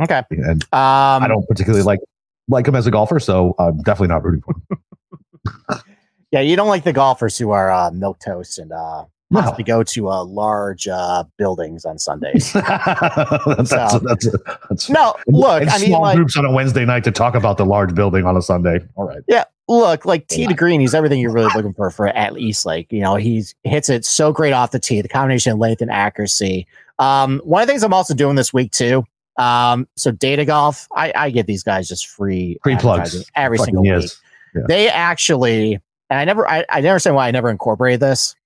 Okay. 0.00 0.22
and 0.30 0.62
Um, 0.72 1.22
I 1.22 1.26
don't 1.26 1.44
particularly 1.48 1.82
like 1.82 1.98
like 2.46 2.68
him 2.68 2.76
as 2.76 2.86
a 2.86 2.92
golfer, 2.92 3.18
so 3.18 3.56
I'm 3.58 3.78
definitely 3.78 4.08
not 4.14 4.22
rooting 4.24 4.42
for 4.42 4.54
him. 4.54 5.80
Yeah, 6.30 6.40
you 6.40 6.56
don't 6.56 6.66
like 6.68 6.82
the 6.82 6.92
golfers 6.92 7.38
who 7.38 7.50
are 7.52 7.70
uh, 7.70 7.92
milk 7.92 8.18
toast 8.18 8.58
and 8.58 8.72
uh, 8.72 9.04
No, 9.30 9.40
have 9.40 9.56
to 9.56 9.62
go 9.62 9.84
to 9.84 10.08
uh, 10.10 10.24
large 10.24 10.88
uh, 10.88 11.22
buildings 11.38 11.84
on 11.84 11.96
Sundays. 11.98 12.52
that's, 12.52 13.70
So- 13.70 14.00
that's, 14.02 14.28
that's, 14.68 14.90
no, 14.90 15.14
look, 15.28 15.62
I 15.62 15.78
mean, 15.78 15.88
small 15.90 16.00
like, 16.02 16.16
groups 16.16 16.36
on 16.36 16.44
a 16.44 16.50
Wednesday 16.50 16.84
night 16.84 17.04
to 17.04 17.12
talk 17.12 17.36
about 17.36 17.56
the 17.56 17.64
large 17.64 17.94
building 17.94 18.26
on 18.26 18.36
a 18.36 18.42
Sunday. 18.42 18.80
All 18.96 19.06
right. 19.06 19.22
Yeah, 19.28 19.44
look, 19.68 20.04
like 20.04 20.26
T 20.28 20.42
Yeah. 20.42 20.48
to 20.48 20.54
green, 20.54 20.80
he's 20.80 20.94
everything 20.94 21.20
you're 21.20 21.32
really 21.32 21.48
looking 21.54 21.74
for 21.74 21.90
for 21.90 22.08
at 22.08 22.32
least 22.34 22.66
like 22.66 22.90
You 22.92 23.00
know, 23.00 23.16
he 23.16 23.44
hits 23.64 23.88
it 23.88 24.04
so 24.04 24.32
great 24.32 24.52
off 24.52 24.70
the 24.70 24.78
tee, 24.78 25.00
the 25.00 25.08
combination 25.08 25.52
of 25.52 25.58
length 25.58 25.80
and 25.82 25.90
accuracy. 25.90 26.66
Um, 26.98 27.40
one 27.44 27.62
of 27.62 27.66
the 27.66 27.72
things 27.72 27.82
I'm 27.82 27.92
also 27.94 28.14
doing 28.14 28.36
this 28.36 28.52
week 28.52 28.70
too. 28.72 29.04
Um, 29.36 29.88
so 29.96 30.12
data 30.12 30.44
golf, 30.44 30.86
I, 30.94 31.12
I 31.16 31.30
give 31.30 31.46
these 31.46 31.64
guys 31.64 31.88
just 31.88 32.06
free 32.06 32.56
Free 32.62 32.76
plugs. 32.76 33.24
every 33.34 33.58
Fucking 33.58 33.74
single 33.74 33.96
week. 33.98 34.10
Yeah. 34.54 34.62
They 34.68 34.88
actually, 34.88 35.80
and 36.08 36.20
I 36.20 36.24
never, 36.24 36.48
I, 36.48 36.64
I 36.68 36.80
never 36.80 36.90
understand 36.92 37.16
why 37.16 37.26
I 37.26 37.32
never 37.32 37.50
incorporated 37.50 37.98
this, 37.98 38.36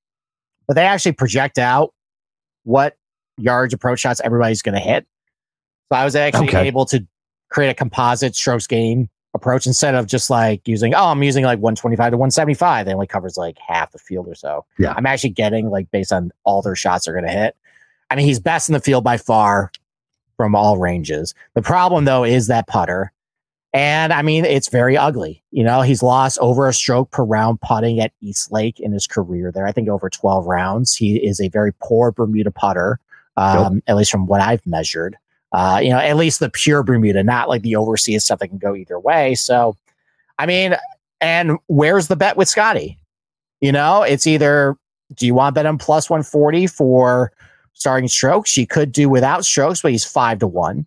but 0.66 0.74
they 0.74 0.84
actually 0.86 1.12
project 1.12 1.58
out 1.58 1.92
what 2.64 2.96
yards 3.36 3.74
approach 3.74 4.00
shots 4.00 4.22
everybody's 4.24 4.62
going 4.62 4.74
to 4.76 4.80
hit. 4.80 5.06
So 5.92 5.98
I 5.98 6.04
was 6.06 6.16
actually 6.16 6.48
Okay. 6.48 6.66
able 6.66 6.86
to 6.86 7.06
create 7.50 7.68
a 7.68 7.74
composite 7.74 8.34
strokes 8.34 8.66
gain 8.66 9.10
approach 9.38 9.66
instead 9.66 9.94
of 9.94 10.06
just 10.06 10.30
like 10.30 10.66
using, 10.66 10.94
oh, 10.94 11.06
I'm 11.06 11.22
using 11.22 11.44
like 11.44 11.58
125 11.58 12.12
to 12.12 12.16
175. 12.16 12.86
That 12.86 12.94
only 12.94 13.06
covers 13.06 13.36
like 13.36 13.56
half 13.58 13.92
the 13.92 13.98
field 13.98 14.28
or 14.28 14.34
so. 14.34 14.64
Yeah. 14.78 14.94
I'm 14.96 15.06
actually 15.06 15.30
getting 15.30 15.70
like 15.70 15.90
based 15.90 16.12
on 16.12 16.30
all 16.44 16.62
their 16.62 16.76
shots 16.76 17.06
they're 17.06 17.14
going 17.14 17.26
to 17.26 17.30
hit. 17.30 17.56
I 18.10 18.16
mean, 18.16 18.26
he's 18.26 18.40
best 18.40 18.68
in 18.68 18.72
the 18.72 18.80
field 18.80 19.04
by 19.04 19.16
far 19.16 19.70
from 20.36 20.54
all 20.54 20.78
ranges. 20.78 21.34
The 21.54 21.62
problem 21.62 22.04
though 22.04 22.24
is 22.24 22.46
that 22.46 22.66
putter. 22.66 23.12
And 23.74 24.12
I 24.12 24.22
mean, 24.22 24.44
it's 24.44 24.68
very 24.68 24.96
ugly. 24.96 25.42
You 25.50 25.62
know, 25.62 25.82
he's 25.82 26.02
lost 26.02 26.38
over 26.40 26.68
a 26.68 26.72
stroke 26.72 27.10
per 27.10 27.22
round 27.22 27.60
putting 27.60 28.00
at 28.00 28.12
East 28.22 28.50
Lake 28.50 28.80
in 28.80 28.92
his 28.92 29.06
career 29.06 29.52
there. 29.52 29.66
I 29.66 29.72
think 29.72 29.88
over 29.88 30.08
12 30.08 30.46
rounds. 30.46 30.94
He 30.94 31.16
is 31.16 31.40
a 31.40 31.48
very 31.48 31.72
poor 31.82 32.10
Bermuda 32.10 32.50
putter, 32.50 32.98
um, 33.36 33.82
at 33.86 33.96
least 33.96 34.10
from 34.10 34.26
what 34.26 34.40
I've 34.40 34.66
measured. 34.66 35.18
Uh, 35.52 35.80
you 35.82 35.90
know, 35.90 35.98
at 35.98 36.16
least 36.16 36.40
the 36.40 36.50
pure 36.50 36.82
Bermuda, 36.82 37.22
not 37.22 37.48
like 37.48 37.62
the 37.62 37.76
overseas 37.76 38.24
stuff 38.24 38.38
that 38.40 38.48
can 38.48 38.58
go 38.58 38.74
either 38.74 38.98
way. 39.00 39.34
So, 39.34 39.76
I 40.38 40.46
mean, 40.46 40.76
and 41.20 41.58
where's 41.68 42.08
the 42.08 42.16
bet 42.16 42.36
with 42.36 42.48
Scotty? 42.48 42.98
You 43.60 43.72
know, 43.72 44.02
it's 44.02 44.26
either 44.26 44.76
do 45.14 45.26
you 45.26 45.34
want 45.34 45.54
bet 45.54 45.66
him 45.66 45.78
plus 45.78 46.10
140 46.10 46.66
for 46.66 47.32
starting 47.72 48.08
strokes? 48.08 48.56
You 48.56 48.66
could 48.66 48.92
do 48.92 49.08
without 49.08 49.44
strokes, 49.44 49.80
but 49.80 49.92
he's 49.92 50.04
five 50.04 50.38
to 50.40 50.46
one. 50.46 50.86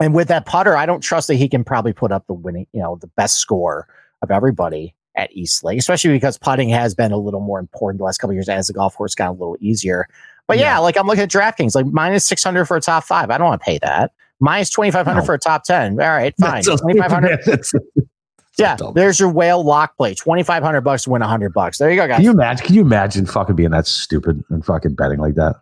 And 0.00 0.14
with 0.14 0.28
that 0.28 0.46
putter, 0.46 0.76
I 0.76 0.86
don't 0.86 1.00
trust 1.00 1.28
that 1.28 1.34
he 1.34 1.48
can 1.48 1.62
probably 1.62 1.92
put 1.92 2.12
up 2.12 2.26
the 2.26 2.32
winning, 2.32 2.66
you 2.72 2.80
know, 2.80 2.96
the 2.96 3.06
best 3.08 3.36
score 3.36 3.86
of 4.22 4.30
everybody 4.30 4.94
at 5.16 5.30
East 5.32 5.62
Lake, 5.62 5.78
especially 5.78 6.10
because 6.10 6.38
putting 6.38 6.70
has 6.70 6.94
been 6.94 7.12
a 7.12 7.18
little 7.18 7.40
more 7.40 7.60
important 7.60 7.98
the 7.98 8.04
last 8.04 8.18
couple 8.18 8.34
years 8.34 8.48
as 8.48 8.66
the 8.66 8.72
golf 8.72 8.96
course 8.96 9.14
got 9.14 9.30
a 9.30 9.32
little 9.32 9.56
easier. 9.60 10.08
But 10.52 10.58
yeah, 10.58 10.74
Yeah. 10.74 10.78
like 10.80 10.98
I'm 10.98 11.06
looking 11.06 11.22
at 11.22 11.30
DraftKings, 11.30 11.74
like 11.74 11.86
minus 11.86 12.26
600 12.26 12.66
for 12.66 12.76
a 12.76 12.80
top 12.80 13.04
five. 13.04 13.30
I 13.30 13.38
don't 13.38 13.46
want 13.48 13.60
to 13.62 13.64
pay 13.64 13.78
that. 13.82 14.12
Minus 14.38 14.68
2,500 14.70 15.20
No. 15.20 15.24
for 15.24 15.32
a 15.34 15.38
top 15.38 15.64
10. 15.64 15.92
All 15.92 16.08
right, 16.08 16.34
fine. 16.38 16.62
That's 16.64 16.66
2,500. 16.66 17.40
That's 17.46 17.72
Yeah, 18.58 18.76
there's 18.94 19.18
your 19.18 19.30
whale 19.30 19.64
lock 19.64 19.96
play. 19.96 20.14
2,500 20.14 20.82
bucks 20.82 21.04
to 21.04 21.10
win 21.10 21.20
100 21.20 21.54
bucks. 21.54 21.78
There 21.78 21.88
you 21.88 21.96
go, 21.96 22.02
Can 22.02 22.10
guys. 22.18 22.20
you 22.24 22.30
imagine? 22.32 22.66
Can 22.66 22.74
you 22.74 22.82
imagine 22.82 23.24
fucking 23.24 23.56
being 23.56 23.70
that 23.70 23.86
stupid 23.86 24.44
and 24.50 24.62
fucking 24.62 24.94
betting 24.94 25.20
like 25.20 25.36
that? 25.36 25.56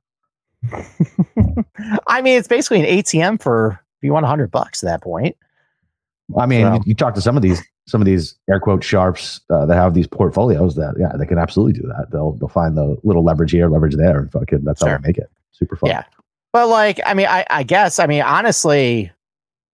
I 2.08 2.20
mean, 2.20 2.36
it's 2.36 2.48
basically 2.48 2.80
an 2.80 2.86
ATM 2.98 3.40
for 3.40 3.80
if 3.98 4.02
you 4.04 4.12
want 4.12 4.24
100 4.24 4.50
bucks 4.50 4.82
at 4.82 4.86
that 4.88 5.02
point. 5.02 5.36
I 6.38 6.46
mean, 6.46 6.62
So- 6.66 6.74
you, 6.74 6.80
you 6.86 6.94
talk 6.94 7.14
to 7.14 7.20
some 7.20 7.36
of 7.36 7.42
these 7.42 7.62
some 7.86 8.00
of 8.00 8.04
these 8.06 8.36
air 8.48 8.60
quote 8.60 8.84
sharps 8.84 9.40
uh, 9.50 9.66
that 9.66 9.74
have 9.74 9.94
these 9.94 10.06
portfolios 10.06 10.76
that 10.76 10.94
yeah 10.98 11.16
they 11.18 11.26
can 11.26 11.38
absolutely 11.38 11.80
do 11.80 11.86
that. 11.88 12.06
They'll 12.12 12.32
they'll 12.32 12.48
find 12.48 12.76
the 12.76 12.96
little 13.02 13.24
leverage 13.24 13.50
here, 13.52 13.68
leverage 13.68 13.96
there, 13.96 14.18
and 14.20 14.30
fucking 14.32 14.64
that's 14.64 14.80
Sure. 14.80 14.90
how 14.90 14.98
they 14.98 15.08
make 15.08 15.18
it. 15.18 15.30
Super 15.52 15.76
fun. 15.76 15.90
Yeah. 15.90 16.04
But 16.52 16.68
like, 16.68 17.00
I 17.06 17.14
mean, 17.14 17.26
I, 17.28 17.44
I 17.48 17.62
guess, 17.62 17.98
I 18.00 18.06
mean, 18.06 18.22
honestly, 18.22 19.12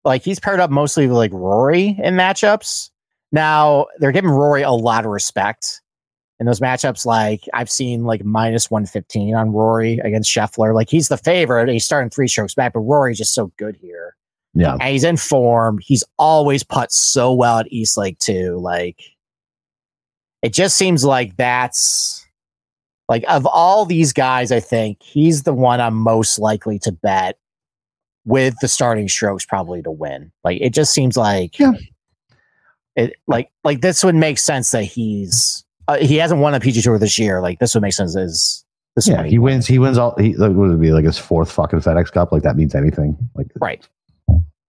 like 0.04 0.22
he's 0.22 0.38
paired 0.40 0.60
up 0.60 0.70
mostly 0.70 1.06
with 1.06 1.16
like 1.16 1.32
Rory 1.32 1.98
in 2.02 2.14
matchups. 2.14 2.90
Now 3.32 3.86
they're 3.98 4.12
giving 4.12 4.30
Rory 4.30 4.62
a 4.62 4.70
lot 4.72 5.04
of 5.04 5.10
respect 5.10 5.80
in 6.38 6.46
those 6.46 6.60
matchups. 6.60 7.04
Like 7.06 7.42
I've 7.54 7.70
seen 7.70 8.04
like 8.04 8.24
minus 8.24 8.70
115 8.70 9.34
on 9.34 9.52
Rory 9.52 9.98
against 9.98 10.30
Scheffler. 10.30 10.74
Like 10.74 10.88
he's 10.90 11.08
the 11.08 11.16
favorite. 11.18 11.68
He's 11.68 11.84
starting 11.84 12.10
three 12.10 12.28
strokes 12.28 12.54
back, 12.54 12.72
but 12.74 12.80
Rory's 12.80 13.18
just 13.18 13.34
so 13.34 13.52
good 13.58 13.76
here. 13.80 14.15
Yeah. 14.58 14.72
And 14.80 14.82
he's 14.84 15.04
in 15.04 15.16
form. 15.16 15.78
He's 15.82 16.02
always 16.18 16.62
put 16.64 16.90
so 16.92 17.32
well 17.32 17.58
at 17.58 17.70
East 17.70 17.96
Lake 17.96 18.18
too. 18.18 18.56
Like 18.58 19.00
it 20.42 20.52
just 20.52 20.76
seems 20.78 21.04
like 21.04 21.36
that's 21.36 22.24
like 23.08 23.24
of 23.28 23.46
all 23.46 23.84
these 23.84 24.12
guys, 24.12 24.50
I 24.50 24.60
think 24.60 25.02
he's 25.02 25.42
the 25.44 25.52
one 25.54 25.80
I'm 25.80 25.94
most 25.94 26.38
likely 26.38 26.78
to 26.80 26.92
bet 26.92 27.38
with 28.24 28.54
the 28.60 28.68
starting 28.68 29.08
strokes 29.08 29.44
probably 29.44 29.82
to 29.82 29.90
win. 29.90 30.32
Like 30.42 30.60
it 30.60 30.70
just 30.74 30.92
seems 30.92 31.16
like 31.16 31.58
Yeah. 31.58 31.72
it 32.96 33.14
like 33.26 33.50
like 33.62 33.80
this 33.82 34.02
would 34.02 34.14
make 34.14 34.38
sense 34.38 34.70
that 34.70 34.84
he's 34.84 35.64
uh, 35.88 35.98
he 35.98 36.16
hasn't 36.16 36.40
won 36.40 36.54
a 36.54 36.60
PGA 36.60 36.82
Tour 36.82 36.98
this 36.98 37.18
year. 37.18 37.40
Like 37.40 37.58
this 37.60 37.74
would 37.74 37.82
make 37.82 37.92
sense 37.92 38.16
as 38.16 38.64
this 38.96 39.06
Yeah, 39.06 39.22
he 39.24 39.38
wins. 39.38 39.66
He 39.66 39.78
wins 39.78 39.98
all. 39.98 40.16
He 40.18 40.34
like, 40.34 40.52
would 40.52 40.72
it 40.72 40.80
be 40.80 40.90
like 40.92 41.04
his 41.04 41.18
fourth 41.18 41.52
fucking 41.52 41.80
FedEx 41.80 42.10
Cup? 42.10 42.32
Like 42.32 42.42
that 42.42 42.56
means 42.56 42.74
anything? 42.74 43.16
Like 43.34 43.46
Right. 43.60 43.86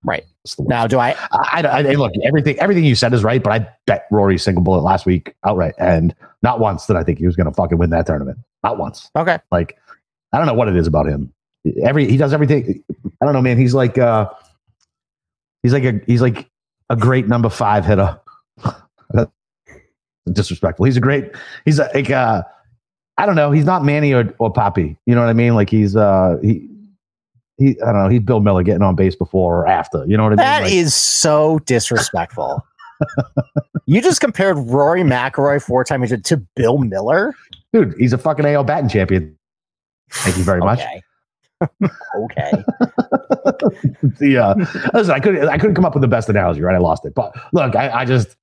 Right. 0.04 0.24
it's 0.44 0.56
the 0.56 0.64
worst. 0.64 0.70
Now, 0.70 0.88
do 0.88 1.00
I? 1.00 1.12
I, 1.32 1.62
I, 1.62 1.80
I 1.80 1.94
look 1.94 2.14
everything. 2.24 2.58
Everything 2.60 2.86
you 2.86 2.96
said 2.96 3.14
is 3.14 3.24
right, 3.24 3.42
but 3.42 3.52
I 3.52 3.68
bet 3.86 4.06
Rory 4.12 4.38
single 4.38 4.64
bullet 4.64 4.82
last 4.82 5.06
week 5.06 5.34
outright, 5.46 5.74
and 5.78 6.16
not 6.44 6.60
once 6.60 6.86
did 6.86 6.96
I 6.96 7.04
think 7.04 7.20
he 7.20 7.26
was 7.26 7.36
going 7.36 7.48
to 7.48 7.54
fucking 7.54 7.78
win 7.78 7.90
that 7.90 8.06
tournament. 8.06 8.38
Not 8.64 8.78
once. 8.78 9.10
Okay. 9.16 9.40
Like 9.52 9.78
I 10.34 10.38
don't 10.38 10.48
know 10.48 10.54
what 10.54 10.68
it 10.68 10.76
is 10.76 10.88
about 10.88 11.08
him. 11.08 11.34
Every 11.84 12.08
he 12.08 12.18
does 12.18 12.34
everything. 12.34 12.84
I 13.22 13.26
don't 13.26 13.34
know, 13.34 13.42
man. 13.42 13.58
He's 13.58 13.74
like 13.74 13.98
uh, 13.98 14.30
he's 15.64 15.74
like 15.74 15.84
a 15.84 16.00
he's 16.06 16.22
like 16.22 16.50
a 16.90 16.96
great 16.96 17.28
number 17.28 17.50
five 17.50 17.86
hitter. 17.86 18.20
Disrespectful. 20.32 20.86
He's 20.86 20.98
a 20.98 21.02
great. 21.02 21.32
He's 21.66 21.80
a, 21.80 21.90
like 21.94 22.12
uh, 22.12 22.44
I 23.18 23.26
don't 23.26 23.36
know. 23.36 23.52
He's 23.52 23.66
not 23.66 23.84
Manny 23.84 24.14
or, 24.14 24.34
or 24.40 24.52
Papi. 24.54 24.96
You 25.06 25.16
know 25.16 25.22
what 25.22 25.30
I 25.30 25.34
mean? 25.34 25.56
Like 25.56 25.70
he's 25.70 25.96
uh 25.96 26.38
he 26.42 26.70
he 27.58 27.80
I 27.82 27.92
don't 27.92 28.04
know. 28.04 28.10
He's 28.10 28.22
Bill 28.22 28.40
Mueller 28.40 28.64
getting 28.64 28.82
on 28.84 28.96
base 28.96 29.16
before 29.16 29.62
or 29.62 29.68
after. 29.68 30.06
You 30.08 30.18
know 30.18 30.24
what 30.24 30.30
I 30.30 30.36
mean? 30.36 30.38
That 30.38 30.64
Like, 30.64 30.74
is 30.74 30.94
so 30.96 31.60
disrespectful. 31.60 32.66
you 33.86 34.02
just 34.02 34.22
compared 34.22 34.58
Rory 34.58 35.02
McIlroy 35.04 35.62
four 35.62 35.84
times 35.84 36.12
to 36.22 36.38
Bill 36.56 36.80
Mueller. 36.80 37.34
dude. 37.74 37.94
He's 37.98 38.14
a 38.14 38.18
fucking 38.18 38.46
AL 38.46 38.64
batting 38.64 38.90
champion. 38.90 39.38
Thank 40.12 40.38
you 40.38 40.44
very 40.44 40.60
much. 40.62 40.80
Okay. 40.80 41.02
okay. 42.16 42.52
the 44.20 44.38
uh, 44.38 44.56
listen, 44.94 45.14
I 45.14 45.20
couldn't 45.20 45.48
I 45.50 45.58
couldn't 45.58 45.76
come 45.76 45.86
up 45.86 45.94
with 45.96 46.02
the 46.02 46.08
best 46.08 46.30
analogy, 46.30 46.62
right? 46.62 46.76
I 46.76 46.80
lost 46.80 47.06
it. 47.06 47.14
But 47.16 47.36
look, 47.54 47.76
I, 47.76 47.90
I 47.90 48.06
just 48.06 48.36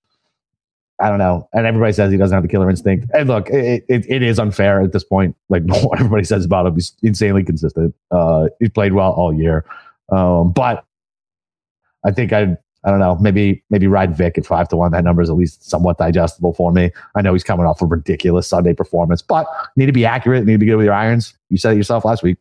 I 1.05 1.11
don't 1.11 1.19
know. 1.19 1.47
And 1.53 1.67
everybody 1.67 1.93
says 1.93 2.11
he 2.11 2.17
doesn't 2.17 2.35
have 2.35 2.43
the 2.43 2.49
killer 2.49 2.71
instinct. 2.71 3.11
And 3.13 3.29
look, 3.29 3.51
it, 3.51 3.85
it, 3.91 4.07
it 4.09 4.23
is 4.23 4.39
unfair 4.39 4.81
at 4.81 4.93
this 4.93 5.05
point. 5.05 5.37
Like 5.51 5.63
what 5.67 6.01
everybody 6.01 6.25
says 6.25 6.47
about 6.47 6.65
him, 6.65 6.75
he's 6.77 6.97
insanely 7.03 7.45
consistent. 7.45 7.95
Uh, 8.11 8.49
he's 8.59 8.71
played 8.71 8.95
well 8.95 9.13
all 9.13 9.31
year. 9.31 9.67
Um, 10.11 10.51
but 10.53 10.87
I 12.07 12.11
think 12.11 12.33
I 12.33 12.57
I 12.85 12.91
don't 12.91 13.01
know, 13.01 13.17
maybe 13.17 13.63
maybe 13.69 13.87
ride 13.87 14.17
Vic 14.17 14.39
at 14.39 14.47
five 14.47 14.67
to 14.71 14.79
one. 14.79 14.93
That 14.93 15.05
number 15.05 15.21
is 15.21 15.29
at 15.29 15.37
least 15.37 15.69
somewhat 15.69 15.99
digestible 15.99 16.55
for 16.55 16.73
me. 16.73 16.91
I 17.15 17.21
know 17.21 17.35
he's 17.35 17.45
coming 17.45 17.67
off 17.67 17.83
a 17.83 17.87
ridiculous 17.87 18.49
Sunday 18.49 18.73
performance, 18.73 19.21
but 19.21 19.47
need 19.77 19.87
to 19.87 19.93
be 19.93 20.07
accurate, 20.07 20.47
need 20.47 20.55
to 20.55 20.59
be 20.59 20.67
good 20.67 20.77
with 20.77 20.87
your 20.87 20.95
irons. 20.95 21.35
You 21.51 21.59
said 21.59 21.75
it 21.75 21.77
yourself 21.77 22.07
last 22.07 22.23
week. 22.23 22.39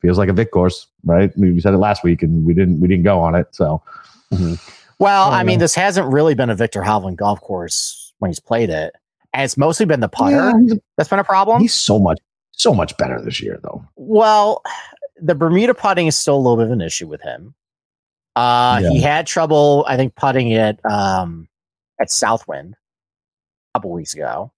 Feels 0.00 0.16
like 0.18 0.28
a 0.28 0.32
Vic 0.32 0.52
course, 0.52 0.86
right? 1.04 1.36
We 1.36 1.58
said 1.60 1.74
it 1.74 1.78
last 1.78 2.04
week 2.04 2.22
and 2.22 2.44
we 2.44 2.54
didn't 2.54 2.80
we 2.80 2.86
didn't 2.86 3.02
go 3.04 3.18
on 3.18 3.34
it. 3.34 3.48
So 3.50 3.82
Well, 4.98 5.28
Oh, 5.28 5.32
I 5.32 5.42
mean, 5.44 5.58
this 5.58 5.74
hasn't 5.74 6.10
really 6.12 6.34
been 6.34 6.50
a 6.50 6.54
Victor 6.54 6.80
Hovland 6.82 7.16
golf 7.16 7.40
course 7.40 8.12
when 8.18 8.30
he's 8.30 8.40
played 8.40 8.70
it. 8.70 8.94
And 9.34 9.44
it's 9.44 9.56
mostly 9.58 9.84
been 9.86 10.00
the 10.00 10.08
putter 10.08 10.36
Yeah, 10.36 10.74
that's 10.96 11.10
been 11.10 11.18
a 11.18 11.24
problem. 11.24 11.60
he's 11.60 11.74
so 11.74 11.98
much 11.98 12.18
so 12.52 12.72
much 12.72 12.96
better 12.96 13.20
this 13.20 13.42
year 13.42 13.60
though. 13.62 13.84
Well, 13.96 14.62
the 15.20 15.34
Bermuda 15.34 15.74
putting 15.74 16.06
is 16.06 16.16
still 16.18 16.36
a 16.36 16.38
little 16.38 16.56
bit 16.56 16.66
of 16.66 16.72
an 16.72 16.80
issue 16.80 17.06
with 17.06 17.20
him. 17.20 17.54
Uh, 18.34 18.80
He 18.80 19.00
had 19.02 19.26
trouble, 19.26 19.84
I 19.86 19.96
think, 19.96 20.14
putting 20.14 20.48
it 20.50 20.78
um, 20.90 21.48
at 22.00 22.10
Southwind 22.10 22.74
a 22.74 23.78
couple 23.78 23.90
weeks 23.92 24.14
ago. 24.14 24.52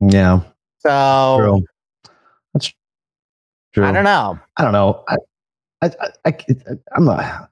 Yeah. 0.00 0.40
So 0.80 1.36
True. 1.38 1.64
That's 2.54 2.72
true. 3.74 3.84
I 3.84 3.92
don't 3.92 4.04
know. 4.04 4.38
I 4.56 4.62
don't 4.62 4.72
know. 4.72 5.04
I, 5.08 5.16
I, 5.82 5.86
I, 5.86 6.08
I 6.26 6.34
I'm 6.96 7.04
not. 7.04 7.50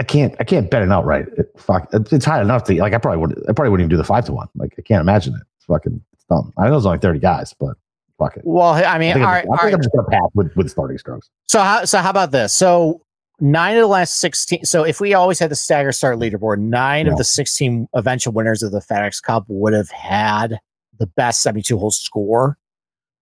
I 0.00 0.02
can't. 0.02 0.34
I 0.40 0.44
can't 0.44 0.70
bet 0.70 0.82
it 0.82 0.90
outright. 0.90 1.26
It, 1.36 1.52
fuck. 1.58 1.88
It, 1.92 2.10
it's 2.12 2.24
high 2.24 2.40
enough 2.40 2.64
to 2.64 2.74
like. 2.74 2.94
I 2.94 2.98
probably 2.98 3.18
would. 3.20 3.38
I 3.48 3.52
probably 3.52 3.68
wouldn't 3.70 3.82
even 3.84 3.90
do 3.90 3.96
the 3.98 4.04
five 4.04 4.24
to 4.24 4.32
one. 4.32 4.48
Like 4.56 4.74
I 4.78 4.82
can't 4.82 5.00
imagine 5.02 5.34
it. 5.34 5.42
It's 5.58 5.66
fucking. 5.66 6.00
It's 6.14 6.24
dumb. 6.24 6.52
I 6.56 6.64
know 6.64 6.70
there's 6.72 6.86
only 6.86 6.98
thirty 6.98 7.18
guys, 7.20 7.54
but 7.60 7.76
fuck 8.18 8.36
it. 8.36 8.42
Well, 8.44 8.68
I 8.70 8.82
I 8.84 8.98
mean, 8.98 9.12
think, 9.12 9.26
all 9.26 9.32
I'm, 9.32 9.34
right, 9.34 9.44
just, 9.44 9.52
I 9.52 9.56
think 9.56 9.62
right. 9.62 9.74
I'm 9.74 9.82
just 9.82 9.94
gonna 9.94 10.08
pass 10.08 10.30
with 10.34 10.56
with 10.56 10.70
starting 10.70 10.96
strokes. 10.98 11.28
So 11.48 11.60
how 11.60 11.84
so 11.84 11.98
how 11.98 12.10
about 12.10 12.30
this? 12.30 12.52
So 12.54 13.02
nine 13.40 13.76
of 13.76 13.82
the 13.82 13.86
last 13.88 14.16
sixteen. 14.16 14.64
So 14.64 14.84
if 14.84 15.00
we 15.00 15.12
always 15.14 15.38
had 15.38 15.50
the 15.50 15.56
stagger 15.56 15.92
start 15.92 16.18
leaderboard, 16.18 16.58
nine 16.60 17.04
Yeah. 17.06 17.12
of 17.12 17.18
the 17.18 17.24
sixteen 17.24 17.86
eventual 17.94 18.32
winners 18.32 18.62
of 18.62 18.72
the 18.72 18.80
FedEx 18.80 19.22
Cup 19.22 19.44
would 19.48 19.74
have 19.74 19.90
had 19.90 20.58
the 20.98 21.06
best 21.06 21.42
seventy-two 21.42 21.78
hole 21.78 21.90
score. 21.90 22.56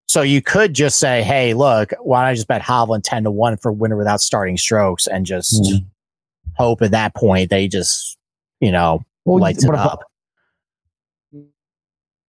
So 0.07 0.21
you 0.23 0.41
could 0.41 0.73
just 0.73 0.97
say, 0.97 1.23
"Hey, 1.23 1.53
look, 1.53 1.93
why 2.01 2.21
don't 2.21 2.29
I 2.29 2.33
just 2.35 2.47
bet 2.47 2.61
Hovland 2.61 3.01
ten 3.03 3.23
to 3.25 3.31
one 3.31 3.57
for 3.57 3.71
winner 3.71 3.97
without 3.97 4.21
starting 4.21 4.57
strokes 4.57 5.05
and 5.07 5.25
just 5.25 5.61
Mhm. 5.61 5.85
Hope 6.59 6.81
at 6.81 6.91
that 6.91 7.15
point 7.15 7.49
they 7.49 7.67
just 7.67 8.17
you 8.59 8.71
know 8.71 9.03
Well, 9.25 9.39
lights 9.39 9.63
it 9.63 9.67
but 9.67 9.73
if 9.75 9.79
I- 9.79 9.85
up." 9.85 9.99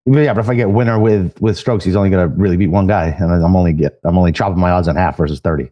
Yeah, 0.06 0.32
but 0.32 0.40
if 0.40 0.48
I 0.48 0.54
get 0.54 0.70
winner 0.70 0.98
with 0.98 1.38
with 1.40 1.58
strokes, 1.58 1.84
he's 1.84 1.94
only 1.94 2.08
gonna 2.10 2.26
really 2.28 2.56
beat 2.56 2.68
one 2.68 2.86
guy, 2.86 3.08
and 3.08 3.30
I'm 3.32 3.54
only 3.54 3.72
get 3.74 4.00
I'm 4.04 4.16
only 4.16 4.32
chopping 4.32 4.58
my 4.58 4.70
odds 4.70 4.88
in 4.88 4.96
half 4.96 5.16
versus 5.18 5.40
thirty. 5.40 5.70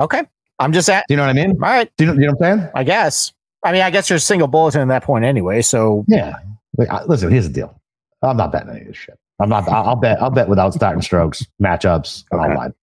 Okay, 0.00 0.22
I'm 0.58 0.72
just 0.72 0.88
at 0.90 1.04
Do 1.08 1.14
you 1.14 1.16
know 1.16 1.22
what 1.24 1.30
I 1.30 1.32
mean? 1.34 1.50
all 1.52 1.56
right. 1.70 1.90
Do 1.96 2.04
you 2.04 2.10
know, 2.12 2.14
you 2.20 2.26
know 2.26 2.32
what 2.36 2.46
I'm 2.48 2.58
saying? 2.60 2.70
I 2.74 2.84
guess. 2.84 3.32
I 3.64 3.72
mean, 3.72 3.82
I 3.82 3.90
guess 3.90 4.10
you're 4.10 4.16
a 4.16 4.20
single 4.20 4.48
bulletin 4.48 4.80
at 4.82 4.88
that 4.88 5.04
point 5.04 5.24
anyway. 5.24 5.62
So 5.62 6.04
Yeah. 6.08 6.34
Like, 6.76 6.88
I, 6.90 7.04
listen, 7.04 7.30
here's 7.30 7.46
the 7.46 7.52
deal. 7.52 7.80
I'm 8.22 8.36
not 8.36 8.50
betting 8.52 8.70
any 8.70 8.80
of 8.82 8.86
this 8.88 8.96
shit. 8.96 9.18
I'm 9.40 9.48
not. 9.48 9.68
I'll, 9.68 9.90
I'll 9.90 9.96
bet. 9.96 10.20
I'll 10.20 10.30
bet 10.30 10.48
without 10.48 10.74
starting 10.74 11.00
strokes, 11.02 11.46
matchups, 11.62 12.24
and 12.32 12.40
Okay. 12.40 12.52
all 12.52 12.60
that. 12.60 12.74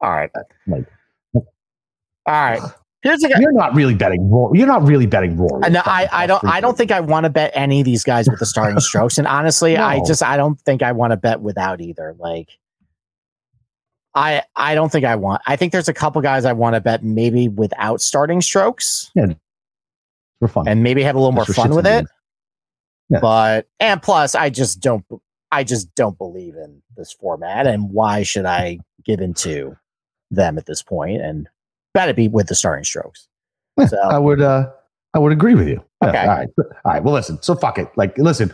all 0.00 0.10
right, 0.10 0.30
Like, 0.66 0.84
all 1.34 1.42
right. 2.26 2.60
Here's 3.06 3.20
the 3.20 3.28
guy. 3.28 3.40
you're 3.40 3.52
not 3.52 3.74
really 3.74 3.94
betting. 3.94 4.28
You're 4.52 4.66
not 4.66 4.82
really 4.82 5.06
betting 5.06 5.36
Rory. 5.36 5.62
Uh, 5.64 5.68
No, 5.68 5.82
I, 5.84 6.08
I 6.12 6.26
don't 6.26 6.44
I 6.44 6.60
don't 6.60 6.76
think 6.76 6.90
I 6.90 7.00
want 7.00 7.24
to 7.24 7.30
bet 7.30 7.52
any 7.54 7.80
of 7.80 7.84
these 7.84 8.02
guys 8.04 8.28
with 8.28 8.38
the 8.38 8.46
starting 8.46 8.80
strokes. 8.90 9.18
And 9.18 9.26
honestly, 9.26 9.76
I 9.76 10.00
just 10.04 10.22
I 10.22 10.36
don't 10.36 10.60
think 10.60 10.82
I 10.82 10.92
want 10.92 11.12
to 11.12 11.16
bet 11.16 11.40
without 11.40 11.80
either. 11.80 12.14
Like 12.18 12.48
I 14.14 14.42
I 14.54 14.74
don't 14.74 14.90
think 14.90 15.04
I 15.04 15.16
want 15.16 15.42
I 15.46 15.56
think 15.56 15.72
there's 15.72 15.88
a 15.88 15.94
couple 15.94 16.20
guys 16.22 16.44
I 16.44 16.52
want 16.52 16.74
to 16.74 16.80
bet 16.80 17.04
maybe 17.04 17.48
without 17.48 18.00
starting 18.00 18.40
strokes 18.40 19.10
Yeah, 19.14 19.34
for 20.40 20.48
fun. 20.48 20.66
and 20.68 20.82
maybe 20.82 21.02
have 21.02 21.14
a 21.16 21.18
little 21.18 21.32
more 21.32 21.44
fun 21.44 21.74
with 21.74 21.86
it. 21.86 22.06
Yeah. 23.08 23.20
But 23.20 23.68
and 23.78 24.02
plus 24.02 24.34
I 24.34 24.50
just 24.50 24.80
don't 24.80 25.04
I 25.52 25.64
just 25.64 25.94
don't 25.94 26.18
believe 26.18 26.54
in 26.56 26.82
this 26.96 27.12
format 27.12 27.66
and 27.66 27.90
why 27.90 28.22
should 28.24 28.46
I 28.46 28.78
give 29.04 29.20
into 29.20 29.76
them 30.30 30.58
at 30.58 30.66
this 30.66 30.82
point 30.82 31.20
and 31.22 31.48
bet 31.96 32.10
it 32.10 32.16
be 32.16 32.28
with 32.28 32.46
the 32.48 32.54
starting 32.54 32.84
strokes. 32.84 33.26
Yeah, 33.78 33.86
So 33.86 33.98
I 33.98 34.18
would. 34.18 34.42
uh 34.42 34.70
I 35.14 35.18
would 35.18 35.32
agree 35.32 35.54
with 35.54 35.66
you. 35.66 35.82
Yeah, 36.02 36.08
Okay. 36.10 36.18
All 36.18 36.26
right. 36.26 36.48
All 36.58 36.92
right. 36.92 37.02
Well, 37.02 37.14
listen. 37.14 37.40
So 37.42 37.54
fuck 37.54 37.78
it. 37.78 37.88
Like, 37.96 38.18
listen. 38.18 38.52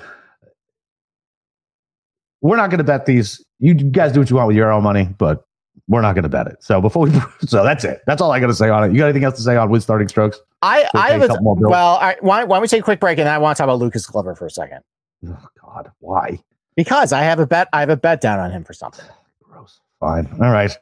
We're 2.40 2.56
not 2.56 2.70
going 2.70 2.78
to 2.78 2.84
bet 2.84 3.04
these. 3.04 3.44
You 3.58 3.74
guys 3.74 4.12
do 4.12 4.20
what 4.20 4.30
you 4.30 4.36
want 4.36 4.46
with 4.46 4.56
your 4.56 4.70
own 4.70 4.84
money, 4.84 5.08
but 5.18 5.44
we're 5.88 6.02
not 6.02 6.14
going 6.14 6.22
to 6.22 6.28
bet 6.28 6.46
it. 6.46 6.62
So 6.62 6.80
before 6.80 7.06
we, 7.06 7.12
so 7.46 7.64
that's 7.64 7.82
it. 7.82 8.02
That's 8.06 8.22
all 8.22 8.30
I 8.30 8.38
got 8.38 8.46
to 8.46 8.54
say 8.54 8.68
on 8.68 8.84
it. 8.84 8.92
You 8.92 8.98
got 8.98 9.06
anything 9.06 9.24
else 9.24 9.36
to 9.36 9.42
say 9.42 9.56
on 9.56 9.70
with 9.70 9.82
starting 9.82 10.06
strokes? 10.06 10.38
I, 10.62 10.88
I 10.94 11.10
have 11.10 11.20
a 11.20 11.24
a, 11.24 11.28
couple 11.28 11.42
more, 11.42 11.56
well, 11.56 11.96
all 11.96 12.00
right, 12.00 12.22
why, 12.22 12.44
why 12.44 12.56
don't 12.56 12.62
we 12.62 12.68
take 12.68 12.80
a 12.80 12.84
quick 12.84 13.00
break 13.00 13.18
and 13.18 13.26
then 13.26 13.34
I 13.34 13.38
want 13.38 13.56
to 13.56 13.60
talk 13.60 13.64
about 13.66 13.80
Lucas 13.80 14.06
Glover 14.06 14.36
for 14.36 14.46
a 14.46 14.50
second 14.50 14.82
Oh 15.26 15.36
God, 15.60 15.90
why? 15.98 16.38
because 16.76 17.12
I 17.12 17.22
have 17.22 17.40
a 17.40 17.46
bet. 17.46 17.68
I 17.72 17.80
have 17.80 17.90
a 17.90 17.96
bet 17.96 18.20
down 18.20 18.38
on 18.38 18.52
him 18.52 18.62
for 18.62 18.72
something. 18.72 19.04
Gross. 19.42 19.80
Fine. 19.98 20.28
All 20.40 20.50
right. 20.52 20.76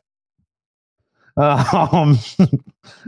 Um, 1.36 2.18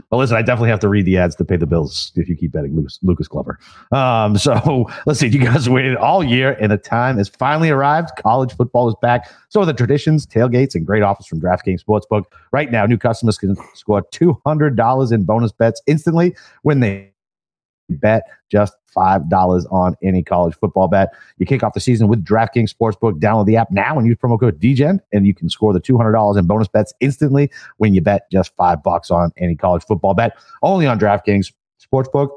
well, 0.09 0.19
listen, 0.19 0.37
I 0.37 0.41
definitely 0.41 0.69
have 0.69 0.79
to 0.81 0.89
read 0.89 1.05
the 1.05 1.17
ads 1.17 1.35
to 1.35 1.45
pay 1.45 1.55
the 1.55 1.65
bills 1.65 2.11
if 2.15 2.27
you 2.27 2.35
keep 2.35 2.51
betting 2.51 2.75
Lucas, 2.75 2.99
Lucas 3.01 3.27
Glover. 3.27 3.59
Um, 3.91 4.37
so 4.37 4.89
let's 5.05 5.19
see. 5.19 5.27
You 5.27 5.39
guys 5.39 5.69
waited 5.69 5.95
all 5.95 6.23
year, 6.23 6.57
and 6.59 6.71
the 6.71 6.77
time 6.77 7.17
has 7.17 7.29
finally 7.29 7.69
arrived. 7.69 8.11
College 8.17 8.55
football 8.55 8.89
is 8.89 8.95
back. 9.01 9.31
So 9.49 9.61
are 9.61 9.65
the 9.65 9.73
traditions, 9.73 10.25
tailgates, 10.25 10.75
and 10.75 10.85
great 10.85 11.03
offers 11.03 11.27
from 11.27 11.39
DraftKings 11.39 11.83
Sportsbook. 11.83 12.25
Right 12.51 12.71
now, 12.71 12.85
new 12.85 12.97
customers 12.97 13.37
can 13.37 13.55
score 13.73 14.01
two 14.11 14.39
hundred 14.45 14.75
dollars 14.75 15.11
in 15.11 15.23
bonus 15.23 15.51
bets 15.51 15.81
instantly 15.87 16.35
when 16.63 16.79
they 16.79 17.12
bet 17.89 18.23
just 18.51 18.73
$5 18.95 19.71
on 19.71 19.95
any 20.03 20.23
college 20.23 20.55
football 20.55 20.87
bet. 20.87 21.09
You 21.37 21.45
kick 21.45 21.63
off 21.63 21.73
the 21.73 21.79
season 21.79 22.07
with 22.07 22.23
DraftKings 22.23 22.73
Sportsbook. 22.73 23.19
Download 23.19 23.45
the 23.45 23.57
app 23.57 23.71
now 23.71 23.97
and 23.97 24.07
use 24.07 24.17
promo 24.17 24.39
code 24.39 24.59
DGEN, 24.59 24.99
and 25.11 25.25
you 25.25 25.33
can 25.33 25.49
score 25.49 25.73
the 25.73 25.81
$200 25.81 26.37
in 26.37 26.45
bonus 26.45 26.67
bets 26.67 26.93
instantly 26.99 27.49
when 27.77 27.93
you 27.93 28.01
bet 28.01 28.29
just 28.31 28.55
five 28.55 28.83
bucks 28.83 29.11
on 29.11 29.31
any 29.37 29.55
college 29.55 29.83
football 29.83 30.13
bet. 30.13 30.33
Only 30.61 30.85
on 30.85 30.99
DraftKings 30.99 31.51
Sportsbook 31.81 32.29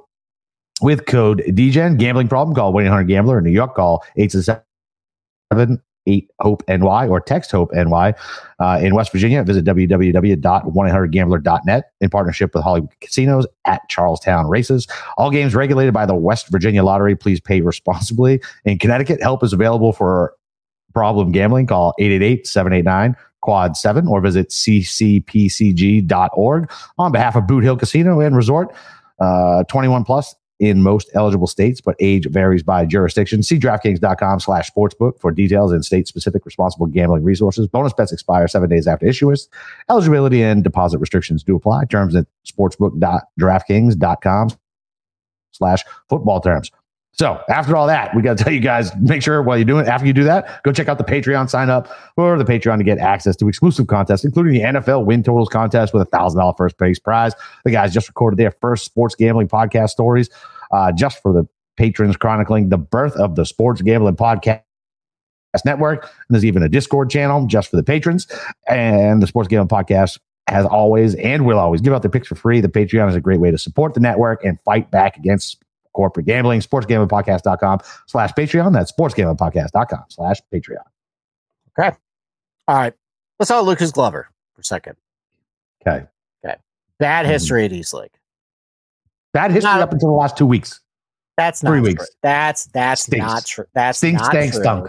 with 0.81 1.07
code 1.07 1.43
DGEN. 1.47 1.99
Gambling 1.99 2.29
problem? 2.29 2.55
Call 2.55 2.73
1 2.73 2.87
800 2.87 3.05
Gambler. 3.05 3.39
In 3.39 3.45
New 3.45 3.51
York, 3.51 3.75
call 3.75 4.05
877 4.17 5.83
8 6.07 6.31
Hope 6.41 6.63
NY 6.69 7.09
or 7.09 7.21
text 7.21 7.51
Hope 7.51 7.73
NY. 7.73 8.15
Uh, 8.59 8.81
in 8.83 8.95
West 8.95 9.13
Virginia, 9.13 9.43
visit 9.43 9.65
www.1800gambler.net 9.65 11.93
in 12.01 12.11
partnership 12.11 12.55
with 12.55 12.63
Hollywood 12.63 12.91
Casinos 13.01 13.47
at 13.67 13.83
Charlestown 13.89 14.49
Races. 14.49 14.87
All 15.17 15.31
games 15.31 15.55
regulated 15.55 15.93
by 15.93 16.07
the 16.07 16.15
West 16.15 16.49
Virginia 16.49 16.83
Lottery. 16.83 17.15
Please 17.17 17.39
pay 17.41 17.61
responsibly. 17.61 18.41
In 18.65 18.79
Connecticut, 18.79 19.21
help 19.23 19.45
is 19.45 19.53
available 19.53 19.93
for 19.93 20.33
problem 20.95 21.33
gambling. 21.33 21.67
Call 21.67 21.93
888-789 22.01 23.15
quad 23.43 23.77
7 23.77 24.09
or 24.09 24.19
visit 24.21 24.49
ccpcg.org 24.49 26.11
on 26.99 27.13
behalf 27.13 27.37
of 27.37 27.47
Boot 27.47 27.63
Hill 27.63 27.77
Casino 27.77 28.21
and 28.21 28.35
Resort. 28.35 28.75
Uh, 29.21 29.63
21 29.65 30.05
plus 30.05 30.35
in 30.59 30.83
most 30.83 31.11
eligible 31.15 31.47
states, 31.47 31.81
but 31.81 31.95
age 32.01 32.27
varies 32.31 32.63
by 32.63 32.87
jurisdiction. 32.87 33.43
See 33.43 33.59
DraftKings.com 33.59 34.41
slash 34.41 34.71
sportsbook 34.71 35.21
for 35.21 35.31
details 35.31 35.73
and 35.73 35.85
state-specific 35.85 36.47
responsible 36.47 36.87
gambling 36.87 37.25
resources. 37.25 37.67
Bonus 37.67 37.93
bets 37.93 38.13
expire 38.13 38.49
seven 38.49 38.71
days 38.71 38.87
after 38.87 39.05
issuance. 39.07 39.49
Eligibility 39.91 40.43
and 40.43 40.65
deposit 40.65 40.99
restrictions 40.99 41.43
do 41.43 41.57
apply. 41.57 41.85
Terms 41.87 42.17
at 42.17 42.27
sportsbook.draftkings.com 42.47 44.49
slash 45.53 45.85
football 46.09 46.41
terms. 46.41 46.71
So 47.19 47.41
after 47.49 47.75
all 47.75 47.87
that, 47.87 48.15
we 48.15 48.21
got 48.21 48.37
to 48.37 48.45
tell 48.45 48.53
you 48.53 48.61
guys, 48.61 48.95
make 48.97 49.23
sure 49.23 49.43
while 49.43 49.57
you're 49.57 49.65
doing 49.65 49.87
it, 49.87 49.89
after 49.89 50.07
you 50.07 50.13
do 50.13 50.25
that, 50.25 50.63
go 50.65 50.73
check 50.73 50.87
out 50.89 50.99
the 50.99 51.05
Patreon, 51.05 51.49
sign 51.49 51.71
up 51.71 51.89
for 52.15 52.37
the 52.37 52.45
Patreon 52.45 52.77
to 52.77 52.85
get 52.85 52.99
access 52.99 53.35
to 53.37 53.49
exclusive 53.49 53.87
contests, 53.87 54.23
including 54.23 54.53
the 54.53 54.61
NFL 54.61 55.07
win 55.07 55.23
totals 55.23 55.49
contest 55.49 55.95
with 55.95 56.03
a 56.03 56.07
thousand 56.07 56.41
dollar 56.41 56.53
first 56.59 56.77
place 56.77 56.99
prize. 56.99 57.33
The 57.65 57.71
guys 57.71 57.95
just 57.95 58.09
recorded 58.09 58.39
their 58.39 58.51
first 58.51 58.85
sports 58.85 59.15
gambling 59.15 59.49
podcast 59.49 59.91
stories 59.91 60.29
uh, 60.73 60.93
just 60.93 61.23
for 61.23 61.33
the 61.33 61.49
patrons 61.79 62.19
chronicling 62.19 62.69
the 62.69 62.79
birth 62.79 63.17
of 63.17 63.35
the 63.35 63.47
Sports 63.47 63.81
Gambling 63.81 64.17
Podcast 64.17 64.63
Network. 65.65 66.03
And 66.03 66.35
there's 66.35 66.45
even 66.45 66.63
a 66.63 66.69
Discord 66.69 67.09
channel 67.09 67.47
just 67.47 67.71
for 67.71 67.77
the 67.77 67.83
patrons. 67.83 68.27
And 68.69 69.23
the 69.23 69.27
Sports 69.27 69.49
Gambling 69.49 69.69
Podcast 69.69 70.19
has 70.49 70.65
always 70.67 71.15
and 71.17 71.47
will 71.47 71.59
always 71.59 71.81
give 71.81 71.93
out 71.93 72.03
their 72.03 72.11
picks 72.11 72.29
for 72.29 72.35
free. 72.35 72.61
The 72.61 72.69
Patreon 72.69 73.09
is 73.09 73.15
a 73.15 73.21
great 73.21 73.41
way 73.41 73.51
to 73.51 73.59
support 73.59 73.95
the 73.95 74.01
network 74.01 74.45
and 74.45 74.59
fight 74.65 74.91
back 74.91 75.17
against 75.17 75.63
corporate 75.97 76.27
gambling. 76.27 76.61
Sportsgamblingpodcast.com 76.61 77.81
slash 78.07 78.33
Patreon. 78.35 78.73
That's 78.73 78.93
sportsgamblingpodcast.com 78.93 80.05
slash 80.11 80.37
Patreon. 80.53 80.85
Okay. 81.79 81.97
All 82.69 82.77
right. 82.77 82.93
Let's 83.41 83.49
talk 83.49 83.65
Lucas 83.67 83.91
Glover 83.91 84.29
for 84.55 84.61
a 84.61 84.65
second. 84.65 84.97
Okay. 85.87 86.07
Okay. 86.45 86.57
Bad 86.99 87.27
Mhm. 87.27 87.31
history 87.31 87.65
at 87.65 87.73
East 87.73 87.93
Lake. 87.95 88.13
Bad 89.33 89.51
history 89.53 89.73
Not- 89.73 89.81
up 89.83 89.93
until 89.93 90.09
the 90.11 90.15
last 90.15 90.37
two 90.37 90.47
weeks. 90.47 90.81
That's 91.37 91.63
not 91.63 91.71
Three 91.71 91.81
true. 91.81 91.89
weeks. 91.89 92.09
That's 92.23 92.67
that's 92.67 93.03
Stinks. 93.03 93.27
not 93.27 93.45
true. 93.45 93.65
That's 93.75 93.99
Stink, 93.99 94.19
not 94.19 94.27
stank, 94.27 94.53
true. 94.53 94.63
stunk. 94.63 94.89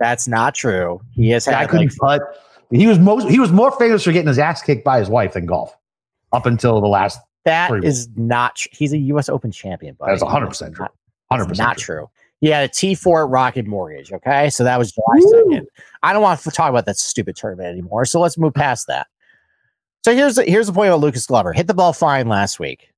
That's 0.00 0.28
not 0.28 0.54
true. 0.54 1.00
He 1.12 1.30
has 1.30 1.46
had 1.46 1.68
couldn't 1.70 1.92
like, 2.02 2.20
putt. 2.20 2.44
He 2.70 2.86
was 2.86 2.98
most 2.98 3.28
he 3.28 3.38
was 3.38 3.50
more 3.50 3.70
famous 3.72 4.04
for 4.04 4.12
getting 4.12 4.28
his 4.28 4.38
ass 4.38 4.60
kicked 4.62 4.84
by 4.84 4.98
his 4.98 5.08
wife 5.08 5.32
than 5.32 5.46
golf. 5.46 5.74
Up 6.32 6.44
until 6.44 6.80
the 6.82 6.88
last 6.88 7.18
that 7.44 7.68
three 7.68 7.86
is 7.86 8.08
not. 8.16 8.56
Tr- 8.56 8.68
he's 8.72 8.92
a 8.92 8.98
U.S. 8.98 9.28
Open 9.28 9.50
champion. 9.50 9.94
Buddy. 9.98 10.12
That's 10.12 10.22
100% 10.22 10.74
true. 10.74 10.84
Not- 10.84 10.92
hundred 11.30 11.46
percent 11.48 11.66
not 11.66 11.78
true. 11.78 12.08
He 12.40 12.48
had 12.48 12.64
a 12.64 12.72
T4 12.72 13.30
Rocket 13.30 13.66
Mortgage. 13.66 14.12
Okay. 14.12 14.48
So 14.50 14.64
that 14.64 14.78
was 14.78 14.92
July 14.92 15.04
Woo. 15.18 15.44
2nd. 15.50 15.66
I 16.02 16.12
don't 16.12 16.22
want 16.22 16.40
to 16.40 16.50
talk 16.50 16.70
about 16.70 16.86
that 16.86 16.96
stupid 16.96 17.36
tournament 17.36 17.68
anymore. 17.68 18.04
So 18.04 18.20
let's 18.20 18.38
move 18.38 18.54
past 18.54 18.86
that. 18.86 19.08
So 20.04 20.14
here's 20.14 20.36
the, 20.36 20.44
here's 20.44 20.68
the 20.68 20.72
point 20.72 20.88
about 20.88 21.00
Lucas 21.00 21.26
Glover. 21.26 21.52
Hit 21.52 21.66
the 21.66 21.74
ball 21.74 21.92
fine 21.92 22.28
last 22.28 22.60
week. 22.60 22.88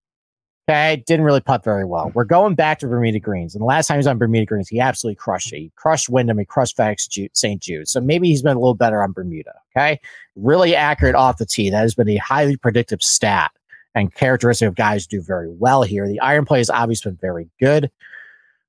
Okay. 0.68 1.03
Didn't 1.07 1.24
really 1.24 1.40
putt 1.40 1.64
very 1.64 1.87
well. 1.87 2.12
We're 2.14 2.24
going 2.24 2.55
back 2.55 2.79
to 2.81 2.87
Bermuda 2.87 3.18
Greens. 3.18 3.55
And 3.55 3.62
the 3.62 3.66
last 3.66 3.88
time 3.88 3.96
he 3.96 4.00
was 4.00 4.07
on 4.07 4.18
Bermuda 4.18 4.44
Greens, 4.46 4.68
he 4.68 4.79
absolutely 4.79 5.16
crushed 5.16 5.53
it. 5.53 5.57
He 5.59 5.72
crushed 5.74 6.09
Wyndham. 6.11 6.38
He 6.38 6.44
crushed 6.44 6.76
FedEx 6.76 7.09
Ju- 7.09 7.29
St. 7.33 7.61
Jude. 7.62 7.88
So 7.88 8.00
maybe 8.00 8.29
he's 8.29 8.42
been 8.42 8.57
a 8.57 8.61
little 8.61 8.74
better 8.74 9.03
on 9.03 9.12
Bermuda. 9.12 9.55
Okay. 9.74 9.98
Really 10.37 10.76
accurate 10.76 11.14
off 11.14 11.38
the 11.38 11.46
tee. 11.46 11.70
That 11.70 11.81
has 11.81 11.94
been 11.94 12.09
a 12.11 12.16
highly 12.18 12.57
predictive 12.57 13.03
stat 13.03 13.50
and 13.94 14.14
characteristic 14.14 14.68
of 14.68 14.74
guys 14.74 15.07
do 15.07 15.20
very 15.20 15.50
well 15.50 15.83
here. 15.83 16.07
The 16.07 16.20
iron 16.20 16.44
play 16.44 16.59
has 16.59 16.70
obviously 16.70 17.11
been 17.12 17.18
very 17.20 17.48
good. 17.61 17.90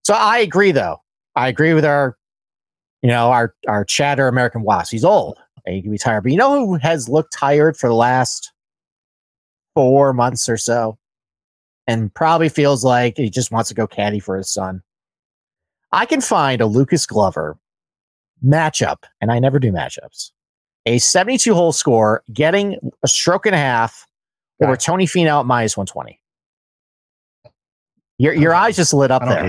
So 0.04 0.14
I 0.14 0.40
agree, 0.40 0.72
though. 0.72 1.02
I 1.36 1.48
agree 1.48 1.74
with 1.74 1.86
our, 1.86 2.18
you 3.02 3.10
know, 3.10 3.32
our 3.32 3.54
our 3.68 3.86
chatter 3.86 4.28
American 4.28 4.64
Wasp. 4.64 4.92
He's 4.92 5.06
old 5.06 5.38
and 5.66 5.76
he 5.76 5.82
can 5.82 5.92
be 5.92 5.98
tired. 5.98 6.22
But 6.22 6.32
you 6.32 6.38
know 6.38 6.66
who 6.66 6.76
has 6.76 7.08
looked 7.08 7.34
tired 7.34 7.78
for 7.78 7.88
the 7.88 7.96
last 7.96 8.52
four 9.74 10.14
months 10.14 10.50
or 10.50 10.58
so, 10.58 10.98
and 11.88 12.14
probably 12.14 12.50
feels 12.50 12.84
like 12.84 13.18
he 13.18 13.30
just 13.30 13.52
wants 13.52 13.70
to 13.70 13.76
go 13.76 13.88
caddy 13.88 14.20
for 14.20 14.36
his 14.38 14.52
son. 14.52 14.82
I 15.92 16.06
can 16.06 16.22
find 16.22 16.62
a 16.62 16.66
Lucas 16.66 17.06
Glover 17.06 17.58
matchup, 18.44 19.04
and 19.20 19.32
I 19.32 19.40
never 19.40 19.60
do 19.60 19.72
matchups. 19.72 20.32
A 20.86 20.98
72 20.98 21.54
hole 21.54 21.74
score, 21.74 22.24
getting 22.34 22.78
a 23.04 23.08
stroke 23.08 23.46
and 23.46 23.54
a 23.54 23.60
half 23.60 24.08
over 24.62 24.74
Okay. 24.74 24.80
Tony 24.80 25.06
Finau 25.06 25.42
at 25.42 25.46
minus 25.46 25.76
120. 25.78 26.20
Your 28.18 28.34
your 28.34 28.54
eyes 28.54 28.76
just 28.76 28.94
lit 28.94 29.12
up 29.12 29.24
there. 29.26 29.48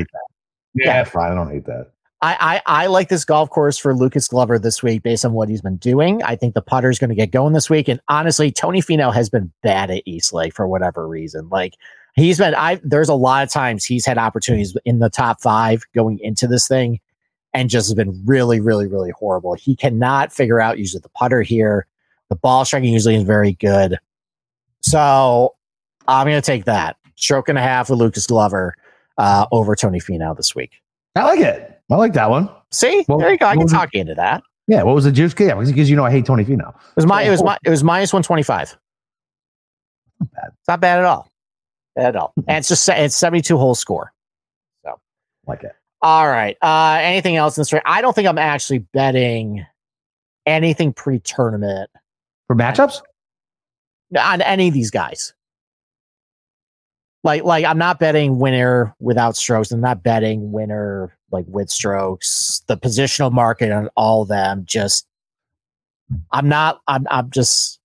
Yeah, 0.75 0.85
Yeah. 0.87 1.05
fine. 1.05 1.33
I 1.33 1.35
don't 1.35 1.51
hate 1.51 1.67
that. 1.67 1.89
I, 2.23 2.63
I 2.67 2.85
I 2.85 2.87
like 2.87 3.09
this 3.09 3.25
golf 3.25 3.51
course 3.51 3.77
for 3.77 3.95
Lucas 3.95 4.29
Glover 4.29 4.59
this 4.59 4.83
week 4.83 5.03
based 5.03 5.25
on 5.25 5.33
what 5.33 5.49
he's 5.49 5.61
been 5.61 5.77
doing. 5.77 6.23
I 6.23 6.37
think 6.37 6.55
the 6.55 6.63
putter 6.63 6.89
is 6.89 6.99
going 6.99 7.11
to 7.11 7.17
get 7.17 7.33
going 7.33 7.53
this 7.53 7.69
week. 7.69 7.89
And 7.89 8.01
honestly, 8.09 8.51
Tony 8.53 8.81
Finau 8.81 9.13
has 9.13 9.29
been 9.29 9.53
bad 9.63 9.91
at 9.91 10.03
East 10.07 10.33
Lake 10.33 10.55
for 10.55 10.67
whatever 10.69 11.07
reason. 11.09 11.49
Like 11.49 11.75
he's 12.15 12.39
been, 12.39 12.55
I 12.55 12.81
there's 12.85 13.09
a 13.09 13.15
lot 13.15 13.43
of 13.43 13.51
times 13.53 13.85
he's 13.85 14.07
had 14.07 14.19
opportunities 14.19 14.77
in 14.85 15.01
the 15.01 15.11
top 15.11 15.41
five 15.43 15.83
going 15.95 16.19
into 16.21 16.47
this 16.47 16.69
thing, 16.69 17.01
and 17.53 17.69
just 17.69 17.89
has 17.89 17.95
been 17.95 18.23
really, 18.25 18.61
really, 18.61 18.87
really 18.87 19.11
horrible. 19.11 19.55
He 19.55 19.75
cannot 19.77 20.33
figure 20.33 20.61
out 20.61 20.79
usually 20.79 21.01
the 21.01 21.09
putter 21.11 21.43
here. 21.43 21.87
The 22.31 22.37
ball 22.37 22.65
striking 22.65 22.93
usually 22.93 23.17
is 23.17 23.25
very 23.25 23.53
good. 23.55 23.99
So 24.93 25.55
I'm 26.07 26.27
going 26.27 26.37
to 26.41 26.45
take 26.45 26.67
that 26.67 26.97
stroke 27.17 27.49
and 27.49 27.57
a 27.57 27.63
half 27.63 27.89
with 27.89 27.99
Lucas 27.99 28.27
Glover 28.27 28.75
uh, 29.17 29.47
over 29.51 29.75
Tony 29.75 30.01
Finau 30.01 30.37
this 30.37 30.55
week. 30.55 30.73
I 31.17 31.25
like 31.25 31.41
it. 31.41 31.81
I 31.91 31.95
like 31.97 32.13
that 32.13 32.29
one. 32.29 32.51
See, 32.71 33.03
Well, 33.09 33.17
there 33.17 33.33
you 33.33 33.39
go. 33.39 33.47
I 33.47 33.55
can 33.57 33.67
it- 33.67 33.71
talk 33.71 33.95
into 33.95 34.15
that. 34.17 34.43
Yeah. 34.69 34.83
What 34.83 34.95
was 34.95 35.05
the 35.05 35.13
juice? 35.13 35.35
Yeah, 35.39 35.55
because 35.55 35.89
you 35.89 35.97
know 35.97 36.05
I 36.05 36.11
hate 36.11 36.27
Tony 36.27 36.45
Finau. 36.45 36.69
It 36.69 36.97
was 36.97 37.07
my, 37.07 37.23
it 37.23 37.31
was 37.31 37.43
my, 37.43 37.57
it 37.65 37.71
was 37.71 37.83
minus 37.83 38.13
one 38.13 38.23
twenty 38.23 38.43
five. 38.43 38.77
Not 40.21 40.31
bad. 40.31 40.49
It's 40.59 40.69
not 40.69 40.81
bad 40.81 40.99
at 40.99 41.05
all. 41.07 41.29
Bad 41.97 42.07
at 42.09 42.17
all. 42.17 42.35
And 42.47 42.59
it's 42.59 42.69
just 42.69 42.87
it's 42.89 43.17
seventy 43.17 43.41
two 43.43 43.57
whole 43.57 43.75
score. 43.75 44.13
So 44.85 45.01
like 45.47 45.65
it. 45.65 45.73
All 46.03 46.29
right. 46.29 46.57
Uh, 46.63 46.99
anything 47.01 47.37
else 47.37 47.57
in 47.57 47.63
this 47.63 47.73
race? 47.73 47.83
I 47.87 48.03
don't 48.03 48.15
think 48.15 48.29
I'm 48.29 48.39
actually 48.39 48.79
betting 48.79 49.67
anything 50.47 50.93
pre 50.93 51.19
tournament 51.19 51.91
For 52.47 52.55
matchups? 52.55 53.01
On 54.19 54.43
any 54.43 54.69
of 54.69 54.75
these 54.75 54.91
guys. 54.91 55.33
Like, 57.25 57.45
like 57.45 57.65
I'm 57.65 57.79
not 57.79 57.99
betting 58.01 58.39
winner 58.39 58.95
without 58.99 59.37
strokes. 59.37 59.71
I'm 59.71 59.81
not 59.81 60.03
betting 60.03 60.51
winner 60.53 61.17
like 61.31 61.45
with 61.49 61.71
strokes. 61.71 62.63
The 62.67 62.77
positional 62.77 63.31
market 63.33 63.71
on 63.71 63.89
all 63.97 64.23
of 64.23 64.29
them. 64.29 64.65
Just, 64.67 65.07
I'm 66.33 66.49
not. 66.49 66.81
I'm. 66.89 67.07
I'm 67.11 67.31
just. 67.31 67.79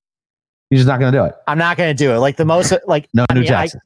You're 0.70 0.78
just 0.80 0.88
not 0.88 1.00
going 1.00 1.12
to 1.14 1.18
do 1.18 1.24
it. 1.24 1.36
I'm 1.48 1.58
not 1.60 1.78
going 1.78 1.96
to 1.96 2.04
do 2.04 2.12
it. 2.14 2.18
Like 2.18 2.36
the 2.38 2.46
most. 2.46 2.74
Like 2.88 3.08
No 3.14 3.26
I 3.30 3.34
new 3.36 3.42
mean, 3.42 3.50
I- 3.54 3.64
Jackson. 3.64 3.82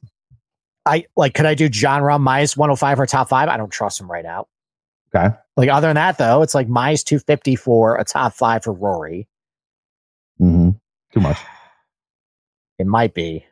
I 0.86 1.04
like. 1.16 1.34
Could 1.34 1.46
I 1.46 1.54
do 1.54 1.68
Jon 1.68 2.02
Rahm 2.02 2.20
minus 2.22 2.56
105 2.56 2.96
for 2.96 3.06
top 3.06 3.28
five? 3.28 3.48
I 3.48 3.56
don't 3.56 3.70
trust 3.70 4.00
him 4.00 4.10
right 4.10 4.24
now. 4.24 4.48
Okay. 5.14 5.36
Like 5.58 5.68
other 5.68 5.88
than 5.88 5.96
that, 5.96 6.16
though, 6.16 6.40
it's 6.42 6.54
like 6.54 6.66
minus 6.66 7.04
250 7.04 7.56
for 7.56 7.96
a 7.98 8.04
top 8.04 8.32
five 8.32 8.64
for 8.64 8.72
Rory. 8.72 9.28
hmm 10.38 10.70
Too 11.12 11.20
much. 11.20 11.36
It 12.82 12.86
might 12.88 13.14
be. 13.14 13.46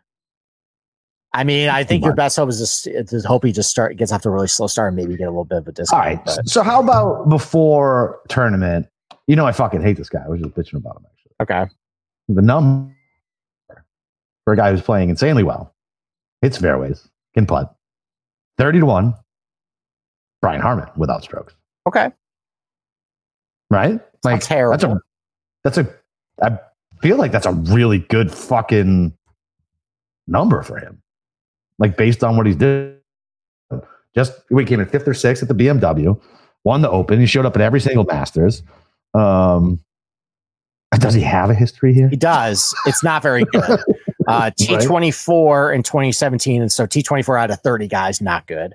I 1.32 1.44
mean, 1.44 1.68
I 1.68 1.84
think 1.84 2.04
your 2.04 2.14
best 2.16 2.34
hope 2.36 2.48
is 2.48 2.58
just 2.58 2.84
to 2.84 3.20
hope 3.24 3.44
he 3.44 3.52
just 3.52 3.70
start 3.70 3.96
gets 3.96 4.10
off 4.10 4.22
to 4.22 4.28
a 4.28 4.32
really 4.32 4.48
slow 4.48 4.66
start 4.66 4.88
and 4.88 4.96
maybe 4.96 5.16
get 5.16 5.26
a 5.26 5.30
little 5.30 5.44
bit 5.44 5.58
of 5.58 5.68
a 5.68 5.72
discount. 5.72 6.04
right. 6.04 6.24
But, 6.24 6.48
So 6.48 6.64
how 6.64 6.82
about 6.82 7.28
before 7.28 8.18
tournament? 8.28 8.88
You 9.28 9.36
know 9.36 9.46
I 9.46 9.52
fucking 9.52 9.80
hate 9.82 9.96
this 9.96 10.08
guy. 10.08 10.22
I 10.24 10.28
was 10.28 10.40
just 10.40 10.52
bitching 10.56 10.74
about 10.78 10.96
him 10.96 11.06
actually. 11.06 11.32
okay. 11.40 11.72
The 12.28 12.42
number 12.42 12.92
for 14.44 14.54
a 14.54 14.56
guy 14.56 14.72
who's 14.72 14.82
playing 14.82 15.10
insanely 15.10 15.44
well. 15.44 15.72
Hits 16.42 16.58
fairways, 16.58 17.08
can 17.34 17.46
putt. 17.46 17.72
30 18.58 18.80
to 18.80 18.86
1. 18.86 19.14
Brian 20.42 20.60
Harman 20.60 20.88
without 20.96 21.22
strokes. 21.22 21.54
Okay. 21.86 22.10
Right? 23.70 24.00
Like 24.24 24.40
terrible. 24.40 25.00
That's 25.62 25.76
a 25.78 25.78
that's 25.78 25.78
a 25.78 25.94
I 26.42 26.58
feel 27.02 27.18
like 27.18 27.30
that's 27.30 27.46
a 27.46 27.52
really 27.52 28.00
good 28.00 28.32
fucking 28.32 29.16
number 30.30 30.62
for 30.62 30.78
him. 30.78 31.02
Like 31.78 31.96
based 31.96 32.24
on 32.24 32.36
what 32.36 32.46
he's 32.46 32.56
doing. 32.56 32.96
Just 34.14 34.32
we 34.50 34.64
came 34.64 34.80
in 34.80 34.86
fifth 34.86 35.06
or 35.06 35.14
sixth 35.14 35.42
at 35.42 35.48
the 35.48 35.54
BMW, 35.54 36.20
won 36.64 36.82
the 36.82 36.90
open. 36.90 37.20
He 37.20 37.26
showed 37.26 37.46
up 37.46 37.54
at 37.54 37.62
every 37.62 37.80
single 37.80 38.04
Masters. 38.04 38.62
Um 39.14 39.80
does 40.98 41.14
he 41.14 41.20
have 41.20 41.50
a 41.50 41.54
history 41.54 41.94
here? 41.94 42.08
he 42.08 42.16
does. 42.16 42.74
It's 42.86 43.04
not 43.04 43.22
very 43.22 43.44
good. 43.44 43.80
Uh, 44.28 44.50
T24 44.60 45.74
in 45.74 45.82
2017. 45.82 46.62
And 46.62 46.70
so 46.70 46.86
T24 46.86 47.40
out 47.40 47.50
of 47.50 47.60
30 47.62 47.88
guys, 47.88 48.20
not 48.20 48.46
good. 48.46 48.74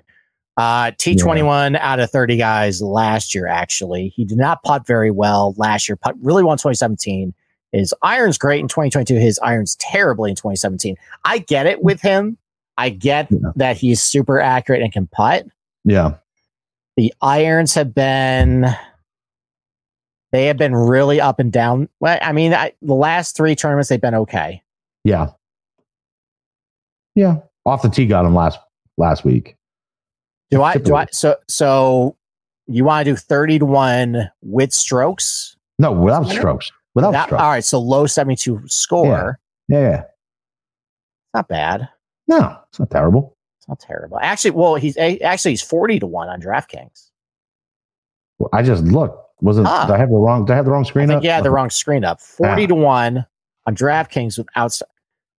Uh, 0.58 0.90
T21 0.90 1.78
out 1.78 1.98
of 1.98 2.10
30 2.10 2.36
guys 2.36 2.82
last 2.82 3.34
year, 3.34 3.46
actually. 3.46 4.08
He 4.08 4.26
did 4.26 4.36
not 4.36 4.62
putt 4.64 4.86
very 4.86 5.10
well 5.10 5.54
last 5.56 5.88
year. 5.88 5.96
Putt 5.96 6.14
really 6.20 6.42
won 6.42 6.58
2017. 6.58 7.32
His 7.72 7.92
iron's 8.02 8.38
great 8.38 8.60
in 8.60 8.68
2022. 8.68 9.14
His 9.16 9.38
iron's 9.40 9.76
terribly 9.76 10.30
in 10.30 10.36
2017. 10.36 10.96
I 11.24 11.38
get 11.38 11.66
it 11.66 11.82
with 11.82 12.00
him. 12.00 12.38
I 12.78 12.90
get 12.90 13.28
Yeah. 13.30 13.50
that 13.56 13.76
he's 13.76 14.02
super 14.02 14.40
accurate 14.40 14.82
and 14.82 14.92
can 14.92 15.06
putt. 15.08 15.46
Yeah. 15.84 16.14
The 16.96 17.12
irons 17.20 17.74
have 17.74 17.94
been 17.94 18.66
they 20.32 20.46
have 20.46 20.56
been 20.58 20.74
really 20.74 21.20
up 21.20 21.38
and 21.38 21.52
down. 21.52 21.88
Well, 22.00 22.18
I 22.20 22.32
mean, 22.32 22.52
I, 22.52 22.72
the 22.82 22.94
last 22.94 23.36
three 23.36 23.54
tournaments 23.54 23.88
they've 23.88 24.00
been 24.00 24.14
okay. 24.14 24.62
Yeah. 25.04 25.30
Yeah. 27.14 27.36
Off 27.64 27.82
the 27.82 27.88
tee 27.88 28.06
got 28.06 28.24
him 28.24 28.34
last 28.34 28.58
last 28.96 29.24
week. 29.24 29.56
Do 30.50 30.62
I 30.62 30.76
do 30.76 30.94
I 30.94 31.06
so 31.10 31.36
so 31.48 32.16
you 32.66 32.84
want 32.84 33.04
to 33.04 33.12
do 33.12 33.16
30 33.16 33.60
to 33.60 33.64
1 33.66 34.30
with 34.42 34.72
strokes? 34.72 35.56
No, 35.78 35.92
without 35.92 36.26
strokes. 36.28 36.70
Without 36.96 37.12
That- 37.12 37.32
all 37.34 37.50
right, 37.50 37.62
so 37.62 37.78
low 37.78 38.06
72 38.06 38.62
score. 38.66 39.38
Yeah, 39.68 39.80
yeah. 39.80 40.02
Not 41.34 41.46
bad. 41.46 41.88
No, 42.26 42.56
it's 42.70 42.78
not 42.80 42.90
terrible. 42.90 43.36
It's 43.60 43.68
not 43.68 43.78
terrible. 43.78 44.18
Actually, 44.20 44.52
well, 44.52 44.76
he's 44.76 44.96
actually 44.96 45.52
he's 45.52 45.62
40 45.62 46.00
to 46.00 46.06
1 46.06 46.28
on 46.30 46.40
DraftKings. 46.40 47.10
Well, 48.38 48.48
I 48.52 48.62
just 48.62 48.82
looked. 48.84 49.22
Wasn't 49.42 49.66
Ah. 49.66 49.86
did 49.86 49.94
I 49.94 49.98
have 49.98 50.08
the 50.08 50.16
wrong 50.16 50.46
did 50.46 50.54
I 50.54 50.56
have 50.56 50.64
the 50.64 50.70
wrong 50.70 50.84
screen 50.86 51.10
up? 51.10 51.22
had 51.22 51.44
the 51.44 51.50
wrong 51.50 51.68
screen 51.68 52.02
up. 52.02 52.18
40 52.20 52.62
Yeah. 52.62 52.68
to 52.68 52.74
1 52.74 53.26
on 53.66 53.76
DraftKings 53.76 54.38
without 54.38 54.80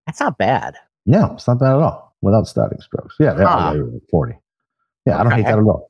That's 0.05 0.19
not 0.19 0.37
bad. 0.37 0.75
No, 1.07 1.33
it's 1.33 1.47
not 1.47 1.57
bad 1.59 1.73
at 1.75 1.81
all. 1.81 2.15
Without 2.21 2.47
starting 2.47 2.79
strokes. 2.81 3.15
Yeah, 3.19 3.35
yeah, 3.37 3.45
Huh. 3.45 3.75
40. 4.11 4.37
Yeah, 5.07 5.19
I 5.19 5.23
don't 5.23 5.31
hate 5.33 5.45
that 5.45 5.57
at 5.57 5.63
all. 5.63 5.89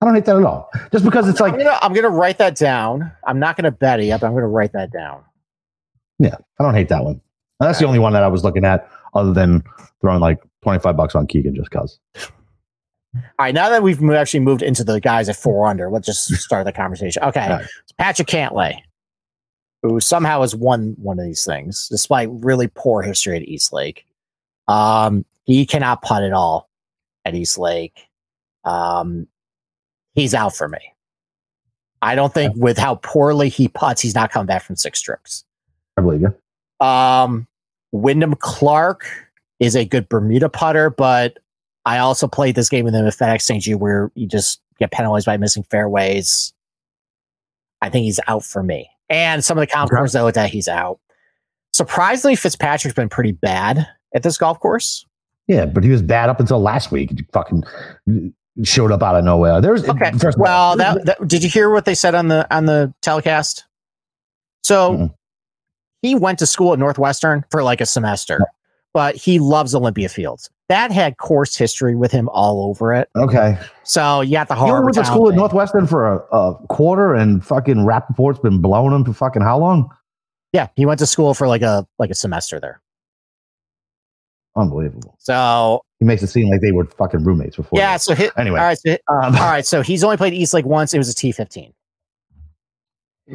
I 0.00 0.06
don't 0.06 0.14
hate 0.14 0.26
that 0.26 0.36
at 0.36 0.44
all. 0.44 0.70
Just 0.92 1.04
because 1.04 1.28
it's 1.28 1.40
like, 1.40 1.54
I'm 1.54 1.58
gonna, 1.58 1.78
I'm 1.82 1.92
gonna 1.92 2.08
write 2.08 2.38
that 2.38 2.56
down. 2.56 3.10
I'm 3.26 3.38
not 3.38 3.56
gonna 3.56 3.72
bet 3.72 4.00
it 4.00 4.08
but 4.20 4.26
I'm 4.26 4.34
gonna 4.34 4.46
write 4.48 4.72
that 4.72 4.92
down. 4.92 5.22
yeah, 6.18 6.36
I 6.58 6.62
don't 6.62 6.74
hate 6.74 6.88
that 6.88 7.04
one. 7.04 7.20
And 7.60 7.68
that's 7.68 7.80
the 7.80 7.86
only 7.86 7.98
one 7.98 8.12
that 8.12 8.22
I 8.22 8.28
was 8.28 8.44
looking 8.44 8.64
at, 8.64 8.88
other 9.14 9.32
than 9.32 9.64
throwing 10.00 10.20
like 10.20 10.38
twenty 10.62 10.78
five 10.78 10.96
bucks 10.96 11.14
on 11.16 11.26
Keegan 11.26 11.54
just 11.56 11.70
cause. 11.70 11.98
All 12.16 13.22
right, 13.40 13.54
now 13.54 13.68
that 13.70 13.82
we've 13.82 14.02
actually 14.10 14.40
moved 14.40 14.62
into 14.62 14.84
the 14.84 15.00
guys 15.00 15.28
at 15.28 15.36
four 15.36 15.66
under, 15.66 15.90
let's 15.90 16.06
just 16.06 16.26
start 16.34 16.64
the 16.66 16.72
conversation. 16.72 17.22
Okay, 17.24 17.48
right. 17.48 17.66
Patrick 17.98 18.28
Cantlay, 18.28 18.78
who 19.82 19.98
somehow 19.98 20.42
has 20.42 20.54
won 20.54 20.94
one 20.98 21.18
of 21.18 21.24
these 21.24 21.44
things 21.44 21.88
despite 21.88 22.28
really 22.30 22.68
poor 22.68 23.02
history 23.02 23.36
at 23.36 23.42
East 23.42 23.72
Lake. 23.72 24.04
Um, 24.68 25.24
he 25.44 25.66
cannot 25.66 26.02
putt 26.02 26.22
at 26.22 26.32
all 26.32 26.68
at 27.24 27.34
East 27.34 27.58
Lake. 27.58 28.06
Um, 28.64 29.26
he's 30.18 30.34
out 30.34 30.54
for 30.54 30.68
me. 30.68 30.78
I 32.02 32.14
don't 32.14 32.32
think 32.32 32.54
with 32.56 32.78
how 32.78 32.96
poorly 32.96 33.48
he 33.48 33.68
puts, 33.68 34.00
he's 34.00 34.14
not 34.14 34.30
coming 34.30 34.46
back 34.46 34.62
from 34.62 34.76
six 34.76 34.98
strokes. 35.00 35.44
I 35.96 36.02
believe 36.02 36.20
you. 36.22 36.86
Um, 36.86 37.46
Wyndham 37.92 38.34
Clark 38.34 39.06
is 39.58 39.74
a 39.74 39.84
good 39.84 40.08
Bermuda 40.08 40.48
putter, 40.48 40.90
but 40.90 41.38
I 41.84 41.98
also 41.98 42.28
played 42.28 42.54
this 42.54 42.68
game 42.68 42.84
with 42.84 42.94
him 42.94 43.04
at 43.06 43.14
FedEx 43.14 43.42
St. 43.42 43.62
Jude 43.62 43.80
where 43.80 44.12
you 44.14 44.26
just 44.28 44.60
get 44.78 44.92
penalized 44.92 45.26
by 45.26 45.36
missing 45.38 45.64
fairways. 45.64 46.52
I 47.82 47.88
think 47.90 48.04
he's 48.04 48.20
out 48.28 48.44
for 48.44 48.62
me. 48.62 48.88
And 49.08 49.44
some 49.44 49.58
of 49.58 49.66
the 49.66 49.76
Okay. 49.76 49.88
courses 49.88 50.14
I 50.14 50.22
looked 50.22 50.36
at, 50.36 50.50
he's 50.50 50.68
out. 50.68 51.00
Surprisingly, 51.72 52.36
Fitzpatrick's 52.36 52.94
been 52.94 53.08
pretty 53.08 53.32
bad 53.32 53.86
at 54.14 54.22
this 54.22 54.36
golf 54.38 54.60
course. 54.60 55.04
Yeah, 55.48 55.64
but 55.64 55.82
he 55.82 55.90
was 55.90 56.02
bad 56.02 56.28
up 56.28 56.38
until 56.40 56.60
last 56.60 56.92
week. 56.92 57.10
Fucking 57.32 57.64
showed 58.64 58.92
up 58.92 59.02
out 59.02 59.16
of 59.16 59.24
nowhere. 59.24 59.60
There's 59.60 59.88
Okay. 59.88 60.10
First 60.12 60.38
Well, 60.38 60.76
that, 60.76 61.04
that 61.04 61.28
did 61.28 61.42
you 61.42 61.48
hear 61.48 61.70
what 61.70 61.84
they 61.84 61.94
said 61.94 62.14
on 62.14 62.28
the 62.28 62.46
on 62.54 62.66
the 62.66 62.92
telecast? 63.02 63.64
So 64.62 64.92
Mm-mm. 64.92 65.14
he 66.02 66.14
went 66.14 66.38
to 66.40 66.46
school 66.46 66.72
at 66.72 66.78
Northwestern 66.78 67.44
for 67.50 67.62
like 67.62 67.80
a 67.80 67.86
semester, 67.86 68.40
but 68.92 69.14
he 69.16 69.38
loves 69.38 69.74
Olympia 69.74 70.08
Fields. 70.08 70.50
That 70.68 70.90
had 70.90 71.16
course 71.16 71.56
history 71.56 71.94
with 71.96 72.12
him 72.12 72.28
all 72.28 72.68
over 72.68 72.92
it. 72.92 73.08
okay. 73.16 73.58
So 73.84 74.20
you 74.20 74.32
got 74.32 74.48
the 74.48 74.54
hard. 74.54 74.84
went 74.84 74.96
to 74.96 75.04
school 75.04 75.30
at 75.30 75.34
Northwestern 75.34 75.86
for 75.86 76.16
a, 76.16 76.36
a 76.36 76.54
quarter, 76.68 77.14
and 77.14 77.44
fucking 77.44 77.86
Rappaport's 77.86 78.38
been 78.40 78.60
blowing 78.60 78.94
him 78.94 79.04
for 79.04 79.14
fucking 79.14 79.40
how 79.42 79.58
long? 79.58 79.88
Yeah, 80.52 80.68
he 80.76 80.84
went 80.84 80.98
to 80.98 81.06
school 81.06 81.32
for 81.32 81.48
like 81.48 81.62
a 81.62 81.86
like 81.98 82.10
a 82.10 82.14
semester 82.14 82.60
there. 82.60 82.82
Unbelievable. 84.56 85.14
So 85.18 85.82
He 86.00 86.04
makes 86.06 86.22
it 86.22 86.28
seem 86.28 86.48
like 86.48 86.60
they 86.60 86.70
were 86.72 86.84
fucking 86.84 87.24
roommates 87.24 87.56
before. 87.56 87.78
yeah, 87.78 87.94
this. 87.94 88.04
so 88.04 88.14
hit, 88.14 88.32
Anyway. 88.36 88.58
all 88.60 88.66
right, 88.66 88.78
so 88.78 88.90
hit- 88.90 89.02
Um, 89.08 89.34
all 89.34 89.50
right, 89.50 89.66
so 89.66 89.82
he's 89.82 90.04
only 90.04 90.16
played 90.16 90.32
East 90.34 90.54
Lake 90.54 90.64
once. 90.64 90.94
It 90.94 90.98
was 90.98 91.08
a 91.10 91.14
T 91.14 91.32
fifteen. 91.32 91.72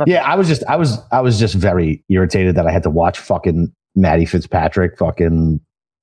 yeah, 0.06 0.24
I 0.24 0.36
was 0.36 0.48
just, 0.48 0.64
I 0.66 0.76
was, 0.76 0.98
I 1.12 1.22
was 1.22 1.40
just 1.40 1.54
very 1.56 2.04
irritated 2.10 2.56
that 2.56 2.66
I 2.66 2.72
had 2.72 2.84
to 2.84 2.90
watch 2.90 3.20
fucking 3.20 3.74
Maddie 3.96 4.26
Fitzpatrick 4.26 4.98
fucking 4.98 5.60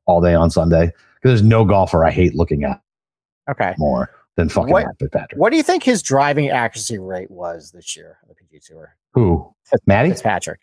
all 0.07 0.21
day 0.21 0.35
on 0.35 0.51
Sunday 0.51 0.87
because 0.87 1.41
there's 1.41 1.43
no 1.43 1.65
golfer 1.65 2.05
I 2.05 2.11
hate 2.11 2.35
looking 2.35 2.63
at 2.65 2.81
Okay. 3.51 3.75
more 3.79 4.11
than 4.37 4.49
fucking 4.49 4.71
What- 4.73 4.85
Matt 4.87 4.97
Fitzpatrick. 5.01 5.41
What 5.41 5.51
do 5.51 5.57
you 5.57 5.63
think 5.65 5.83
his 5.83 6.03
driving 6.03 6.51
accuracy 6.51 6.99
rate 6.99 7.31
was 7.31 7.73
this 7.73 7.97
year 7.97 8.19
on 8.23 8.29
the 8.29 8.35
PG 8.35 8.61
Tour? 8.67 8.95
Who? 9.15 9.53
Matty? 9.87 10.11
Fitzpatrick, 10.11 10.61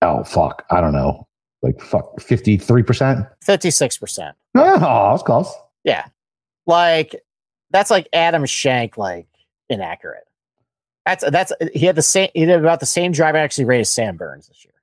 Oh 0.00 0.22
fuck, 0.24 0.64
I 0.70 0.80
don't 0.80 0.92
know. 0.92 1.26
Like 1.64 1.80
fuck, 1.80 2.20
fifty 2.20 2.58
three 2.58 2.82
percent. 2.82 3.26
fifty 3.40 3.70
six 3.70 3.96
percent. 3.96 4.36
Ah, 4.54 5.08
oh, 5.08 5.10
that's 5.12 5.22
close. 5.22 5.50
Yeah, 5.82 6.04
like 6.66 7.24
that's 7.70 7.90
like 7.90 8.06
Adam 8.12 8.44
Schenk, 8.44 8.98
like 8.98 9.26
inaccurate. 9.70 10.28
That's 11.06 11.24
that's 11.30 11.52
he 11.72 11.86
had 11.86 11.96
the 11.96 12.02
same 12.02 12.28
he 12.34 12.42
had 12.42 12.60
about 12.60 12.80
the 12.80 12.86
same 12.86 13.12
driving 13.12 13.40
accuracy 13.40 13.64
rate 13.64 13.80
as 13.80 13.90
Sam 13.90 14.18
Burns 14.18 14.46
this 14.46 14.62
year. 14.62 14.74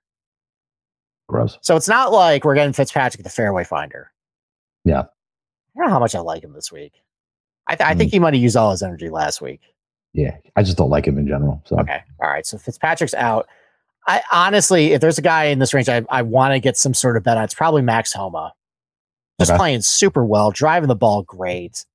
Gross. 1.29 1.59
So 1.61 1.75
it's 1.75 1.87
not 1.87 2.11
like 2.11 2.43
we're 2.43 2.55
getting 2.55 2.73
Fitzpatrick 2.73 3.23
the 3.23 3.29
fairway 3.29 3.63
finder. 3.63 4.11
Yeah. 4.83 5.01
I 5.01 5.05
don't 5.77 5.87
know 5.87 5.93
how 5.93 5.99
much 5.99 6.15
I 6.15 6.19
like 6.19 6.43
him 6.43 6.53
this 6.53 6.71
week. 6.71 6.93
I, 7.67 7.75
th- 7.75 7.87
I 7.87 7.93
think 7.93 8.09
hmm. 8.09 8.15
he 8.15 8.19
might 8.19 8.33
have 8.33 8.41
used 8.41 8.57
all 8.57 8.71
his 8.71 8.81
energy 8.81 9.09
last 9.09 9.39
week. 9.39 9.61
Yeah, 10.13 10.35
I 10.57 10.63
just 10.63 10.77
don't 10.77 10.89
like 10.89 11.07
him 11.07 11.17
in 11.17 11.27
general. 11.27 11.61
So 11.65 11.79
Okay. 11.79 12.03
All 12.19 12.29
right. 12.29 12.45
So 12.45 12.57
Fitzpatrick's 12.57 13.13
out. 13.13 13.47
I 14.07 14.21
honestly, 14.31 14.93
if 14.93 15.01
there's 15.01 15.17
a 15.17 15.21
guy 15.21 15.45
in 15.45 15.59
this 15.59 15.73
range 15.73 15.87
I, 15.89 16.03
I 16.09 16.21
want 16.23 16.53
to 16.53 16.59
get 16.59 16.77
some 16.77 16.93
sort 16.93 17.17
of 17.17 17.23
bet 17.23 17.37
on, 17.37 17.43
it's 17.43 17.53
probably 17.53 17.81
Max 17.81 18.13
Homa. 18.13 18.53
Just 19.39 19.51
Okay. 19.51 19.57
playing 19.57 19.81
super 19.81 20.25
well, 20.25 20.51
driving 20.51 20.87
the 20.87 20.95
ball 20.95 21.23
great. 21.23 21.85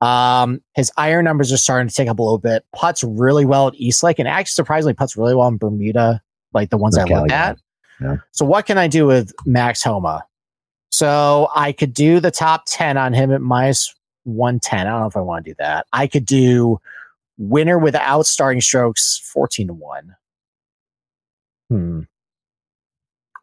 Um, 0.00 0.60
his 0.74 0.92
iron 0.96 1.24
numbers 1.24 1.52
are 1.52 1.56
starting 1.56 1.88
to 1.88 1.94
take 1.94 2.08
up 2.08 2.18
a 2.18 2.22
little 2.22 2.38
bit. 2.38 2.64
Putts 2.74 3.02
really 3.04 3.44
well 3.46 3.68
at 3.68 3.74
East 3.76 4.02
Lake, 4.02 4.18
and 4.18 4.28
actually 4.28 4.52
surprisingly 4.52 4.94
puts 4.94 5.16
really 5.16 5.34
well 5.34 5.48
in 5.48 5.56
Bermuda, 5.56 6.20
like 6.52 6.70
the 6.70 6.76
ones 6.76 6.96
I 6.98 7.04
looked 7.04 7.32
at. 7.32 7.58
Yeah. 8.00 8.16
So 8.32 8.44
what 8.44 8.66
can 8.66 8.76
I 8.76 8.88
do 8.88 9.06
with 9.06 9.32
Max 9.46 9.82
Homa? 9.82 10.24
So 10.90 11.48
I 11.54 11.72
could 11.72 11.94
do 11.94 12.20
the 12.20 12.30
top 12.30 12.64
10 12.66 12.96
on 12.96 13.12
him 13.14 13.32
at 13.32 13.40
minus 13.40 13.94
110. 14.24 14.86
I 14.86 14.90
don't 14.90 15.00
know 15.00 15.06
if 15.06 15.16
I 15.16 15.20
want 15.20 15.44
to 15.44 15.50
do 15.50 15.54
that. 15.58 15.86
I 15.92 16.06
could 16.06 16.24
do 16.26 16.78
winner 17.38 17.78
without 17.78 18.26
starting 18.26 18.60
strokes 18.60 19.18
14 19.32 19.68
to 19.68 19.74
1. 19.74 20.14
Hmm. 21.70 22.02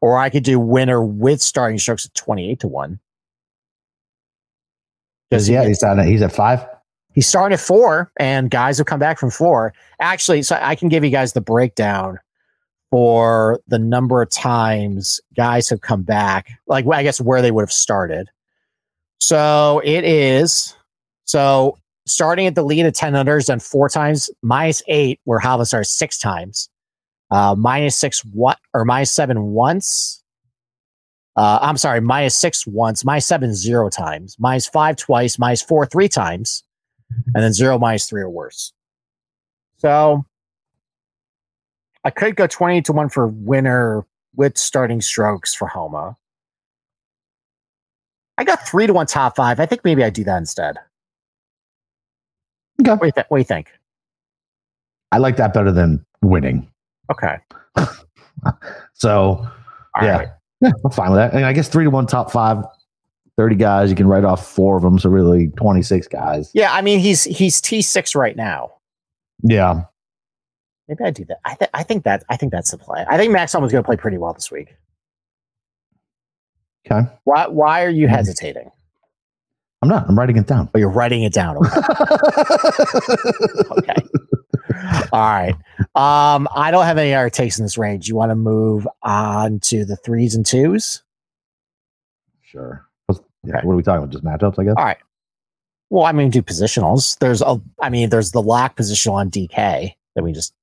Or 0.01 0.17
I 0.17 0.29
could 0.29 0.43
do 0.43 0.59
winner 0.59 1.03
with 1.03 1.41
starting 1.41 1.77
strokes 1.77 2.05
at 2.05 2.13
28 2.15 2.59
to 2.61 2.67
1. 2.67 2.99
Because 5.29 5.47
yeah, 5.47 5.65
he's 5.65 5.81
at 5.81 5.97
he's 6.05 6.21
at 6.21 6.33
five. 6.33 6.65
He's 7.13 7.27
starting 7.27 7.53
at 7.53 7.59
four, 7.59 8.11
and 8.17 8.49
guys 8.49 8.77
have 8.77 8.87
come 8.87 8.99
back 8.99 9.17
from 9.17 9.29
four. 9.31 9.73
Actually, 9.99 10.43
so 10.43 10.57
I 10.61 10.75
can 10.75 10.89
give 10.89 11.03
you 11.03 11.09
guys 11.09 11.33
the 11.33 11.41
breakdown 11.41 12.19
for 12.89 13.61
the 13.67 13.79
number 13.79 14.21
of 14.21 14.29
times 14.29 15.21
guys 15.35 15.69
have 15.69 15.81
come 15.81 16.03
back, 16.03 16.49
like 16.67 16.85
I 16.91 17.03
guess 17.03 17.21
where 17.21 17.41
they 17.41 17.51
would 17.51 17.61
have 17.61 17.71
started. 17.71 18.29
So 19.19 19.81
it 19.85 20.03
is 20.03 20.75
so 21.25 21.77
starting 22.05 22.47
at 22.47 22.55
the 22.55 22.63
lead 22.63 22.85
at 22.85 22.95
10 22.95 23.13
unders 23.13 23.45
done 23.45 23.59
four 23.59 23.87
times, 23.87 24.29
minus 24.41 24.83
eight, 24.87 25.21
where 25.23 25.39
Hava 25.39 25.65
started 25.65 25.85
six 25.85 26.17
times, 26.19 26.69
uh, 27.31 27.55
minus 27.57 27.95
six 27.95 28.23
what 28.25 28.59
or 28.73 28.85
minus 28.85 29.11
seven 29.11 29.47
once. 29.47 30.23
Uh, 31.37 31.59
I'm 31.61 31.77
sorry, 31.77 32.01
minus 32.01 32.35
six 32.35 32.67
once, 32.67 33.05
minus 33.05 33.25
seven 33.25 33.55
zero 33.55 33.89
times, 33.89 34.35
minus 34.37 34.67
five 34.67 34.97
twice, 34.97 35.39
minus 35.39 35.61
four 35.61 35.85
three 35.85 36.09
times, 36.09 36.63
and 37.33 37.43
then 37.43 37.53
zero 37.53 37.79
minus 37.79 38.07
three 38.09 38.21
or 38.21 38.29
worse. 38.29 38.73
So 39.77 40.25
I 42.03 42.09
could 42.09 42.35
go 42.35 42.47
20 42.47 42.81
to 42.83 42.93
one 42.93 43.09
for 43.09 43.27
winner 43.27 44.05
with 44.35 44.57
starting 44.57 45.01
strokes 45.01 45.53
for 45.53 45.67
Homa. 45.67 46.17
I 48.37 48.43
got 48.43 48.67
three 48.67 48.87
to 48.87 48.93
one 48.93 49.05
top 49.05 49.35
five. 49.35 49.59
I 49.59 49.65
think 49.65 49.83
maybe 49.83 50.03
I 50.03 50.09
do 50.09 50.23
that 50.23 50.37
instead. 50.37 50.77
Okay, 52.81 52.91
What 52.91 53.01
do 53.01 53.11
th- 53.11 53.25
what 53.29 53.37
do 53.37 53.41
you 53.41 53.45
think? 53.45 53.69
I 55.11 55.17
like 55.19 55.37
that 55.37 55.53
better 55.53 55.71
than 55.71 56.03
winning. 56.21 56.67
Okay. 57.11 57.37
So 58.93 59.47
All 59.95 60.03
Yeah. 60.03 60.17
right. 60.17 60.27
yeah, 60.61 60.71
I'm 60.83 60.91
fine 60.91 61.11
with 61.11 61.17
that. 61.19 61.33
And 61.33 61.45
I 61.45 61.53
guess 61.53 61.67
three 61.67 61.83
to 61.83 61.89
one 61.91 62.07
top 62.07 62.31
five, 62.31 62.63
30 63.37 63.55
guys. 63.55 63.89
You 63.89 63.95
can 63.95 64.07
write 64.07 64.23
off 64.25 64.47
four 64.47 64.77
of 64.77 64.83
them, 64.83 64.97
so 64.99 65.09
really 65.09 65.47
26 65.57 66.07
guys. 66.07 66.51
Yeah, 66.53 66.71
I 66.73 66.81
mean 66.81 66.99
he's 66.99 67.23
he's 67.23 67.61
T 67.61 67.81
six 67.81 68.15
right 68.15 68.35
now. 68.35 68.73
Yeah, 69.43 69.83
Maybe 70.87 71.03
I 71.03 71.11
do 71.11 71.25
that. 71.25 71.37
I, 71.45 71.55
th- 71.55 71.69
I 71.73 71.83
think 71.83 72.03
that 72.03 72.23
I 72.29 72.37
think 72.37 72.51
that's 72.51 72.71
the 72.71 72.77
play. 72.77 73.05
I 73.07 73.17
think 73.17 73.31
Max 73.31 73.53
Homa's 73.53 73.71
going 73.71 73.83
to 73.83 73.87
play 73.87 73.95
pretty 73.97 74.17
well 74.17 74.33
this 74.33 74.51
week. 74.51 74.75
okay. 76.85 77.07
Why 77.23 77.47
why 77.47 77.83
are 77.83 77.89
you 77.89 78.07
hesitating? 78.07 78.69
I'm 79.83 79.89
not. 79.89 80.07
I'm 80.07 80.17
writing 80.17 80.37
it 80.37 80.45
down. 80.47 80.69
Oh, 80.75 80.79
you're 80.79 80.89
writing 80.91 81.23
it 81.23 81.33
down. 81.33 81.57
Okay. 81.57 81.69
okay. 83.77 84.00
All 85.11 85.19
right. 85.19 85.53
Um, 85.95 86.47
I 86.55 86.71
don't 86.71 86.85
have 86.85 86.97
any 86.97 87.13
other 87.13 87.29
takes 87.29 87.59
in 87.59 87.65
this 87.65 87.77
range. 87.77 88.07
You 88.07 88.15
want 88.15 88.31
to 88.31 88.35
move 88.35 88.87
on 89.03 89.59
to 89.61 89.83
the 89.85 89.95
threes 89.95 90.35
and 90.35 90.45
twos? 90.45 91.03
Sure. 92.41 92.85
Yeah, 93.09 93.15
Okay. 93.57 93.65
What 93.67 93.73
are 93.73 93.75
we 93.75 93.83
talking 93.83 94.03
about? 94.03 94.11
Just 94.11 94.23
matchups, 94.23 94.59
I 94.59 94.63
guess. 94.65 94.75
All 94.77 94.83
right. 94.85 94.97
Well, 95.89 96.03
I 96.05 96.11
mean, 96.11 96.29
do 96.29 96.41
positionals. 96.41 97.17
There's 97.19 97.41
a, 97.41 97.59
I 97.81 97.89
mean, 97.89 98.09
there's 98.09 98.31
the 98.31 98.41
lock 98.41 98.77
positional 98.77 99.13
on 99.13 99.29
DK 99.31 99.93
that 100.15 100.23
we 100.23 100.31
just 100.31 100.53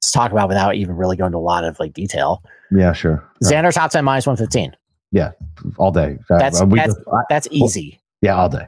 let's 0.00 0.10
talk 0.10 0.32
about 0.32 0.48
without 0.48 0.74
even 0.74 0.96
really 0.96 1.16
going 1.16 1.32
to 1.32 1.38
a 1.38 1.40
lot 1.40 1.64
of 1.64 1.78
like 1.78 1.92
detail. 1.92 2.42
Yeah, 2.72 2.92
sure. 2.92 3.28
Right. 3.42 3.52
Xander 3.52 3.72
top 3.72 3.90
10 3.90 4.04
minus 4.04 4.26
115. 4.26 4.76
Yeah, 5.12 5.32
All 5.78 5.92
day. 5.92 6.18
That's- 6.28 6.60
Uh, 6.60 6.66
we 6.66 6.78
that's- 6.78 6.96
I- 7.12 7.22
That's 7.28 7.46
easy. 7.50 8.00
yeah, 8.22 8.34
all 8.34 8.48
day. 8.48 8.66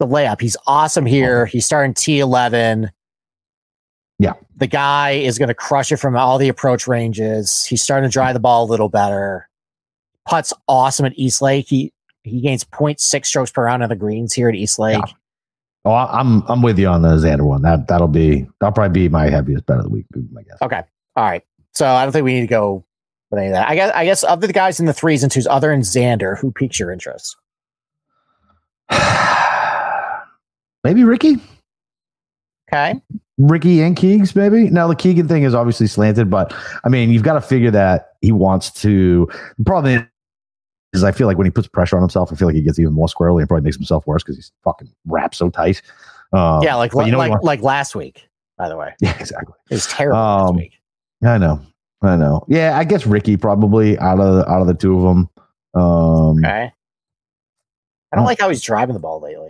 the 0.00 0.06
layup. 0.06 0.40
He's 0.40 0.56
awesome 0.66 1.06
here. 1.06 1.44
He's 1.46 1.66
starting 1.66 1.92
T11. 1.94 2.88
Yeah. 4.18 4.34
The 4.56 4.66
guy 4.66 5.10
is 5.12 5.38
going 5.38 5.48
to 5.48 5.54
crush 5.54 5.92
it 5.92 5.98
from 5.98 6.16
all 6.16 6.38
the 6.38 6.48
approach 6.48 6.88
ranges. 6.88 7.64
He's 7.64 7.82
starting 7.82 8.08
to 8.08 8.12
drive 8.12 8.34
the 8.34 8.40
ball 8.40 8.64
a 8.64 8.66
little 8.70 8.88
better. 8.88 9.48
Putt's 10.26 10.52
awesome 10.66 11.06
at 11.06 11.12
East 11.16 11.40
Lake. 11.40 11.66
He 11.68 11.92
he 12.24 12.40
gains 12.40 12.64
0.6 12.64 13.24
strokes 13.24 13.50
per 13.52 13.64
round 13.64 13.82
on 13.82 13.88
the 13.88 13.96
greens 13.96 14.34
here 14.34 14.48
at 14.48 14.54
East 14.54 14.78
Lake. 14.78 15.00
Oh, 15.84 15.92
I- 15.92 16.18
I'm 16.20 16.42
I'm 16.48 16.60
with 16.62 16.78
you 16.78 16.88
on 16.88 17.02
the 17.02 17.10
Xander 17.16 17.46
one. 17.46 17.62
That 17.62 17.86
that'll 17.88 18.08
be 18.08 18.46
that'll 18.60 18.72
probably 18.74 19.02
be 19.02 19.08
my 19.08 19.30
heaviest 19.30 19.64
bet 19.66 19.78
of 19.78 19.84
the 19.84 19.90
week. 19.90 20.06
I 20.36 20.42
guess. 20.42 20.58
Okay. 20.62 20.82
All 21.16 21.24
right. 21.24 21.42
So 21.74 21.86
I 21.86 22.02
don't 22.02 22.12
think 22.12 22.24
we 22.24 22.34
need 22.34 22.40
to 22.42 22.46
go 22.48 22.84
with 23.30 23.38
any 23.38 23.46
of 23.48 23.52
that. 23.54 23.68
I 23.68 23.74
guess 23.76 23.92
I 23.94 24.04
guess 24.04 24.24
of 24.24 24.40
the 24.40 24.52
guys 24.52 24.80
in 24.80 24.86
the 24.86 24.92
threes 24.92 25.22
and 25.22 25.30
twos, 25.30 25.46
other 25.46 25.68
than 25.70 25.80
Xander, 25.82 26.36
who 26.38 26.50
piques 26.50 26.78
your 26.80 26.90
interest? 26.90 27.36
maybe 30.84 31.04
Ricky, 31.04 31.36
Okay. 32.70 33.00
Ricky 33.38 33.80
and 33.82 33.96
Keegs. 33.96 34.34
Maybe 34.34 34.68
now 34.70 34.86
the 34.88 34.96
Keegan 34.96 35.28
thing 35.28 35.44
is 35.44 35.54
obviously 35.54 35.86
slanted, 35.86 36.28
but 36.28 36.52
I 36.84 36.88
mean 36.88 37.10
you've 37.10 37.22
got 37.22 37.34
to 37.34 37.40
figure 37.40 37.70
that 37.70 38.10
he 38.20 38.32
wants 38.32 38.70
to. 38.82 39.28
The 39.58 39.64
problem 39.64 40.08
is, 40.92 41.04
I 41.04 41.12
feel 41.12 41.26
like 41.26 41.36
when 41.38 41.46
he 41.46 41.50
puts 41.50 41.68
pressure 41.68 41.96
on 41.96 42.02
himself, 42.02 42.32
I 42.32 42.36
feel 42.36 42.48
like 42.48 42.56
he 42.56 42.62
gets 42.62 42.78
even 42.78 42.92
more 42.92 43.06
squirrely 43.06 43.40
and 43.40 43.48
probably 43.48 43.64
makes 43.64 43.76
himself 43.76 44.06
worse 44.06 44.22
because 44.22 44.36
he's 44.36 44.52
fucking 44.64 44.88
wrapped 45.06 45.36
so 45.36 45.50
tight. 45.50 45.82
Um, 46.32 46.62
yeah, 46.62 46.74
like 46.74 46.92
you 46.94 47.10
know 47.12 47.18
like 47.18 47.42
like 47.42 47.62
last 47.62 47.94
week, 47.94 48.28
by 48.58 48.68
the 48.68 48.76
way. 48.76 48.94
yeah, 49.00 49.16
exactly. 49.18 49.54
It 49.70 49.74
was 49.74 49.86
terrible 49.86 50.18
last 50.18 50.50
Um, 50.50 50.56
week. 50.56 50.72
I 51.24 51.38
know. 51.38 51.60
I 52.02 52.16
know. 52.16 52.44
Yeah, 52.48 52.76
I 52.78 52.84
guess 52.84 53.06
Ricky 53.06 53.36
probably 53.36 53.98
out 53.98 54.20
of 54.20 54.34
the, 54.36 54.48
out 54.50 54.60
of 54.60 54.66
the 54.66 54.74
two 54.74 54.96
of 54.96 55.02
them. 55.02 55.30
Um, 55.74 56.38
Okay. 56.44 56.72
I 58.12 58.16
don't 58.16 58.24
like 58.24 58.40
how 58.40 58.48
he's 58.48 58.62
driving 58.62 58.94
the 58.94 59.00
ball 59.00 59.20
lately. 59.20 59.47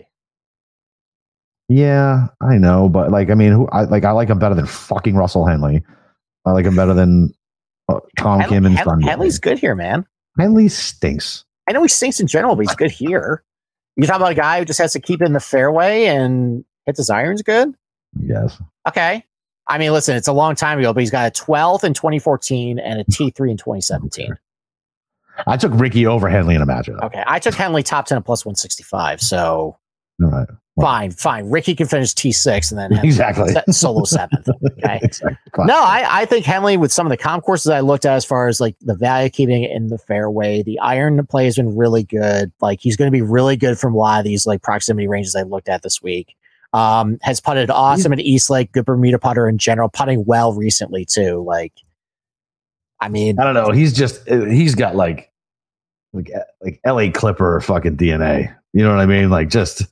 Yeah, 1.68 2.28
I 2.40 2.56
know, 2.56 2.88
but 2.88 3.10
like, 3.10 3.30
I 3.30 3.34
mean, 3.34 3.52
who 3.52 3.68
I 3.68 3.82
like? 3.84 4.04
I 4.04 4.12
like 4.12 4.28
him 4.28 4.38
better 4.38 4.54
than 4.54 4.66
fucking 4.66 5.14
Russell 5.16 5.46
Henley. 5.46 5.82
I 6.46 6.52
like 6.52 6.64
him 6.64 6.74
better 6.76 6.94
than 6.94 7.34
uh, 7.88 8.00
Tom 8.18 8.42
Kim 8.44 8.64
and 8.64 8.74
Hen- 8.74 8.84
Sunday. 8.84 9.06
Henley's 9.06 9.38
good 9.38 9.58
here, 9.58 9.74
man. 9.74 10.06
Henley 10.38 10.68
stinks. 10.68 11.44
I 11.68 11.72
know 11.72 11.82
he 11.82 11.88
stinks 11.88 12.20
in 12.20 12.26
general, 12.26 12.56
but 12.56 12.62
he's 12.62 12.74
good 12.74 12.90
here. 12.90 13.44
You 13.96 14.06
talk 14.06 14.16
about 14.16 14.32
a 14.32 14.36
guy 14.36 14.60
who 14.60 14.64
just 14.64 14.78
has 14.78 14.92
to 14.94 15.00
keep 15.00 15.20
it 15.20 15.26
in 15.26 15.32
the 15.34 15.40
fairway 15.40 16.06
and 16.06 16.64
hit 16.86 16.96
his 16.96 17.10
irons 17.10 17.42
good. 17.42 17.74
Yes. 18.18 18.56
Okay. 18.86 19.24
I 19.66 19.76
mean, 19.76 19.92
listen, 19.92 20.16
it's 20.16 20.28
a 20.28 20.32
long 20.32 20.54
time 20.54 20.78
ago, 20.78 20.94
but 20.94 21.00
he's 21.00 21.10
got 21.10 21.28
a 21.28 21.42
12th 21.42 21.84
in 21.84 21.92
2014 21.92 22.78
and 22.78 23.00
a 23.00 23.04
T3 23.04 23.50
in 23.50 23.56
2017. 23.58 24.34
I 25.46 25.56
took 25.56 25.72
Ricky 25.74 26.06
over 26.06 26.28
Henley 26.28 26.54
in 26.54 26.62
a 26.62 26.66
matchup. 26.66 27.02
Okay. 27.02 27.22
I 27.26 27.38
took 27.38 27.54
Henley 27.54 27.82
top 27.82 28.06
10 28.06 28.22
plus 28.22 28.46
165. 28.46 29.20
So 29.20 29.76
All 30.22 30.30
right. 30.30 30.48
Fine, 30.80 31.10
fine. 31.10 31.50
Ricky 31.50 31.74
can 31.74 31.86
finish 31.86 32.12
T6 32.14 32.70
and 32.72 32.78
then 32.78 33.04
Exactly. 33.04 33.52
set- 33.52 33.74
solo 33.74 34.04
seventh. 34.04 34.48
Okay. 34.78 35.00
exactly. 35.02 35.64
No, 35.64 35.74
I, 35.76 36.22
I 36.22 36.24
think 36.24 36.44
Henley, 36.46 36.76
with 36.76 36.92
some 36.92 37.06
of 37.06 37.10
the 37.10 37.16
comp 37.16 37.44
courses 37.44 37.70
I 37.70 37.80
looked 37.80 38.04
at 38.06 38.14
as 38.14 38.24
far 38.24 38.48
as 38.48 38.60
like 38.60 38.76
the 38.80 38.94
value 38.94 39.28
keeping 39.28 39.64
in 39.64 39.88
the 39.88 39.98
fairway, 39.98 40.62
the 40.62 40.78
iron 40.78 41.24
play 41.26 41.46
has 41.46 41.56
been 41.56 41.76
really 41.76 42.04
good. 42.04 42.52
Like 42.60 42.80
he's 42.80 42.96
going 42.96 43.08
to 43.08 43.12
be 43.12 43.22
really 43.22 43.56
good 43.56 43.78
from 43.78 43.94
a 43.94 43.96
lot 43.96 44.18
of 44.20 44.24
these 44.24 44.46
like 44.46 44.62
proximity 44.62 45.08
ranges 45.08 45.34
I 45.34 45.42
looked 45.42 45.68
at 45.68 45.82
this 45.82 46.00
week. 46.02 46.34
Um, 46.72 47.18
has 47.22 47.40
putted 47.40 47.70
awesome 47.70 48.12
at 48.12 48.20
East 48.20 48.50
Lake, 48.50 48.72
good 48.72 48.84
Bermuda 48.84 49.18
putter 49.18 49.48
in 49.48 49.56
general, 49.58 49.88
putting 49.88 50.24
well 50.26 50.52
recently 50.52 51.04
too. 51.06 51.42
Like, 51.46 51.72
I 53.00 53.08
mean, 53.08 53.38
I 53.40 53.44
don't 53.44 53.54
know. 53.54 53.70
He's 53.70 53.92
just 53.94 54.28
he's 54.28 54.74
got 54.74 54.94
like 54.94 55.32
like 56.12 56.30
like 56.62 56.80
L.A. 56.84 57.10
Clipper 57.10 57.60
fucking 57.60 57.96
DNA. 57.96 58.54
You 58.74 58.82
know 58.84 58.90
what 58.90 59.00
I 59.00 59.06
mean? 59.06 59.30
Like 59.30 59.48
just 59.48 59.86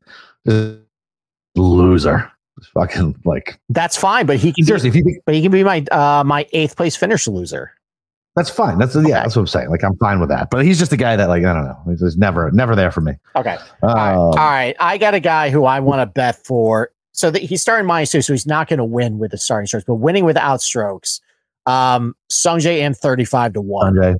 loser. 1.56 2.30
Fucking 2.72 3.20
like 3.26 3.60
that's 3.68 3.96
fine, 3.98 4.24
but 4.24 4.38
he 4.38 4.52
can 4.52 4.62
be, 4.62 4.66
seriously. 4.66 4.88
If 4.88 4.94
you 4.96 5.04
think 5.04 5.18
but 5.26 5.34
he 5.34 5.42
can 5.42 5.52
be 5.52 5.62
my 5.62 5.84
uh 5.92 6.24
my 6.24 6.46
eighth 6.52 6.74
place 6.76 6.96
finish 6.96 7.28
loser. 7.28 7.72
that's 8.34 8.48
fine, 8.48 8.78
that's 8.78 8.94
yeah, 8.94 9.22
that's 9.22 9.36
what 9.36 9.42
I'm 9.42 9.46
saying. 9.46 9.68
Like 9.68 9.84
I'm 9.84 9.96
fine 9.98 10.20
with 10.20 10.30
that. 10.30 10.48
But 10.50 10.64
he's 10.64 10.78
just 10.78 10.92
a 10.92 10.96
guy 10.96 11.16
that 11.16 11.28
like 11.28 11.44
I 11.44 11.52
don't 11.52 11.64
know. 11.64 11.78
He's 11.86 12.00
just 12.00 12.18
never 12.18 12.50
never 12.52 12.74
there 12.74 12.90
for 12.90 13.02
me. 13.02 13.12
Okay. 13.34 13.58
Um, 13.82 13.90
All 13.90 13.94
right. 13.94 14.14
All 14.14 14.34
right. 14.34 14.76
I 14.80 14.96
got 14.96 15.14
a 15.14 15.20
guy 15.20 15.50
who 15.50 15.64
I 15.64 15.80
want 15.80 16.00
to 16.00 16.06
bet 16.06 16.36
for. 16.46 16.90
So 17.12 17.30
that 17.30 17.40
he's 17.40 17.62
starting 17.62 17.86
minus 17.86 18.10
two, 18.10 18.20
so 18.20 18.34
he's 18.34 18.46
not 18.46 18.68
going 18.68 18.78
to 18.78 18.84
win 18.84 19.18
with 19.18 19.30
the 19.30 19.38
starting 19.38 19.66
strokes, 19.66 19.86
but 19.86 19.94
winning 19.94 20.26
without 20.26 20.60
strokes. 20.60 21.22
Um, 21.64 22.14
Sungjae 22.30 22.78
Im 22.80 22.92
thirty 22.92 23.24
five 23.24 23.54
to 23.54 23.62
one, 23.62 24.18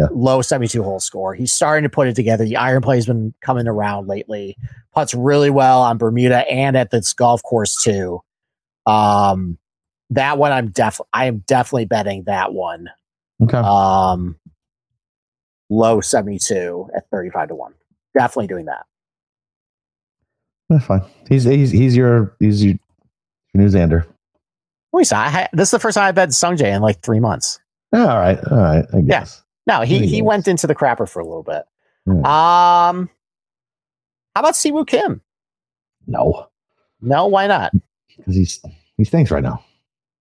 Andre. 0.00 0.16
low 0.16 0.42
seventy 0.42 0.68
two 0.68 0.82
hole 0.82 1.00
score. 1.00 1.34
He's 1.34 1.52
starting 1.52 1.82
to 1.82 1.88
put 1.88 2.08
it 2.08 2.14
together. 2.14 2.44
The 2.44 2.56
iron 2.56 2.82
play 2.82 2.96
has 2.96 3.06
been 3.06 3.34
coming 3.40 3.66
around 3.66 4.08
lately. 4.08 4.56
Puts 4.94 5.14
really 5.14 5.50
well 5.50 5.82
on 5.82 5.98
Bermuda 5.98 6.48
and 6.50 6.76
at 6.76 6.90
this 6.90 7.12
golf 7.12 7.42
course 7.42 7.82
too. 7.82 8.20
Um, 8.86 9.58
that 10.10 10.38
one 10.38 10.52
I'm 10.52 10.70
def 10.70 11.00
I 11.12 11.26
am 11.26 11.44
definitely 11.46 11.86
betting 11.86 12.24
that 12.24 12.52
one. 12.52 12.88
Okay. 13.42 13.56
Um, 13.56 14.36
low 15.70 16.00
seventy 16.00 16.38
two 16.38 16.88
at 16.96 17.08
thirty 17.10 17.30
five 17.30 17.48
to 17.48 17.54
one. 17.54 17.74
Definitely 18.14 18.48
doing 18.48 18.66
that. 18.66 18.86
That's 20.68 20.84
fine. 20.84 21.02
He's 21.28 21.44
he's 21.44 21.70
he's 21.70 21.96
your 21.96 22.36
he's 22.40 22.64
your 22.64 22.74
new 23.54 23.66
Xander. 23.66 24.06
Wait, 24.92 25.06
so 25.06 25.16
I 25.16 25.28
ha- 25.28 25.48
this 25.52 25.68
is 25.68 25.70
the 25.70 25.78
first 25.78 25.94
time 25.94 26.04
I've 26.04 26.14
bet 26.14 26.28
Sungjae 26.30 26.74
in 26.74 26.82
like 26.82 27.00
three 27.00 27.20
months. 27.20 27.58
All 27.94 28.06
right. 28.06 28.38
All 28.50 28.58
right. 28.58 28.84
I 28.92 29.00
guess. 29.00 29.42
No, 29.66 29.82
he 29.82 30.06
he 30.06 30.22
went 30.22 30.48
into 30.48 30.66
the 30.66 30.74
crapper 30.74 31.08
for 31.08 31.20
a 31.20 31.24
little 31.24 31.42
bit. 31.42 31.62
Yeah. 32.06 32.14
Um, 32.88 33.08
how 34.34 34.40
about 34.40 34.54
Siwoo 34.54 34.86
Kim? 34.86 35.20
No, 36.06 36.48
No, 37.00 37.26
why 37.26 37.46
not? 37.46 37.72
because 38.16 38.34
he's 38.34 38.60
he 38.96 39.04
stinks 39.04 39.30
right 39.30 39.42
now. 39.42 39.64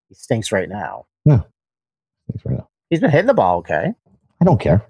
He 0.10 0.16
stinks 0.16 0.52
right 0.52 0.70
now. 0.70 1.06
Yeah, 1.26 1.42
Stinks 2.30 2.46
right 2.46 2.58
now. 2.58 2.70
He's 2.90 3.00
been 3.00 3.10
hitting 3.12 3.28
the 3.28 3.34
ball 3.34 3.58
okay. 3.60 3.94
I 4.42 4.46
don't 4.46 4.60
care. 4.60 4.86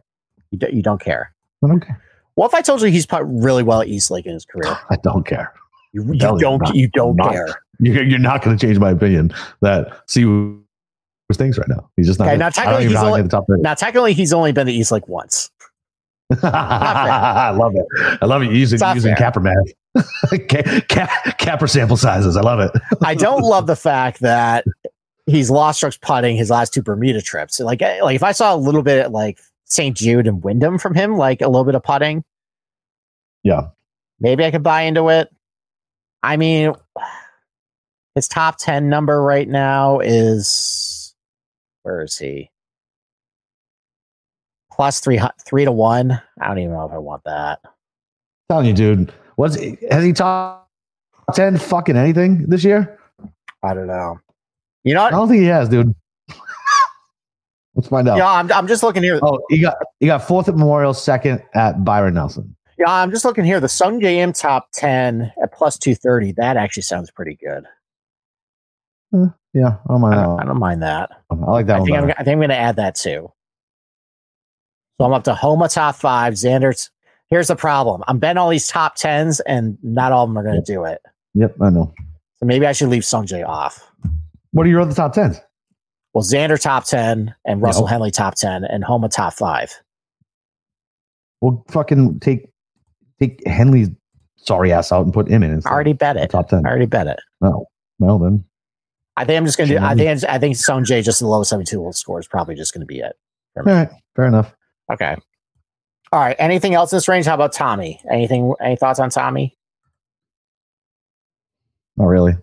You, 0.52 0.58
do, 0.60 0.68
you 0.72 0.82
don't 0.82 1.00
care. 1.02 1.34
I 1.64 1.68
don't 1.68 1.80
care. 1.80 2.02
What 2.36 2.48
if 2.48 2.54
I 2.54 2.62
told 2.62 2.82
you 2.82 2.88
he's 2.88 3.06
put 3.06 3.24
really 3.26 3.64
well 3.64 3.82
at 3.82 3.88
East 3.88 4.12
Lake 4.12 4.26
in 4.26 4.34
his 4.34 4.46
career? 4.46 4.78
I 4.90 4.98
don't 5.04 5.26
care. 5.26 5.54
You, 5.94 6.06
you 6.12 6.20
don't. 6.20 6.60
not- 6.62 6.76
you 6.76 6.88
don't 6.90 7.16
not. 7.16 7.32
care. 7.32 7.48
You're, 7.84 8.04
you're 8.04 8.20
not 8.20 8.44
going 8.44 8.56
to 8.56 8.64
change 8.68 8.78
my 8.78 8.92
opinion 8.92 9.34
that 9.62 10.06
Siwoo 10.08 10.62
stinks 11.34 11.58
right 11.58 11.68
now. 11.70 11.90
He's 11.98 12.08
just 12.08 12.20
not. 12.20 12.28
Okay, 12.28 12.38
now 12.38 12.50
technically 12.50 12.84
he's 12.84 12.94
know 12.94 12.98
how 13.00 13.04
to 13.06 13.10
only- 13.12 13.22
get 13.22 13.30
the 13.32 13.38
top 13.38 13.46
thirty. 13.48 13.62
Now, 13.62 13.74
technically, 13.74 14.14
he's 14.14 14.34
only 14.34 14.52
been 14.52 14.68
to 14.68 14.74
East 14.74 14.92
Lake 14.92 15.08
once. 15.08 15.50
I 16.44 17.52
love 17.52 17.74
it. 17.76 17.86
I 18.22 18.26
love 18.26 18.42
it. 18.44 18.52
Using 18.52 18.80
using 18.94 19.16
capper 19.16 19.40
math, 19.42 19.56
Ca- 20.50 20.82
ca- 20.90 21.34
capper 21.38 21.68
sample 21.68 21.98
sizes. 21.98 22.38
I 22.38 22.42
love 22.42 22.60
it. 22.60 22.72
I 23.04 23.16
don't 23.16 23.42
love 23.42 23.68
the 23.68 23.76
fact 23.76 24.22
that 24.22 24.66
he's 25.26 25.50
lost 25.50 25.78
strokes 25.80 25.98
putting 25.98 26.38
his 26.38 26.50
last 26.50 26.74
two 26.74 26.82
Bermuda 26.82 27.22
trips. 27.22 27.60
Like, 27.60 27.82
eh, 27.82 28.00
like 28.02 28.16
if 28.16 28.24
I 28.24 28.32
saw 28.32 28.56
a 28.56 28.58
little 28.58 28.82
bit 28.82 29.00
at 29.00 29.12
like 29.12 29.40
St. 29.66 29.96
Jude 29.96 30.26
and 30.28 30.42
Wyndham 30.44 30.78
from 30.78 30.96
him, 30.96 31.18
like 31.18 31.42
a 31.42 31.48
little 31.48 31.66
bit 31.66 31.76
of 31.76 31.84
putting, 31.84 32.24
Yeah. 33.44 33.68
maybe 34.20 34.46
I 34.46 34.52
could 34.52 34.64
buy 34.64 34.84
into 34.84 35.10
it. 35.10 35.30
I 36.24 36.38
mean, 36.38 36.74
his 38.16 38.28
top 38.30 38.58
10 38.58 38.88
number 38.90 39.22
right 39.22 39.48
now 39.48 40.00
is 40.00 40.91
where 41.84 42.02
is 42.02 42.18
he? 42.18 42.50
Plus 44.72 45.00
three, 45.00 45.20
three 45.46 45.66
to 45.66 45.72
one. 45.72 46.22
I 46.40 46.48
don't 46.48 46.60
even 46.60 46.74
know 46.74 46.86
if 46.86 46.92
I 46.92 46.98
want 46.98 47.24
that. 47.26 47.60
telling 48.50 48.68
you, 48.68 48.74
dude. 48.74 49.14
What's 49.36 49.56
has 49.90 50.04
he 50.04 50.14
top 50.14 50.70
ten 51.34 51.58
fucking 51.58 51.98
anything 51.98 52.48
this 52.48 52.64
year? 52.64 53.00
I 53.64 53.74
don't 53.74 53.88
know. 53.88 54.20
You 54.84 54.94
know 54.94 55.04
I 55.04 55.12
don't 55.12 55.28
think 55.28 55.42
he 55.42 55.48
has, 55.48 55.70
dude. 55.70 55.94
Let's 57.76 57.88
find 57.88 58.08
out. 58.08 58.18
Yeah, 58.18 58.30
I'm, 58.30 58.52
I'm 58.52 58.68
just 58.68 58.84
looking 58.84 59.04
here. 59.04 59.20
Oh, 59.22 59.44
you 59.50 59.62
got 59.62 59.78
he 60.00 60.08
got 60.08 60.28
fourth 60.28 60.48
at 60.48 60.56
Memorial, 60.56 60.94
second 60.94 61.44
at 61.54 61.84
Byron 61.84 62.14
Nelson. 62.14 62.56
Yeah, 62.78 62.92
I'm 62.92 63.12
just 63.12 63.26
looking 63.26 63.44
here. 63.46 63.60
The 63.60 63.68
Sungjae 63.68 64.34
top 64.40 64.70
10 64.74 65.32
at 65.44 65.54
plus 65.54 65.78
230. 65.78 66.32
That 66.32 66.58
actually 66.58 66.82
sounds 66.82 67.12
pretty 67.12 67.36
good. 67.36 67.64
Eh, 69.14 69.26
yeah, 69.54 69.78
I 69.88 69.92
don't 69.94 70.02
mind 70.02 70.14
I 70.16 70.18
that. 70.18 70.24
don't, 70.26 70.40
I 70.40 70.46
don't 70.46 70.60
mind 70.60 70.82
that. 70.84 71.10
I 71.32 71.36
like 71.36 71.66
that 71.68 71.76
I 71.78 71.80
one. 71.80 71.86
think, 71.88 71.98
I'm. 71.98 72.10
I 72.12 72.14
think 72.24 72.28
I'm 72.30 72.38
going 72.40 72.50
to 72.50 72.56
add 72.58 72.76
that 72.78 72.96
too. 72.96 73.32
So 75.00 75.06
I'm 75.06 75.14
up 75.14 75.24
to 75.26 75.36
Homa 75.36 75.68
top 75.70 75.96
five. 75.96 76.34
Xander's. 76.36 76.90
Here's 77.28 77.48
the 77.48 77.56
problem. 77.56 78.04
I'm 78.08 78.20
betting 78.20 78.38
all 78.38 78.50
these 78.50 78.68
top 78.68 78.96
tens, 78.96 79.40
and 79.42 79.78
not 79.84 80.12
all 80.12 80.24
of 80.26 80.30
them 80.30 80.38
are 80.38 80.44
going 80.44 80.62
to 80.64 80.74
do 80.74 80.84
it. 80.84 81.02
Yep, 81.34 81.56
I 81.62 81.70
know. 81.70 81.94
So 82.38 82.46
maybe 82.46 82.66
I 82.68 82.74
should 82.74 82.90
leave 82.90 83.04
Sungjae 83.04 83.48
off. 83.48 83.90
What 84.52 84.66
are 84.66 84.70
your 84.70 84.82
other 84.82 84.94
top 84.94 85.14
tens? 85.14 85.40
Well, 86.14 86.26
Xander 86.26 86.62
top 86.62 86.84
10 86.84 87.34
and 87.46 87.62
Russell 87.62 87.84
Yep. 87.84 87.90
Henley 87.90 88.12
top 88.12 88.36
10 88.36 88.66
and 88.66 88.84
Homa 88.84 89.08
top 89.08 89.32
five. 89.34 89.72
We'll 91.40 91.64
fucking 91.70 92.20
take 92.20 92.52
take 93.20 93.42
Henley's 93.48 93.90
sorry 94.36 94.72
ass 94.74 94.92
out 94.92 95.06
and 95.06 95.14
put 95.14 95.30
him 95.30 95.42
in. 95.42 95.62
I 95.66 95.70
already 95.70 95.94
bet 95.94 96.18
it. 96.18 96.30
top 96.32 96.50
ten. 96.50 96.66
I 96.66 96.70
already 96.70 96.86
bet 96.86 97.08
it. 97.08 97.20
No, 97.40 97.66
well 98.00 98.20
then. 98.20 98.44
I 99.18 99.26
think 99.26 99.38
I'm 99.38 99.46
just 99.46 99.58
going 99.58 99.70
to 99.70 99.78
do, 99.78 99.84
I 99.84 99.94
think, 99.94 100.24
I 100.24 100.40
think 100.40 100.56
think 100.56 100.56
Sungjae 100.56 101.04
just 101.04 101.20
the 101.20 101.28
lowest 101.28 101.50
72 101.50 101.80
will 101.80 101.94
score 101.94 102.20
is 102.20 102.28
probably 102.28 102.56
just 102.56 102.74
going 102.74 102.82
to 102.82 102.86
be 102.86 103.00
it. 103.00 103.14
All 103.58 103.64
right, 103.64 103.90
fair 104.16 104.26
enough. 104.26 104.54
Okay. 104.92 105.16
All 106.12 106.20
right. 106.20 106.36
Anything 106.40 106.74
else 106.74 106.92
in 106.92 106.98
this 106.98 107.08
range? 107.08 107.26
How 107.26 107.36
about 107.36 107.54
Tommy? 107.54 108.02
Anything? 108.12 108.54
Any 108.62 108.76
thoughts 108.76 109.00
on 109.00 109.10
Tommy? 109.10 109.58
Not 111.98 112.06
really. 112.06 112.38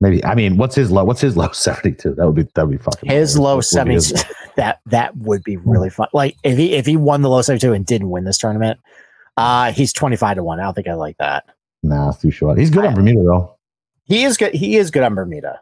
Maybe. 0.00 0.24
I 0.24 0.34
mean, 0.34 0.56
what's 0.56 0.74
his 0.74 0.90
low? 0.90 1.04
What's 1.04 1.20
his 1.20 1.36
low 1.36 1.48
seventy 1.52 1.92
two? 1.92 2.14
That 2.14 2.26
would 2.26 2.34
be 2.34 2.42
that 2.54 2.66
would 2.66 2.76
be 2.76 2.82
fucking. 2.82 3.08
His 3.08 3.38
low 3.38 3.60
seventy. 3.60 3.98
That 4.54 4.80
that 4.84 5.16
would 5.16 5.42
be 5.44 5.56
really 5.56 5.88
fun. 5.88 6.08
Like 6.12 6.36
if 6.44 6.58
he 6.58 6.74
if 6.74 6.84
he 6.84 6.98
won 6.98 7.22
the 7.22 7.30
low 7.30 7.40
seventy 7.40 7.66
two 7.66 7.72
and 7.72 7.86
didn't 7.86 8.10
win 8.10 8.24
this 8.24 8.36
tournament, 8.36 8.78
uh, 9.38 9.72
he's 9.72 9.94
twenty 9.94 10.16
five 10.16 10.36
to 10.36 10.44
one. 10.44 10.60
I 10.60 10.64
don't 10.64 10.74
think 10.74 10.88
I 10.88 10.92
like 10.92 11.16
that. 11.16 11.46
Nah, 11.82 12.10
it's 12.10 12.20
too 12.20 12.30
short. 12.30 12.58
He's 12.58 12.68
good 12.68 12.84
on 12.84 12.94
Bermuda 12.94 13.22
though. 13.22 13.56
He 14.04 14.24
is 14.24 14.36
good. 14.36 14.52
He 14.52 14.76
is 14.76 14.90
good 14.90 15.04
on 15.04 15.14
Bermuda. 15.14 15.58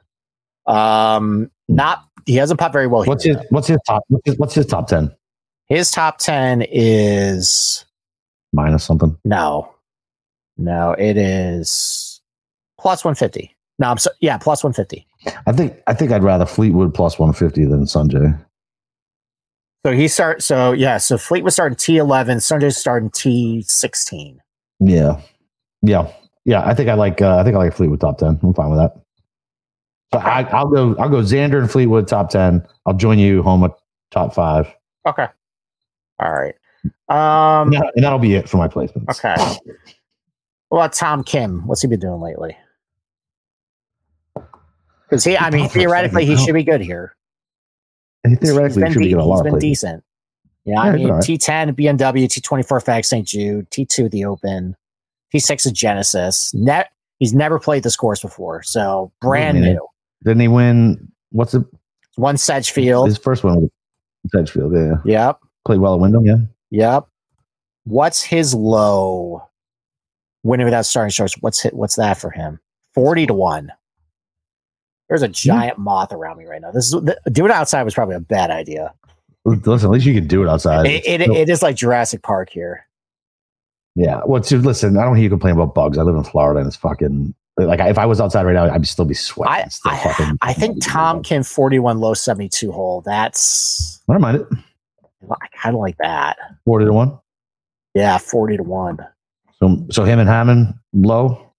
Um, 0.71 1.51
not 1.69 2.05
he 2.27 2.37
hasn't 2.37 2.61
popped 2.61 2.73
very 2.73 2.87
well. 2.87 3.05
What's 3.05 3.25
here. 3.25 3.39
his 3.39 3.47
What's 3.51 3.67
his 3.69 3.79
top? 3.87 4.05
What's 4.09 4.27
his, 4.27 4.39
what's 4.39 4.55
his 4.55 4.67
top 4.67 4.87
ten? 4.89 5.11
His 5.69 5.91
top 5.91 6.19
ten 6.19 6.63
is 6.71 7.85
Minus 8.53 8.85
something. 8.85 9.17
no, 9.25 9.73
no. 10.57 10.93
It 10.93 11.17
is 11.17 12.21
plus 12.79 13.05
one 13.05 13.15
fifty. 13.15 13.57
No, 13.79 13.89
I'm 13.89 13.99
so 13.99 14.11
yeah, 14.21 14.37
plus 14.39 14.65
one 14.65 14.73
fifty. 14.73 15.07
I 15.47 15.53
think 15.53 15.81
I 15.87 15.95
think 15.95 16.13
I'd 16.13 16.23
rather 16.23 16.47
Fleetwood 16.47 16.95
plus 16.95 17.19
one 17.19 17.33
fifty 17.33 17.65
than 17.65 17.85
Sungjae. 17.85 18.39
So 19.87 19.93
he 19.93 20.09
start. 20.09 20.43
So 20.43 20.73
yeah. 20.73 20.99
So 20.99 21.17
Fleet 21.17 21.45
was 21.45 21.55
starting 21.55 21.77
T 21.77 21.97
eleven. 21.97 22.39
Sungjae's 22.39 22.77
starting 22.77 23.11
T 23.11 23.63
sixteen. 23.63 24.41
Yeah, 24.81 25.21
yeah, 25.83 26.11
yeah. 26.45 26.63
I 26.67 26.75
think 26.75 26.89
I 26.89 26.95
like. 26.95 27.23
Uh, 27.23 27.37
I 27.37 27.45
think 27.45 27.55
I 27.55 27.59
like 27.59 27.75
Fleetwood 27.75 28.01
top 28.01 28.19
ten. 28.19 28.39
I'm 28.43 28.55
fine 28.55 28.71
with 28.71 28.79
that. 28.79 29.01
But 30.11 30.25
I, 30.25 30.43
I'll 30.51 30.69
go. 30.69 30.97
I'll 30.97 31.09
go 31.09 31.19
Xander 31.19 31.61
and 31.61 31.71
Fleetwood 31.71 32.09
top 32.09 32.31
ten. 32.31 32.67
I'll 32.87 32.95
join 32.95 33.19
you 33.19 33.43
home 33.43 33.63
at 33.65 33.73
top 34.11 34.35
five. 34.35 34.73
Okay. 35.07 35.27
All 36.19 36.33
right. 36.33 36.55
Um. 37.09 37.73
And, 37.73 37.83
that, 37.83 37.93
that'll 37.97 38.19
be 38.19 38.35
it 38.35 38.49
for 38.49 38.57
my 38.57 38.69
placements. 38.69 39.11
Okay. 39.11 39.37
What 40.69 40.79
about 40.79 40.93
Tom 40.93 41.25
Kim? 41.25 41.67
What's 41.67 41.83
he 41.83 41.89
been 41.89 42.01
doing 42.01 42.21
lately? 42.21 42.57
Because 45.11 45.25
he, 45.25 45.37
I 45.37 45.51
mean, 45.51 45.69
theoretically, 45.69 46.25
he 46.25 46.37
should 46.37 46.55
be 46.55 46.63
good 46.63 46.81
here. 46.81 47.17
And 48.23 48.41
theoretically, 48.41 48.85
he 48.85 48.93
should 48.93 48.99
be 49.01 49.05
de- 49.07 49.11
getting 49.11 49.25
a 49.25 49.27
lot 49.27 49.45
he's 49.45 49.47
of 49.47 49.53
been 49.53 49.59
decent. 49.59 50.05
Yeah, 50.65 50.75
Yeah, 50.75 50.81
I 50.81 50.93
mean, 50.97 51.09
right. 51.09 51.23
T10 51.23 51.73
BMW, 51.77 52.27
T24 52.27 52.85
Fag 52.85 53.05
St. 53.05 53.27
Jude, 53.27 53.69
T2 53.71 54.11
the 54.11 54.25
Open, 54.25 54.77
T6 55.35 55.67
is 55.67 55.73
Genesis. 55.73 56.55
Net, 56.55 56.91
he's 57.19 57.35
never 57.35 57.59
played 57.59 57.83
this 57.83 57.97
course 57.97 58.23
before, 58.23 58.63
so 58.63 59.11
brand 59.21 59.61
new. 59.61 59.85
Didn't 60.25 60.41
he 60.41 60.49
win? 60.49 61.11
What's 61.31 61.53
the 61.53 61.65
One 62.17 62.37
Sedgefield. 62.37 63.09
his 63.09 63.19
first 63.19 63.45
one? 63.45 63.63
Was 63.63 63.71
Sedgefield. 64.33 64.73
Yeah, 64.75 64.97
Yep, 65.05 65.41
played 65.65 65.81
well 65.81 65.95
at 65.95 66.01
Wyndham. 66.01 66.25
Yeah, 66.25 66.37
yep. 66.71 67.07
What's 67.85 68.23
his 68.23 68.55
low? 68.55 69.43
Winning 70.43 70.65
without 70.65 70.87
starting 70.87 71.11
starts. 71.11 71.35
What's 71.41 71.61
hit? 71.61 71.75
What's 71.75 71.97
that 71.97 72.19
for 72.19 72.31
him? 72.31 72.59
Forty 72.95 73.27
to 73.27 73.35
one. 73.35 73.71
There's 75.09 75.23
a 75.23 75.27
hmm. 75.27 75.33
giant 75.33 75.79
moth 75.79 76.13
around 76.13 76.39
me 76.39 76.47
right 76.47 76.63
now. 76.63 76.71
This 76.71 76.87
is 76.87 77.01
doing 77.33 77.51
it 77.51 77.55
outside 77.55 77.83
was 77.83 77.95
probably 77.95 78.15
a 78.15 78.21
bad 78.21 78.51
idea. 78.51 78.95
listen. 79.45 79.89
At 79.89 79.93
least 79.93 80.07
you 80.07 80.15
can 80.15 80.27
do 80.27 80.43
it 80.43 80.49
outside. 80.49 80.87
It, 80.87 81.05
it, 81.07 81.21
it 81.21 81.49
is 81.49 81.63
like 81.63 81.77
Jurassic 81.77 82.23
Park 82.23 82.49
here. 82.51 82.87
Yeah. 83.97 84.21
Well, 84.25 84.41
listen, 84.41 84.97
I 84.97 85.03
don't 85.03 85.17
hear 85.17 85.25
you 85.25 85.31
complain 85.31 85.55
about 85.55 85.75
bugs. 85.75 85.99
I 85.99 86.03
live 86.03 86.17
in 86.17 86.25
Florida 86.25 86.61
and 86.61 86.67
it's 86.67 86.77
fucking 86.77 87.35
like 87.67 87.81
if 87.81 87.99
I 87.99 88.07
was 88.07 88.21
outside 88.21 88.45
right 88.47 88.53
now, 88.55 88.73
I'd 88.73 88.87
still 88.87 89.05
be 89.05 89.15
sweating. 89.15 89.65
I, 89.65 89.69
still 89.69 89.93
I, 89.93 89.99
fucking- 89.99 90.39
I 90.43 90.53
think 90.53 90.85
Tom 90.85 91.23
Kim 91.23 91.43
41 91.43 91.99
low 91.99 92.15
72 92.15 92.71
hole. 92.73 93.01
That's 93.03 94.01
I 94.09 94.13
don't 94.15 94.23
mind 94.23 94.39
it. 94.39 94.47
I 95.31 95.47
kind 95.57 95.75
of 95.77 95.81
like 95.81 95.97
that. 95.99 96.37
Forty 96.65 96.87
to 96.87 96.93
one. 96.93 97.19
Yeah, 97.95 98.19
40 98.19 98.59
to 98.59 98.63
1. 98.63 98.99
So, 99.59 99.87
so 99.91 100.05
him 100.05 100.19
and 100.21 100.29
Harman 100.29 100.79
low. 100.93 101.51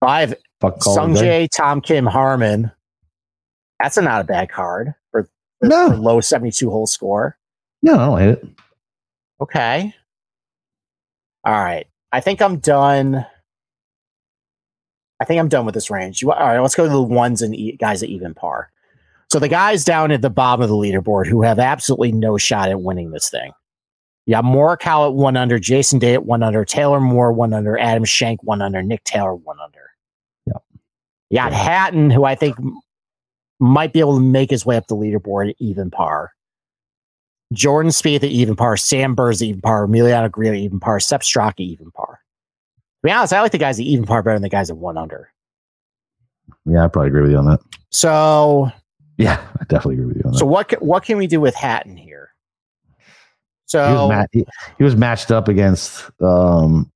Five 0.00 0.34
Fuck 0.60 0.78
call 0.78 0.94
Sung 0.94 1.10
it 1.12 1.18
a 1.18 1.20
day. 1.20 1.44
Jae, 1.46 1.56
Tom 1.56 1.80
Kim, 1.80 2.06
Harman. 2.06 2.70
That's 3.82 3.96
a 3.96 4.02
not 4.02 4.20
a 4.20 4.24
bad 4.24 4.50
card 4.50 4.94
for, 5.10 5.28
No. 5.62 5.90
for 5.90 5.96
low 5.96 6.20
72 6.20 6.70
hole 6.70 6.86
score. 6.86 7.36
No, 7.82 7.94
I 7.94 8.06
don't 8.06 8.18
hate 8.20 8.28
it. 8.30 8.48
Okay. 9.40 9.94
All 11.44 11.52
right. 11.52 11.86
I 12.12 12.20
think 12.20 12.40
I'm 12.40 12.58
done. 12.58 13.26
I 15.24 15.26
think 15.26 15.40
I'm 15.40 15.48
done 15.48 15.64
with 15.64 15.74
this 15.74 15.88
range. 15.88 16.20
You, 16.20 16.32
all 16.32 16.38
right, 16.38 16.60
let's 16.60 16.74
go 16.74 16.84
to 16.84 16.92
the 16.92 17.00
ones 17.00 17.40
and 17.40 17.54
e- 17.54 17.78
guys 17.80 18.02
at 18.02 18.10
even 18.10 18.34
par. 18.34 18.70
So 19.32 19.38
the 19.38 19.48
guys 19.48 19.82
down 19.82 20.12
at 20.12 20.20
the 20.20 20.28
bottom 20.28 20.62
of 20.62 20.68
the 20.68 20.74
leaderboard 20.74 21.26
who 21.26 21.40
have 21.40 21.58
absolutely 21.58 22.12
no 22.12 22.36
shot 22.36 22.68
at 22.68 22.82
winning 22.82 23.10
this 23.10 23.30
thing. 23.30 23.52
You 24.26 24.34
got 24.34 24.44
Morikawa 24.44 25.08
at 25.08 25.14
one 25.14 25.38
under, 25.38 25.58
Jason 25.58 25.98
Day 25.98 26.12
at 26.12 26.26
one 26.26 26.42
under, 26.42 26.62
Taylor 26.62 27.00
Moore 27.00 27.32
one 27.32 27.54
under, 27.54 27.78
Adam 27.78 28.04
Schenk 28.04 28.42
one 28.42 28.60
under, 28.60 28.82
Nick 28.82 29.02
Taylor 29.04 29.34
one 29.34 29.56
under. 29.64 29.90
Yep. 30.46 30.62
You 31.30 31.38
got 31.38 31.52
Yeah. 31.52 31.58
Hatton, 31.58 32.10
who 32.10 32.24
I 32.24 32.34
think 32.34 32.56
might 33.60 33.94
be 33.94 34.00
able 34.00 34.16
to 34.16 34.22
make 34.22 34.50
his 34.50 34.66
way 34.66 34.76
up 34.76 34.88
the 34.88 34.96
leaderboard 34.96 35.48
at 35.48 35.56
even 35.58 35.90
par. 35.90 36.32
Jordan 37.54 37.92
Spieth 37.92 38.16
at 38.16 38.24
even 38.24 38.56
par, 38.56 38.76
Sam 38.76 39.14
Burns 39.14 39.40
at 39.40 39.48
even 39.48 39.62
par, 39.62 39.86
Emiliano 39.86 40.30
Grillo 40.30 40.52
at 40.52 40.60
even 40.60 40.80
par, 40.80 41.00
Sepp 41.00 41.22
Straka 41.22 41.60
even 41.60 41.90
par. 41.92 42.20
Be 43.04 43.10
honest, 43.12 43.32
I 43.32 43.40
like 43.42 43.52
the 43.52 43.58
guys 43.58 43.78
at 43.78 43.84
even 43.84 44.04
par 44.06 44.22
better 44.22 44.34
than 44.36 44.42
the 44.42 44.48
guys 44.48 44.70
at 44.70 44.76
one 44.76 44.96
under. 44.98 45.30
Yeah, 46.66 46.84
I 46.84 46.88
probably 46.88 47.08
agree 47.08 47.22
with 47.22 47.30
you 47.32 47.36
on 47.38 47.44
that. 47.46 47.60
So, 47.90 48.70
Yeah, 49.18 49.40
I 49.60 49.64
definitely 49.64 49.94
agree 49.96 50.06
with 50.06 50.16
you 50.16 50.22
on 50.24 50.32
that. 50.32 50.38
so 50.38 50.46
what 50.46 50.72
what 50.82 51.04
can 51.04 51.18
we 51.18 51.26
do 51.26 51.40
with 51.40 51.54
Hatton 51.54 51.96
here? 51.96 52.30
he, 52.98 53.02
was 53.68 53.70
So 53.98 54.08
ma- 54.08 54.24
he, 54.32 54.44
he 54.78 54.84
was 54.84 54.96
matched 54.96 55.30
up 55.30 55.48
against 55.48 56.10
um 56.22 56.90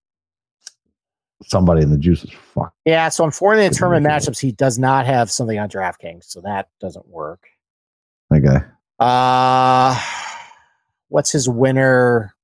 somebody 1.44 1.82
in 1.82 1.90
the 1.90 1.98
juices. 1.98 2.30
Fuck. 2.54 2.72
yeah, 2.84 3.08
so 3.10 3.24
unfortunately, 3.24 3.66
in 3.66 3.72
tournament 3.72 4.06
matchups, 4.06 4.40
he 4.40 4.50
does 4.52 4.78
not 4.78 5.06
have 5.06 5.30
something 5.30 5.58
on 5.58 5.68
DraftKings, 5.68 6.24
so 6.24 6.40
that 6.40 6.68
doesn't 6.80 7.06
work. 7.06 7.46
That 8.30 8.40
guy. 8.40 8.64
Uh 9.04 10.00
what's 11.08 11.30
his 11.32 11.48
winner? 11.48 12.34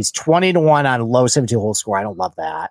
He's 0.00 0.10
20 0.12 0.54
to 0.54 0.60
1 0.60 0.86
on 0.86 1.02
low 1.02 1.26
72 1.26 1.60
hole 1.60 1.74
score. 1.74 1.98
I 1.98 2.02
don't 2.02 2.16
love 2.16 2.34
that. 2.36 2.70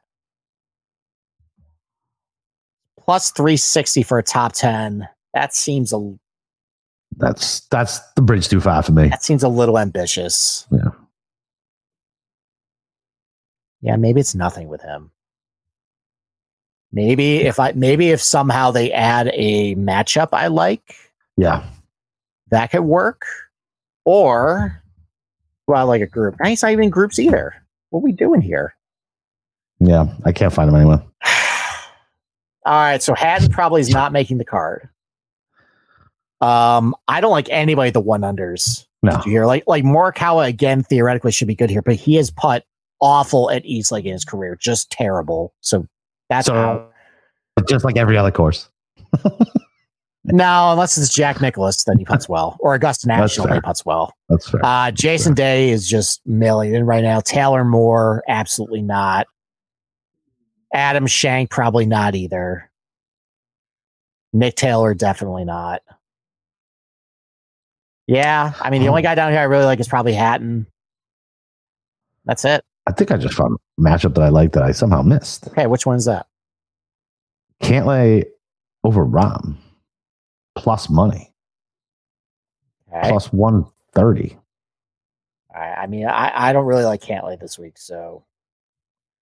Plus 3.00 3.30
360 3.30 4.02
for 4.02 4.18
a 4.18 4.24
top 4.24 4.54
10. 4.54 5.08
That 5.36 5.54
seems 5.54 5.94
a 5.94 6.16
That's 7.18 7.60
that's 7.68 8.00
the 8.16 8.24
bridge 8.24 8.48
too 8.50 8.60
far 8.60 8.82
for 8.82 8.94
me. 8.94 9.10
that 9.10 9.24
seems 9.24 9.44
a 9.44 9.48
little 9.48 9.78
ambitious. 9.78 10.66
Yeah. 10.72 10.90
Yeah, 13.82 13.96
maybe 13.98 14.20
it's 14.22 14.34
nothing 14.34 14.68
with 14.68 14.82
him. 14.82 15.12
Maybe 16.92 17.42
if 17.42 17.60
I 17.60 17.74
maybe 17.74 18.10
if 18.10 18.24
somehow 18.24 18.72
they 18.72 18.92
add 18.92 19.30
a 19.36 19.76
matchup 19.76 20.30
I 20.34 20.48
like, 20.48 20.96
Yeah. 21.38 21.64
that 22.50 22.72
could 22.72 22.82
work. 22.82 23.22
Or 24.04 24.82
well, 25.70 25.86
like 25.86 26.02
a 26.02 26.08
group. 26.08 26.36
Now 26.40 26.50
he's 26.50 26.64
not 26.64 26.72
even 26.72 26.86
in 26.86 26.90
groups 26.90 27.20
either. 27.20 27.54
What 27.92 28.00
are 28.00 28.04
we 28.04 28.12
doing 28.12 28.42
here? 28.42 28.74
Yeah. 29.80 30.08
I 30.26 30.32
can't 30.32 30.52
find 30.52 30.68
him 30.68 30.76
anywhere. 30.76 31.04
All 32.66 32.74
right, 32.74 33.02
so 33.02 33.14
Hatton 33.14 33.52
probably 33.52 33.82
is 33.82 33.90
not 33.90 34.12
making 34.12 34.40
the 34.40 34.46
card. 34.46 34.90
Um, 36.42 36.96
I 37.08 37.22
don't 37.22 37.32
like 37.32 37.48
anybody 37.50 37.92
the 37.92 38.02
one 38.02 38.22
unders. 38.22 38.86
No. 39.02 39.18
Hear? 39.20 39.46
Like 39.46 39.64
like 39.68 39.84
Morikawa 39.84 40.48
again 40.48 40.84
theoretically 40.84 41.32
should 41.32 41.48
be 41.48 41.56
good 41.56 41.70
here, 41.70 41.82
but 41.82 41.96
he 41.96 42.16
has 42.16 42.32
put 42.32 42.64
awful 43.00 43.50
at 43.52 43.64
East 43.66 43.92
Lake 43.92 44.06
in 44.06 44.12
his 44.12 44.26
career, 44.26 44.58
just 44.60 44.90
terrible. 44.92 45.54
So 45.62 45.88
that's. 46.30 46.48
So 46.48 46.90
just 47.68 47.86
like 47.86 47.98
every 47.98 48.18
other 48.18 48.32
course. 48.32 48.70
No, 50.32 50.72
unless 50.72 50.98
it's 50.98 51.14
Jack 51.14 51.42
Nicklaus, 51.42 51.84
then 51.84 51.98
he 51.98 52.06
puts 52.06 52.30
well, 52.30 52.58
or 52.60 52.76
Augusta 52.76 53.08
National, 53.08 53.54
he 53.54 53.62
puts 53.62 53.86
well. 53.86 54.14
That's 54.30 54.50
fair. 54.50 54.64
Uh, 54.64 54.92
Jason 54.92 55.34
Day 55.34 55.70
is 55.70 55.88
just 55.88 56.22
milling 56.26 56.74
in 56.74 56.86
right 56.86 57.04
now. 57.04 57.20
Taylor 57.20 57.64
Moore, 57.64 58.24
absolutely 58.28 58.82
not. 58.82 59.28
Adam 60.74 61.08
Schenk, 61.08 61.50
probably 61.50 61.86
not 61.86 62.16
either. 62.16 62.70
Nick 64.34 64.56
Taylor, 64.56 64.94
definitely 64.94 65.46
not. 65.46 65.82
Yeah, 68.06 68.54
I 68.60 68.70
mean, 68.70 68.82
the 68.82 68.90
only 68.90 69.02
guy 69.02 69.16
down 69.16 69.32
here 69.32 69.40
I 69.40 69.44
really 69.44 69.66
like 69.66 69.80
is 69.80 69.88
probably 69.88 70.14
Hatton. 70.14 70.68
That's 72.26 72.46
it. 72.46 72.64
I 72.88 72.92
think 72.92 73.12
I 73.12 73.18
just 73.18 73.36
found 73.36 73.56
a 73.78 73.82
matchup 73.82 74.16
that 74.16 74.24
I 74.24 74.30
like 74.30 74.54
that 74.54 74.64
I 74.64 74.72
somehow 74.72 75.02
missed. 75.02 75.48
Okay, 75.50 75.68
which 75.68 75.86
one's 75.86 76.06
that? 76.06 76.28
Cantlay 77.62 78.26
over 78.84 79.06
Rahm 79.06 79.58
plus 80.60 80.90
money 80.90 81.34
Okay. 82.92 83.10
plus 83.10 83.32
one 83.32 83.66
thirty. 83.94 84.38
I, 85.54 85.60
I 85.84 85.88
mean, 85.88 86.08
I, 86.08 86.50
I 86.50 86.54
don't 86.54 86.66
really 86.66 86.86
like 86.86 87.02
Cantlay 87.02 87.40
this 87.40 87.58
week, 87.60 87.78
so 87.78 88.24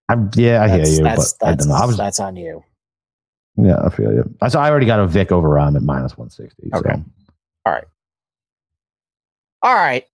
I'm 0.09 0.29
yeah, 0.35 0.63
I 0.63 0.67
hear 0.69 0.85
you, 0.85 1.03
that's 1.03 1.33
but 1.33 1.47
I 1.47 1.51
that's, 1.51 1.65
don't 1.65 1.75
know. 1.75 1.81
I 1.81 1.85
was 1.85 1.97
that's 1.97 2.19
on 2.19 2.35
you. 2.35 2.63
yeah, 3.57 3.79
I 3.83 3.89
feel 3.89 4.13
you. 4.13 4.35
I 4.41 4.47
so 4.49 4.59
I 4.59 4.69
already 4.69 4.85
got 4.85 4.99
a 4.99 5.07
Vic 5.07 5.31
over 5.31 5.57
on 5.59 5.75
at 5.75 5.81
minus 5.81 6.17
one 6.17 6.29
sixty. 6.29 6.69
Okay. 6.73 6.95
So. 6.95 7.03
All 9.63 9.73
right, 9.75 10.05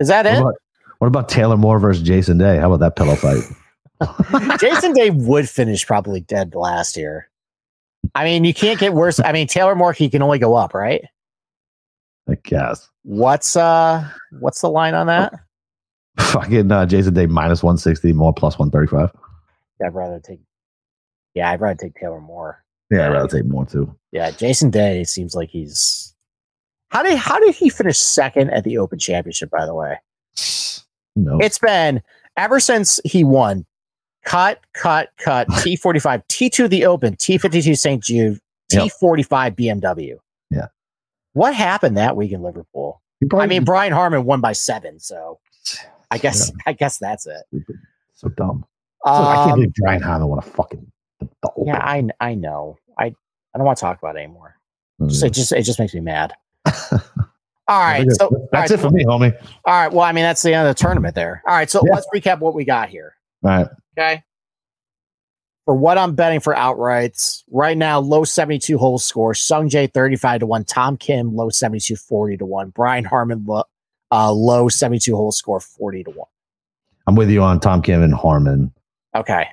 is 0.00 0.08
that 0.08 0.24
What 0.24 0.34
it? 0.34 0.40
about, 0.40 0.54
what 0.98 1.06
about 1.08 1.28
Taylor 1.28 1.56
Moore 1.56 1.78
versus 1.78 2.02
Jason 2.02 2.38
Day? 2.38 2.56
How 2.58 2.72
about 2.72 2.80
that 2.80 2.96
pillow 2.96 3.14
fight? 3.16 3.42
Jason 4.60 4.92
Day 4.94 5.10
would 5.10 5.48
finish 5.48 5.86
probably 5.86 6.20
dead 6.20 6.54
last 6.54 6.96
year. 6.96 7.28
I 8.16 8.24
mean, 8.24 8.44
you 8.44 8.54
can't 8.54 8.80
get 8.80 8.94
worse. 8.94 9.20
I 9.20 9.32
mean, 9.32 9.46
Taylor 9.46 9.74
Moore, 9.74 9.92
he 9.92 10.08
can 10.08 10.22
only 10.22 10.38
go 10.38 10.54
up, 10.54 10.72
right? 10.72 11.04
I 12.28 12.36
guess. 12.42 12.88
What's 13.02 13.54
uh 13.56 14.08
what's 14.40 14.60
the 14.62 14.70
line 14.70 14.94
on 14.94 15.06
that? 15.06 15.32
Fucking 16.18 16.72
uh, 16.72 16.86
Jason 16.86 17.14
Day 17.14 17.26
minus 17.26 17.62
one 17.62 17.76
sixty, 17.78 18.12
Moore 18.12 18.32
plus 18.32 18.58
one 18.58 18.70
thirty 18.70 18.88
five. 18.88 19.10
Yeah, 19.80 19.88
I'd 19.88 19.94
rather 19.94 20.18
take 20.18 20.40
Yeah, 21.34 21.50
I'd 21.50 21.60
rather 21.60 21.76
take 21.78 21.94
Taylor 21.94 22.20
Moore. 22.20 22.64
Yeah, 22.90 23.06
I'd 23.06 23.12
rather 23.12 23.28
take 23.28 23.44
Moore 23.44 23.66
too. 23.66 23.94
Yeah, 24.12 24.30
Jason 24.30 24.70
Day 24.70 25.04
seems 25.04 25.34
like 25.34 25.50
he's. 25.50 26.14
How 26.88 27.02
did 27.02 27.18
how 27.18 27.38
did 27.38 27.54
he 27.54 27.68
finish 27.68 27.98
second 27.98 28.50
at 28.50 28.64
the 28.64 28.78
Open 28.78 28.98
Championship? 28.98 29.50
By 29.50 29.66
the 29.66 29.74
way, 29.74 29.98
No. 31.16 31.38
it's 31.40 31.58
been 31.58 32.02
ever 32.36 32.58
since 32.60 32.98
he 33.04 33.22
won. 33.24 33.66
Cut, 34.26 34.60
cut, 34.74 35.08
cut. 35.18 35.46
T 35.62 35.76
forty 35.76 35.98
five, 36.00 36.26
T 36.28 36.50
two 36.50 36.68
the 36.68 36.84
Open, 36.84 37.16
T 37.16 37.38
fifty 37.38 37.62
two 37.62 37.74
St 37.74 38.02
Jude, 38.02 38.38
T 38.68 38.76
Yep. 38.78 38.92
forty 39.00 39.22
five 39.22 39.54
BMW. 39.56 40.16
Yeah. 40.50 40.66
What 41.32 41.54
happened 41.54 41.96
that 41.96 42.16
week 42.16 42.32
in 42.32 42.42
Liverpool? 42.42 43.00
Probably- 43.30 43.44
I 43.44 43.46
mean, 43.46 43.64
Brian 43.64 43.92
Harman 43.92 44.24
won 44.24 44.40
by 44.42 44.52
seven, 44.52 45.00
so 45.00 45.38
I 46.10 46.18
guess 46.18 46.52
I 46.66 46.72
guess 46.74 46.98
that's 46.98 47.26
it. 47.26 47.42
Stupid. 47.48 47.76
so 48.14 48.28
dumb. 48.28 48.64
So 49.04 49.12
I 49.12 49.34
can't 49.36 49.50
Um, 49.52 49.58
believe 49.60 49.72
Brian 49.74 50.02
Harman 50.02 50.28
won 50.28 50.38
a 50.38 50.42
fucking. 50.42 50.90
The, 51.20 51.28
the 51.42 51.50
yeah, 51.66 51.78
I 51.78 52.06
I 52.20 52.34
know. 52.34 52.76
I 52.98 53.06
I 53.06 53.12
don't 53.58 53.64
want 53.64 53.78
to 53.78 53.80
talk 53.80 53.98
about 53.98 54.16
it 54.16 54.20
anymore. 54.24 54.56
Just, 55.06 55.22
Mm. 55.22 55.26
it 55.26 55.30
just 55.34 55.52
it 55.52 55.62
just 55.62 55.78
makes 55.78 55.94
me 55.94 56.00
mad. 56.00 56.34
All 57.68 57.80
right, 57.80 58.06
so 58.12 58.48
that's 58.52 58.70
right, 58.70 58.78
it 58.78 58.80
for 58.80 58.90
me, 58.90 59.04
homie. 59.04 59.36
All 59.64 59.74
right. 59.74 59.92
Well, 59.92 60.02
I 60.04 60.12
mean, 60.12 60.22
that's 60.22 60.40
the 60.42 60.54
end 60.54 60.68
of 60.68 60.76
the 60.76 60.80
tournament 60.80 61.14
there. 61.16 61.42
All 61.48 61.54
right. 61.54 61.68
So 61.68 61.82
Yeah. 61.84 61.94
let's 61.94 62.06
recap 62.14 62.38
what 62.38 62.54
we 62.54 62.64
got 62.64 62.88
here. 62.88 63.15
All 63.46 63.56
right. 63.56 63.68
Okay. 63.98 64.22
For 65.64 65.74
what 65.74 65.98
I'm 65.98 66.14
betting 66.14 66.40
for 66.40 66.54
outrights 66.54 67.42
right 67.50 67.76
now, 67.76 67.98
low 67.98 68.24
72 68.24 68.78
hole 68.78 68.98
score. 68.98 69.34
Sung 69.34 69.68
Jae 69.68 69.92
35 69.92 70.40
to 70.40 70.46
1. 70.46 70.64
Tom 70.64 70.96
Kim, 70.96 71.34
low 71.34 71.48
72 71.48 71.96
40 71.96 72.36
to 72.36 72.46
1. 72.46 72.70
Brian 72.70 73.04
Harman, 73.04 73.44
low, 73.46 73.64
uh, 74.12 74.32
low 74.32 74.68
72 74.68 75.14
hole 75.14 75.32
score 75.32 75.60
40 75.60 76.04
to 76.04 76.10
1. 76.10 76.26
I'm 77.08 77.14
with 77.16 77.30
you 77.30 77.42
on 77.42 77.58
Tom 77.60 77.82
Kim 77.82 78.02
and 78.02 78.14
Harman. 78.14 78.72
Okay. 79.14 79.46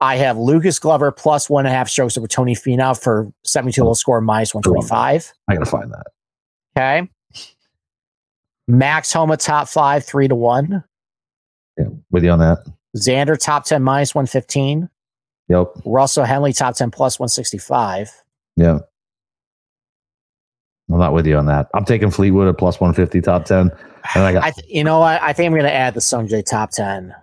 I 0.00 0.16
have 0.16 0.38
Lucas 0.38 0.78
Glover 0.78 1.10
plus 1.10 1.50
one 1.50 1.66
and 1.66 1.74
a 1.74 1.76
half 1.76 1.88
strokes 1.88 2.16
over 2.16 2.28
Tony 2.28 2.54
Finau 2.54 3.00
for 3.00 3.32
72 3.44 3.82
hole 3.82 3.94
score 3.94 4.20
minus 4.20 4.54
125. 4.54 5.32
I 5.48 5.54
gotta 5.54 5.66
find 5.66 5.90
that. 5.92 6.06
Okay. 6.76 7.08
Max 8.68 9.12
Homa 9.12 9.36
top 9.36 9.66
five, 9.68 10.04
three 10.04 10.28
to 10.28 10.34
one. 10.34 10.84
Yeah, 11.78 11.86
with 12.10 12.22
you 12.22 12.30
on 12.30 12.38
that. 12.38 12.58
Xander 12.98 13.38
top 13.38 13.64
10 13.64 13.82
minus 13.82 14.14
115. 14.14 14.88
Yep. 15.48 15.66
Russell 15.84 16.24
Henley 16.24 16.52
top 16.52 16.74
10 16.76 16.90
plus 16.90 17.18
165. 17.18 18.10
Yeah. 18.56 18.78
I'm 20.90 20.98
not 20.98 21.12
with 21.12 21.26
you 21.26 21.36
on 21.36 21.46
that. 21.46 21.68
I'm 21.74 21.84
taking 21.84 22.10
Fleetwood 22.10 22.48
at 22.48 22.58
plus 22.58 22.80
150 22.80 23.20
top 23.20 23.44
10. 23.44 23.70
And 24.14 24.24
I 24.24 24.32
got 24.32 24.44
I 24.44 24.50
th- 24.50 24.66
you 24.68 24.84
know 24.84 25.00
what? 25.00 25.20
I 25.22 25.32
think 25.32 25.46
I'm 25.46 25.52
going 25.52 25.64
to 25.64 25.72
add 25.72 25.94
the 25.94 26.00
Sung 26.00 26.28
Jae 26.28 26.44
top 26.44 26.70
10 26.70 27.14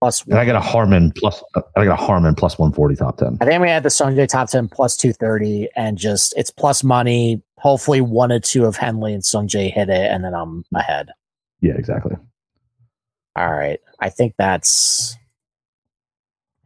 plus 0.00 0.24
and 0.26 0.34
I 0.34 0.44
got 0.44 0.56
a 0.56 0.60
Harman 0.60 1.12
plus 1.12 1.42
I 1.76 1.84
got 1.84 1.98
a 1.98 2.02
Harman 2.02 2.34
plus 2.34 2.58
140 2.58 2.96
top 2.96 3.18
10. 3.18 3.38
I 3.40 3.44
think 3.44 3.54
I'm 3.54 3.60
going 3.60 3.68
to 3.68 3.72
add 3.72 3.82
the 3.84 3.90
Sung 3.90 4.14
Jae 4.14 4.28
top 4.28 4.50
10 4.50 4.68
plus 4.68 4.96
230 4.96 5.68
and 5.76 5.96
just 5.96 6.34
it's 6.36 6.50
plus 6.50 6.82
money. 6.82 7.42
Hopefully 7.58 8.00
one 8.00 8.32
or 8.32 8.40
two 8.40 8.64
of 8.64 8.76
Henley 8.76 9.14
and 9.14 9.24
Sung 9.24 9.48
Jae 9.48 9.72
hit 9.72 9.88
it 9.88 10.10
and 10.10 10.24
then 10.24 10.34
I'm 10.34 10.64
ahead. 10.74 11.10
Yeah, 11.60 11.74
exactly. 11.74 12.16
All 13.36 13.50
right. 13.50 13.80
I 14.00 14.10
think 14.10 14.34
that's 14.38 15.16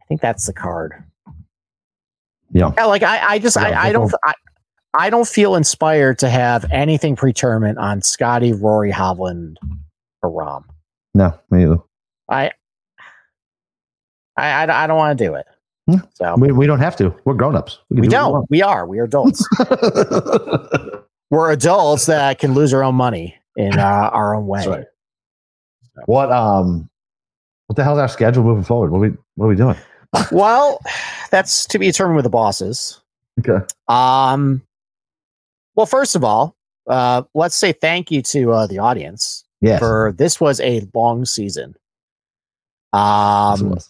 I 0.01 0.05
think 0.07 0.21
that's 0.21 0.45
the 0.47 0.53
card. 0.53 1.03
Yeah. 2.51 2.71
Yeah, 2.77 2.85
like 2.85 3.03
I, 3.03 3.33
I 3.33 3.39
just 3.39 3.55
Yeah, 3.55 3.79
I, 3.79 3.89
I 3.89 3.91
don't 3.91 4.11
I, 4.23 4.33
I 4.97 5.09
don't 5.09 5.27
feel 5.27 5.55
inspired 5.55 6.19
to 6.19 6.29
have 6.29 6.65
anything 6.71 7.15
pre-tournament 7.15 7.77
on 7.77 8.01
Scotty, 8.01 8.53
Rory, 8.53 8.91
Hovland, 8.91 9.55
or 10.21 10.31
Rahm. 10.31 10.63
No, 11.13 11.37
me 11.51 11.63
either. 11.63 11.77
I 12.29 12.51
I 14.37 14.49
I, 14.51 14.83
I 14.83 14.87
don't 14.87 14.97
want 14.97 15.17
to 15.17 15.25
do 15.25 15.35
it. 15.35 15.45
Hmm. 15.87 15.97
So 16.13 16.35
We, 16.37 16.51
we 16.51 16.67
don't 16.67 16.79
have 16.79 16.95
to. 16.97 17.15
We're 17.25 17.33
grown-ups. 17.33 17.79
we 17.89 17.95
can 17.95 18.03
do 18.03 18.09
don't. 18.09 18.49
We 18.49 18.61
are. 18.61 18.85
We 18.85 18.99
are 18.99 19.05
adults. 19.05 19.47
we. 19.59 20.99
We're 21.31 21.51
adults 21.51 22.07
that 22.07 22.39
can 22.39 22.55
lose 22.55 22.73
our 22.73 22.83
own 22.83 22.95
money 22.95 23.35
in 23.55 23.77
uh, 23.77 24.09
our 24.11 24.33
own 24.33 24.47
way. 24.47 24.59
That's 24.59 24.67
right. 24.67 24.85
What 26.05 26.31
um 26.31 26.89
what 27.67 27.75
the 27.75 27.83
hell's 27.83 27.99
our 27.99 28.07
schedule 28.07 28.43
moving 28.43 28.63
forward? 28.63 28.91
What 28.91 28.97
are 28.99 29.01
we 29.09 29.17
what 29.35 29.45
are 29.45 29.49
we 29.49 29.55
doing? 29.55 29.77
Well, 30.31 30.79
that's 31.29 31.65
to 31.67 31.77
be 31.79 31.85
determined 31.85 32.15
with 32.15 32.23
the 32.23 32.29
bosses. 32.31 32.99
Okay. 33.39 33.63
Um, 33.87 34.61
well, 35.75 35.85
first 35.85 36.15
of 36.15 36.23
all, 36.23 36.55
uh, 36.87 37.23
let's 37.35 37.55
say 37.55 37.71
thank 37.73 38.09
you 38.11 38.21
to 38.23 38.51
uh, 38.51 38.67
the 38.67 38.79
audience 38.79 39.43
Yes. 39.61 39.79
for 39.79 40.13
this 40.17 40.39
was 40.41 40.59
a 40.61 40.87
long 40.95 41.25
season. 41.25 41.75
Yes, 42.93 43.59
it 43.61 43.63
Um, 43.63 43.69
was. 43.71 43.89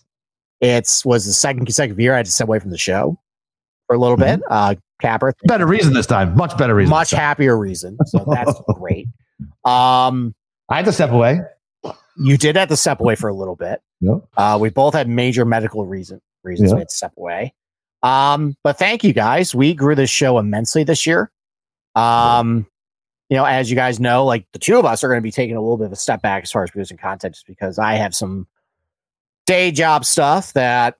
it's 0.62 1.06
was 1.06 1.26
the 1.26 1.32
second 1.34 1.66
consecutive 1.66 2.00
year 2.00 2.14
I 2.14 2.18
had 2.18 2.26
to 2.26 2.32
step 2.32 2.48
away 2.48 2.60
from 2.60 2.72
the 2.72 2.78
show 2.78 3.18
for 3.88 3.96
a 3.96 4.00
little 4.00 4.18
Mhm. 4.18 4.40
bit. 4.40 4.42
Uh, 4.50 4.76
Capper, 5.02 5.34
better 5.46 5.66
reason 5.66 5.94
this 5.94 6.06
time. 6.06 6.36
Much 6.36 6.58
better 6.58 6.76
reason. 6.76 6.90
much 6.90 7.12
happier 7.12 7.58
reason, 7.58 7.98
so 8.08 8.26
that's 8.30 8.52
great. 8.76 9.08
Um, 9.64 10.36
I 10.68 10.76
had 10.76 10.86
to 10.86 10.92
step 10.92 11.12
away. 11.12 11.40
You 12.20 12.38
did 12.38 12.56
have 12.56 12.70
to 12.70 12.78
step 12.78 13.00
away 13.00 13.16
for 13.16 13.30
a 13.30 13.34
little 13.34 13.56
bit. 13.56 13.82
Yep. 14.02 14.22
Uh, 14.38 14.58
we 14.62 14.70
both 14.70 14.94
had 14.94 15.08
major 15.08 15.46
medical 15.46 15.86
reason 15.86 16.22
reasons 16.44 16.74
we 16.74 16.80
had 16.80 16.90
to 16.90 16.96
step 16.96 17.14
away. 17.18 17.54
Um, 18.04 18.56
but 18.64 18.78
thank 18.78 19.04
you 19.04 19.12
guys. 19.14 19.54
We 19.54 19.74
grew 19.74 19.96
this 19.96 20.10
show 20.10 20.38
immensely 20.38 20.84
this 20.84 21.06
year. 21.06 21.32
Um, 21.96 22.66
you 23.30 23.38
know, 23.38 23.46
as 23.46 23.70
you 23.70 23.76
guys 23.76 24.00
know, 24.00 24.26
like 24.26 24.46
the 24.54 24.60
two 24.60 24.78
of 24.78 24.86
us 24.86 25.04
are 25.04 25.08
going 25.08 25.18
to 25.20 25.24
be 25.24 25.32
taking 25.32 25.56
a 25.56 25.62
little 25.62 25.78
bit 25.78 25.88
of 25.88 25.92
a 25.92 25.98
step 25.98 26.22
back 26.22 26.44
as 26.44 26.52
far 26.52 26.64
as 26.64 26.72
producing 26.72 26.98
content, 26.98 27.36
just 27.36 27.46
because 27.46 27.78
I 27.78 27.96
have 27.96 28.16
some 28.16 28.48
day 29.46 29.72
job 29.72 30.06
stuff 30.06 30.54
that 30.54 30.96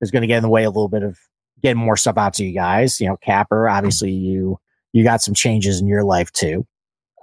is 0.00 0.10
going 0.10 0.22
to 0.22 0.26
get 0.28 0.36
in 0.38 0.42
the 0.42 0.48
way 0.48 0.64
a 0.64 0.70
little 0.70 0.88
bit 0.88 1.02
of 1.02 1.18
getting 1.62 1.82
more 1.82 1.96
stuff 1.96 2.16
out 2.18 2.34
to 2.34 2.44
you 2.44 2.52
guys. 2.54 3.00
You 3.00 3.08
know, 3.08 3.16
Capper, 3.16 3.68
obviously 3.68 4.12
you 4.12 4.58
you 4.92 5.02
got 5.02 5.22
some 5.22 5.34
changes 5.34 5.80
in 5.80 5.86
your 5.88 6.04
life 6.04 6.30
too. 6.32 6.66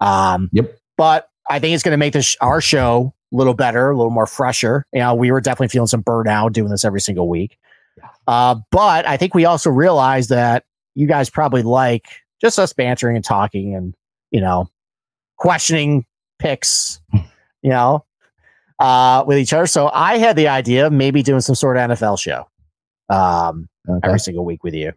Um, 0.02 0.50
Yep. 0.52 0.78
but 0.98 1.30
I 1.50 1.60
think 1.60 1.74
it's 1.74 1.84
going 1.84 1.94
to 1.94 1.98
make 1.98 2.14
this 2.14 2.36
our 2.42 2.60
show 2.60 3.14
a 3.32 3.36
little 3.36 3.54
better, 3.54 3.90
a 3.92 3.96
little 3.98 4.12
more 4.12 4.26
fresher. 4.28 4.86
You 4.94 5.00
know, 5.00 5.16
we 5.16 5.32
were 5.32 5.42
definitely 5.42 5.70
feeling 5.70 5.88
some 5.88 6.04
burnout 6.04 6.54
doing 6.54 6.70
this 6.70 6.84
every 6.86 7.02
single 7.02 7.28
week. 7.30 7.58
Uh, 8.28 8.56
but 8.72 9.06
I 9.08 9.18
think 9.18 9.34
we 9.34 9.46
also 9.46 9.70
realized 9.70 10.30
that 10.30 10.64
you 10.96 11.08
guys 11.08 11.30
probably 11.30 11.62
like 11.64 12.08
just 12.42 12.60
us 12.60 12.74
bantering 12.74 13.16
and 13.16 13.24
talking 13.26 13.76
and, 13.76 13.94
you 14.32 14.42
know, 14.42 14.70
questioning 15.38 16.06
picks, 16.40 17.00
you 17.14 17.70
know, 17.70 18.06
uh, 18.80 19.24
with 19.28 19.38
each 19.38 19.54
other. 19.54 19.68
So 19.68 19.90
I 19.94 20.18
had 20.18 20.36
the 20.36 20.48
idea 20.48 20.88
of 20.88 20.94
maybe 20.94 21.22
doing 21.24 21.42
some 21.42 21.56
sort 21.56 21.78
of 21.78 21.90
NFL 21.92 22.20
show 22.20 22.48
um, 23.10 23.68
Okay. 23.90 24.00
every 24.08 24.20
single 24.20 24.46
week 24.46 24.64
with 24.64 24.76
you 24.76 24.92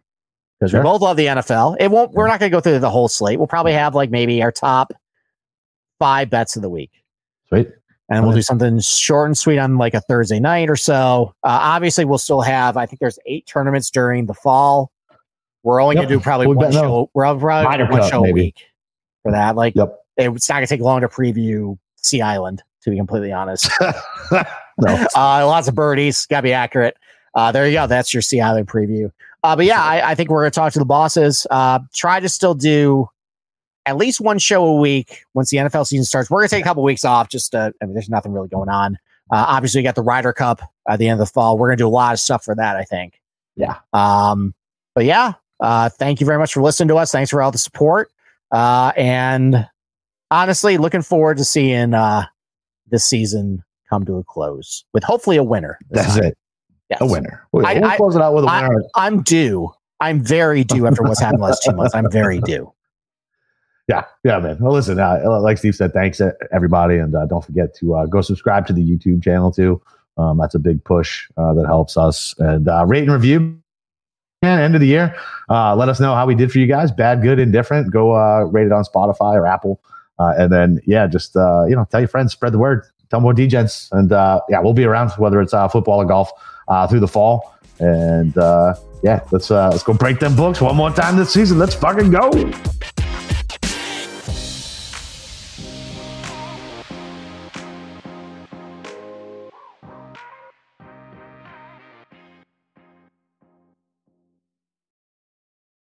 because 0.59 0.71
Sure. 0.71 0.79
we 0.81 0.83
both 0.83 1.01
love 1.01 1.17
the 1.17 1.25
NFL. 1.25 1.77
It 1.79 1.89
won't. 1.89 2.11
We're 2.11 2.27
not 2.27 2.39
going 2.39 2.51
to 2.51 2.55
go 2.55 2.61
through 2.61 2.77
the 2.79 2.89
whole 2.89 3.07
slate. 3.07 3.39
We'll 3.39 3.47
probably 3.47 3.73
have 3.73 3.95
like 3.95 4.11
maybe 4.11 4.43
our 4.43 4.51
top 4.51 4.93
five 5.99 6.29
bets 6.29 6.55
of 6.55 6.61
the 6.61 6.69
week 6.69 6.91
Sweet. 7.49 7.69
And 8.09 8.23
we'll 8.25 8.35
do 8.35 8.41
something 8.41 8.79
short 8.79 9.27
and 9.27 9.37
sweet 9.37 9.57
on 9.57 9.77
like 9.77 9.93
a 9.93 10.01
Thursday 10.01 10.39
night 10.39 10.69
or 10.69 10.75
so. 10.75 11.33
Uh, 11.43 11.59
obviously, 11.61 12.05
we'll 12.05 12.17
still 12.19 12.41
have. 12.41 12.77
I 12.77 12.85
think 12.85 12.99
there's 12.99 13.17
eight 13.25 13.45
tournaments 13.47 13.89
during 13.89 14.25
the 14.27 14.33
fall. 14.33 14.91
We're 15.63 15.81
only 15.81 15.95
Yep. 15.95 16.01
going 16.01 16.09
to 16.09 16.15
do 16.15 16.19
probably 16.23 16.47
We 16.47 16.55
one 16.55 16.65
bet 16.67 16.73
no. 16.75 16.81
show. 16.81 17.09
We're 17.15 17.23
probably 17.23 17.63
gonna 17.63 17.77
do 17.87 17.91
one 17.91 18.01
Cup, 18.01 18.11
show 18.11 18.25
a 18.25 18.31
week 18.31 18.65
for 19.23 19.31
that. 19.31 19.55
Like 19.55 19.73
Yep. 19.75 19.97
it's 20.17 20.47
not 20.47 20.55
going 20.57 20.67
to 20.67 20.69
take 20.69 20.81
long 20.81 21.01
to 21.01 21.07
preview 21.07 21.77
Sea 21.97 22.21
Island. 22.21 22.61
To 22.83 22.91
be 22.91 22.97
completely 22.97 23.31
honest, 23.31 23.67
no. 24.31 24.43
uh, 25.15 25.45
lots 25.47 25.67
of 25.67 25.73
birdies. 25.73 26.27
Got 26.27 26.41
to 26.41 26.43
be 26.43 26.53
accurate. 26.53 26.95
Uh, 27.33 27.51
there 27.51 27.65
you 27.67 27.73
go. 27.73 27.87
That's 27.87 28.13
your 28.13 28.21
Sea 28.21 28.41
Island 28.41 28.67
preview. 28.67 29.11
Uh, 29.43 29.55
but 29.55 29.65
yeah, 29.65 29.81
I, 29.81 30.11
I 30.11 30.15
think 30.15 30.29
we're 30.29 30.41
going 30.43 30.51
to 30.51 30.55
talk 30.55 30.71
to 30.73 30.79
the 30.79 30.85
bosses. 30.85 31.47
Uh, 31.49 31.79
try 31.95 32.19
to 32.19 32.29
still 32.29 32.53
do 32.53 33.09
at 33.85 33.97
least 33.97 34.19
one 34.21 34.39
show 34.39 34.65
a 34.65 34.75
week 34.75 35.23
once 35.33 35.49
the 35.49 35.57
NFL 35.57 35.85
season 35.87 36.05
starts. 36.05 36.29
We're 36.29 36.39
going 36.39 36.49
to 36.49 36.55
take 36.55 36.63
a 36.63 36.67
couple 36.67 36.83
weeks 36.83 37.05
off. 37.05 37.29
Just 37.29 37.53
uh, 37.55 37.71
I 37.81 37.85
mean, 37.85 37.93
there's 37.93 38.09
nothing 38.09 38.31
really 38.31 38.47
going 38.49 38.69
on. 38.69 38.97
Uh, 39.31 39.45
obviously, 39.47 39.79
we 39.79 39.83
got 39.83 39.95
the 39.95 40.01
Ryder 40.03 40.33
Cup 40.33 40.61
at 40.87 40.99
the 40.99 41.07
end 41.07 41.19
of 41.19 41.27
the 41.27 41.31
fall. 41.31 41.57
We're 41.57 41.67
going 41.69 41.77
to 41.77 41.83
do 41.83 41.87
a 41.87 41.89
lot 41.89 42.13
of 42.13 42.19
stuff 42.19 42.43
for 42.43 42.55
that. 42.55 42.75
I 42.77 42.83
think. 42.83 43.19
Yeah. 43.55 43.77
Um. 43.93 44.53
But 44.93 45.05
yeah. 45.05 45.33
Uh. 45.59 45.89
Thank 45.89 46.19
you 46.19 46.25
very 46.25 46.37
much 46.39 46.53
for 46.53 46.61
listening 46.61 46.89
to 46.89 46.95
us. 46.97 47.11
Thanks 47.11 47.29
for 47.31 47.41
all 47.41 47.51
the 47.51 47.57
support. 47.57 48.09
Uh. 48.51 48.91
And 48.97 49.67
honestly, 50.31 50.77
looking 50.77 51.01
forward 51.01 51.37
to 51.37 51.45
seeing 51.45 51.93
uh 51.93 52.25
this 52.87 53.03
season 53.05 53.63
come 53.89 54.05
to 54.05 54.15
a 54.17 54.23
close 54.23 54.85
with 54.93 55.03
hopefully 55.03 55.37
a 55.37 55.43
winner. 55.43 55.77
That's 55.89 56.15
time. 56.15 56.23
it. 56.25 56.37
Yes. 56.89 57.01
A 57.01 57.05
winner. 57.07 57.47
We'll, 57.51 57.65
I- 57.65 57.75
we'll 57.75 57.85
I- 57.85 57.97
close 57.97 58.15
it 58.15 58.21
out 58.21 58.33
with 58.35 58.43
a 58.45 58.47
I- 58.47 58.67
winner. 58.67 58.83
I'm 58.95 59.21
due. 59.23 59.71
I'm 60.01 60.21
very 60.23 60.63
due 60.63 60.85
after 60.87 61.03
what's 61.03 61.19
happened 61.21 61.39
the 61.41 61.45
last 61.47 61.63
two 61.63 61.71
months. 61.71 61.95
I'm 61.95 62.11
very 62.11 62.39
due. 62.41 62.71
Yeah. 63.87 64.05
Yeah, 64.23 64.39
man. 64.39 64.57
Well, 64.59 64.73
listen, 64.73 64.99
uh, 64.99 65.21
like 65.41 65.57
Steve 65.57 65.75
said, 65.75 65.93
thanks 65.93 66.19
uh, 66.19 66.31
everybody. 66.51 66.97
And 66.97 67.15
uh, 67.15 67.25
don't 67.27 67.45
forget 67.45 67.75
to 67.75 67.95
uh, 67.95 68.05
go 68.07 68.21
subscribe 68.21 68.65
to 68.67 68.73
the 68.73 68.81
YouTube 68.81 69.23
channel 69.23 69.51
too. 69.51 69.81
Um, 70.17 70.37
that's 70.37 70.55
a 70.55 70.59
big 70.59 70.83
push 70.83 71.27
uh, 71.37 71.53
that 71.53 71.65
helps 71.65 71.97
us. 71.97 72.33
And 72.39 72.67
uh, 72.67 72.85
rate 72.85 73.03
and 73.03 73.11
review. 73.11 73.59
And 74.41 74.61
end 74.61 74.75
of 74.75 74.81
the 74.81 74.87
year, 74.87 75.15
let 75.49 75.89
us 75.89 75.99
know 75.99 76.13
how 76.13 76.25
we 76.25 76.35
did 76.35 76.51
for 76.51 76.59
you 76.59 76.67
guys. 76.67 76.91
Bad, 76.91 77.21
good, 77.21 77.39
indifferent. 77.39 77.91
Go 77.91 78.13
rate 78.43 78.67
it 78.67 78.71
on 78.71 78.83
Spotify 78.83 79.33
or 79.33 79.47
Apple. 79.47 79.81
And 80.19 80.51
then, 80.51 80.81
yeah, 80.85 81.07
just, 81.07 81.33
you 81.33 81.75
know, 81.75 81.87
tell 81.89 81.99
your 81.99 82.07
friends, 82.07 82.33
spread 82.33 82.53
the 82.53 82.59
word, 82.59 82.85
tell 83.09 83.21
more 83.21 83.33
DJs. 83.33 83.91
And 83.93 84.11
yeah, 84.49 84.59
we'll 84.59 84.73
be 84.73 84.83
around, 84.83 85.11
whether 85.13 85.41
it's 85.41 85.53
football 85.71 85.99
or 85.99 86.05
golf 86.05 86.31
through 86.89 86.99
the 86.99 87.07
fall. 87.07 87.55
And 87.79 88.35
yeah, 89.01 89.21
let's 89.31 89.49
let's 89.49 89.83
go 89.83 89.93
break 89.93 90.19
them 90.19 90.35
books 90.35 90.61
one 90.61 90.75
more 90.75 90.91
time 90.91 91.17
this 91.17 91.33
season. 91.33 91.57
Let's 91.57 91.73
fucking 91.73 92.11
go. 92.11 92.29